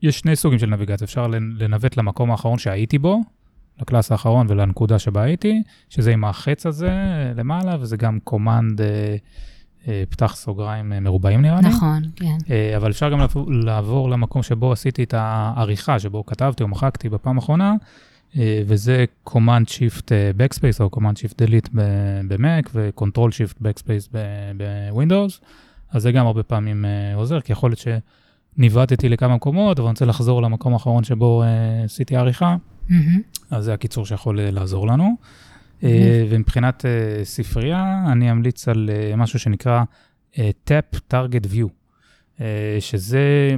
יש 0.02 0.18
שני 0.18 0.36
סוגים 0.36 0.58
של 0.58 0.66
נביגציה, 0.66 1.04
אפשר 1.04 1.26
לנווט 1.58 1.96
למקום 1.96 2.30
האחרון 2.30 2.58
שהייתי 2.58 2.98
בו, 2.98 3.20
ל 3.80 3.85
class 3.85 4.12
האחרון 4.12 4.46
ולנקודה 4.50 4.98
שבה 4.98 5.22
הייתי, 5.22 5.62
שזה 5.88 6.12
עם 6.12 6.24
החץ 6.24 6.66
הזה 6.66 6.92
למעלה, 7.36 7.76
וזה 7.80 7.96
גם 7.96 8.18
command... 8.24 8.80
Uh, 8.80 8.84
פתח 10.08 10.34
סוגריים 10.36 10.92
אה, 10.92 11.00
מרובעים 11.00 11.42
נראה 11.42 11.60
לי. 11.60 11.68
נכון, 11.68 12.02
כן. 12.16 12.36
אה, 12.50 12.76
אבל 12.76 12.90
אפשר 12.90 13.10
גם 13.10 13.20
לעבור 13.48 14.10
למקום 14.10 14.42
שבו 14.42 14.72
עשיתי 14.72 15.02
את 15.02 15.14
העריכה, 15.14 15.98
שבו 15.98 16.26
כתבתי 16.26 16.62
או 16.62 16.68
מחקתי 16.68 17.08
בפעם 17.08 17.36
האחרונה, 17.36 17.74
וזה 18.66 19.04
Command 19.28 19.68
Shift 19.68 20.08
Backspace 20.38 20.80
או 20.80 20.90
Command 20.96 21.16
Shift 21.18 21.34
Delete 21.34 21.68
במק 22.28 22.70
ו-Control 22.74 23.30
Shift 23.30 23.62
Backspace 23.62 24.16
בווינדוס. 24.90 25.40
אז 25.90 26.02
זה 26.02 26.12
גם 26.12 26.26
הרבה 26.26 26.42
פעמים 26.42 26.84
עוזר, 27.14 27.40
כי 27.40 27.52
יכול 27.52 27.70
להיות 27.70 27.84
שניווטתי 28.56 29.08
לכמה 29.08 29.36
מקומות, 29.36 29.78
אבל 29.78 29.86
אני 29.86 29.92
רוצה 29.92 30.04
לחזור 30.04 30.42
למקום 30.42 30.72
האחרון 30.72 31.04
שבו 31.04 31.42
עשיתי 31.84 32.16
עריכה, 32.16 32.56
mm-hmm. 32.88 32.92
אז 33.50 33.64
זה 33.64 33.74
הקיצור 33.74 34.06
שיכול 34.06 34.40
לעזור 34.40 34.86
לנו. 34.86 35.16
אה, 35.84 36.26
ומבחינת 36.30 36.84
אה, 36.86 37.24
ספרייה, 37.24 38.04
אני 38.12 38.30
אמליץ 38.30 38.68
על 38.68 38.90
אה, 38.92 39.16
משהו 39.16 39.38
שנקרא 39.38 39.82
Tap 40.34 40.96
Target 41.12 41.46
View, 41.54 41.68
שזה, 42.80 43.54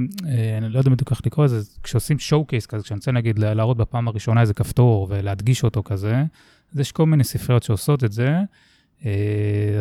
אני 0.57 0.69
לא 0.69 0.79
יודע 0.79 0.91
בדיוק 0.91 1.11
איך 1.11 1.21
לקרוא 1.25 1.45
לזה, 1.45 1.61
כשעושים 1.83 2.17
showcase 2.17 2.67
כזה, 2.67 2.83
כשאני 2.83 2.97
רוצה 2.97 3.11
נגיד 3.11 3.39
להראות 3.39 3.77
בפעם 3.77 4.07
הראשונה 4.07 4.41
איזה 4.41 4.53
כפתור 4.53 5.07
ולהדגיש 5.09 5.63
אותו 5.63 5.83
כזה, 5.83 6.23
אז 6.73 6.79
יש 6.79 6.91
כל 6.91 7.05
מיני 7.05 7.23
ספריות 7.23 7.63
שעושות 7.63 8.03
את 8.03 8.11
זה. 8.11 8.39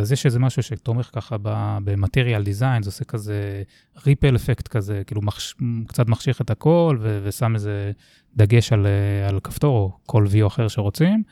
אז 0.00 0.12
יש 0.12 0.26
איזה 0.26 0.38
משהו 0.38 0.62
שתומך 0.62 1.10
ככה 1.12 1.36
במטריאל 1.84 2.42
דיזיין, 2.42 2.82
זה 2.82 2.88
עושה 2.88 3.04
כזה 3.04 3.62
ריפל 4.06 4.36
אפקט 4.36 4.68
כזה, 4.68 5.02
כאילו 5.06 5.22
מחש, 5.22 5.54
קצת 5.86 6.08
מחשיך 6.08 6.40
את 6.40 6.50
הכל 6.50 6.98
ו- 7.00 7.20
ושם 7.24 7.54
איזה 7.54 7.92
דגש 8.36 8.72
על, 8.72 8.86
על 9.28 9.40
כפתור 9.40 9.76
או 9.76 9.98
כל 10.06 10.26
view 10.32 10.46
אחר 10.46 10.68
שרוצים. 10.68 11.22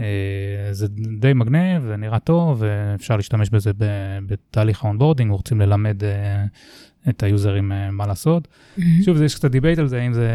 אה, 0.00 0.06
זה 0.72 0.86
די 1.20 1.32
מגניב, 1.32 1.82
זה 1.82 1.96
נראה 1.96 2.18
טוב, 2.18 2.62
ואפשר 2.62 3.16
להשתמש 3.16 3.50
בזה 3.50 3.70
בתהליך 4.26 4.84
ה 4.84 4.88
onboarding, 4.88 5.30
רוצים 5.30 5.60
ללמד 5.60 6.04
אה, 6.04 6.44
את 7.08 7.22
היוזרים 7.22 7.72
אה, 7.72 7.90
מה 7.90 8.06
לעשות. 8.06 8.48
Mm-hmm. 8.48 8.82
שוב, 9.04 9.22
יש 9.22 9.34
קצת 9.34 9.50
debate 9.50 9.78
על 9.78 9.86
זה, 9.86 10.00
האם 10.00 10.12
זה, 10.12 10.30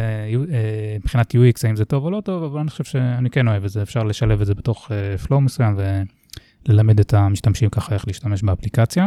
מבחינת 1.00 1.34
UX, 1.34 1.60
האם 1.64 1.76
זה 1.76 1.84
טוב 1.84 2.04
או 2.04 2.10
לא 2.10 2.20
טוב, 2.20 2.42
אבל 2.42 2.60
אני 2.60 2.70
חושב 2.70 2.84
שאני 2.84 3.30
כן 3.30 3.48
אוהב 3.48 3.64
את 3.64 3.70
זה, 3.70 3.82
אפשר 3.82 4.04
לשלב 4.04 4.40
את 4.40 4.46
זה 4.46 4.54
בתוך 4.54 4.90
flow 5.26 5.38
מסוים 5.38 5.76
וללמד 6.68 7.00
את 7.00 7.14
המשתמשים 7.14 7.68
ככה 7.70 7.94
איך 7.94 8.06
להשתמש 8.06 8.42
באפליקציה. 8.42 9.06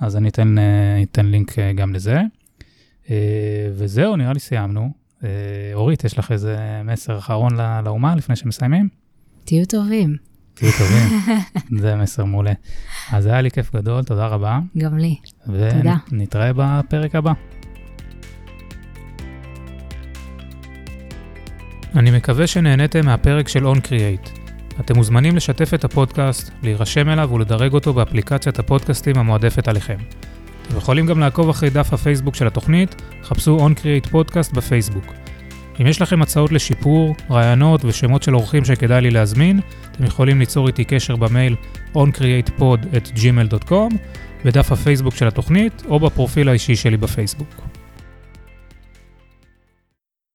אז 0.00 0.16
אני 0.16 0.28
אתן, 0.28 0.54
אתן 1.02 1.26
לינק 1.26 1.58
גם 1.74 1.94
לזה. 1.94 2.20
וזהו, 3.72 4.16
נראה 4.16 4.32
לי 4.32 4.40
סיימנו. 4.40 4.90
אורית, 5.74 6.04
יש 6.04 6.18
לך 6.18 6.32
איזה 6.32 6.82
מסר 6.84 7.18
אחרון 7.18 7.52
לאומה 7.84 8.14
לפני 8.14 8.36
שמסיימים? 8.36 9.03
תהיו 9.44 9.66
טובים. 9.66 10.16
תהיו 10.54 10.70
טובים, 10.78 11.20
זה 11.82 11.96
מסר 11.96 12.24
מעולה. 12.24 12.52
אז 13.12 13.26
היה 13.26 13.40
לי 13.40 13.50
כיף 13.50 13.74
גדול, 13.76 14.02
תודה 14.02 14.26
רבה. 14.26 14.58
גם 14.78 14.98
לי, 14.98 15.16
תודה. 15.46 15.96
ונתראה 16.12 16.50
בפרק 16.56 17.14
הבא. 17.14 17.32
אני 21.96 22.10
מקווה 22.10 22.46
שנהניתם 22.46 23.06
מהפרק 23.06 23.48
של 23.48 23.66
OnCreate. 23.66 24.28
אתם 24.80 24.96
מוזמנים 24.96 25.36
לשתף 25.36 25.74
את 25.74 25.84
הפודקאסט, 25.84 26.50
להירשם 26.62 27.08
אליו 27.08 27.30
ולדרג 27.32 27.72
אותו 27.72 27.92
באפליקציית 27.92 28.58
הפודקאסטים 28.58 29.18
המועדפת 29.18 29.68
עליכם. 29.68 29.98
אתם 30.66 30.76
יכולים 30.76 31.06
גם 31.06 31.18
לעקוב 31.18 31.48
אחרי 31.48 31.70
דף 31.70 31.92
הפייסבוק 31.92 32.34
של 32.34 32.46
התוכנית, 32.46 33.02
חפשו 33.22 33.68
OnCreate 33.68 34.10
פודקאסט 34.10 34.52
בפייסבוק. 34.52 35.23
אם 35.80 35.86
יש 35.86 36.02
לכם 36.02 36.22
הצעות 36.22 36.52
לשיפור, 36.52 37.16
רעיונות 37.30 37.84
ושמות 37.84 38.22
של 38.22 38.34
אורחים 38.34 38.64
שכדאי 38.64 39.00
לי 39.00 39.10
להזמין, 39.10 39.60
אתם 39.90 40.04
יכולים 40.04 40.40
ליצור 40.40 40.66
איתי 40.66 40.84
קשר 40.84 41.16
במייל 41.16 41.56
oncreatepod@gmail.com, 41.94 43.94
בדף 44.44 44.72
הפייסבוק 44.72 45.14
של 45.14 45.28
התוכנית 45.28 45.82
או 45.88 46.00
בפרופיל 46.00 46.48
האישי 46.48 46.76
שלי 46.76 46.96
בפייסבוק. 46.96 47.73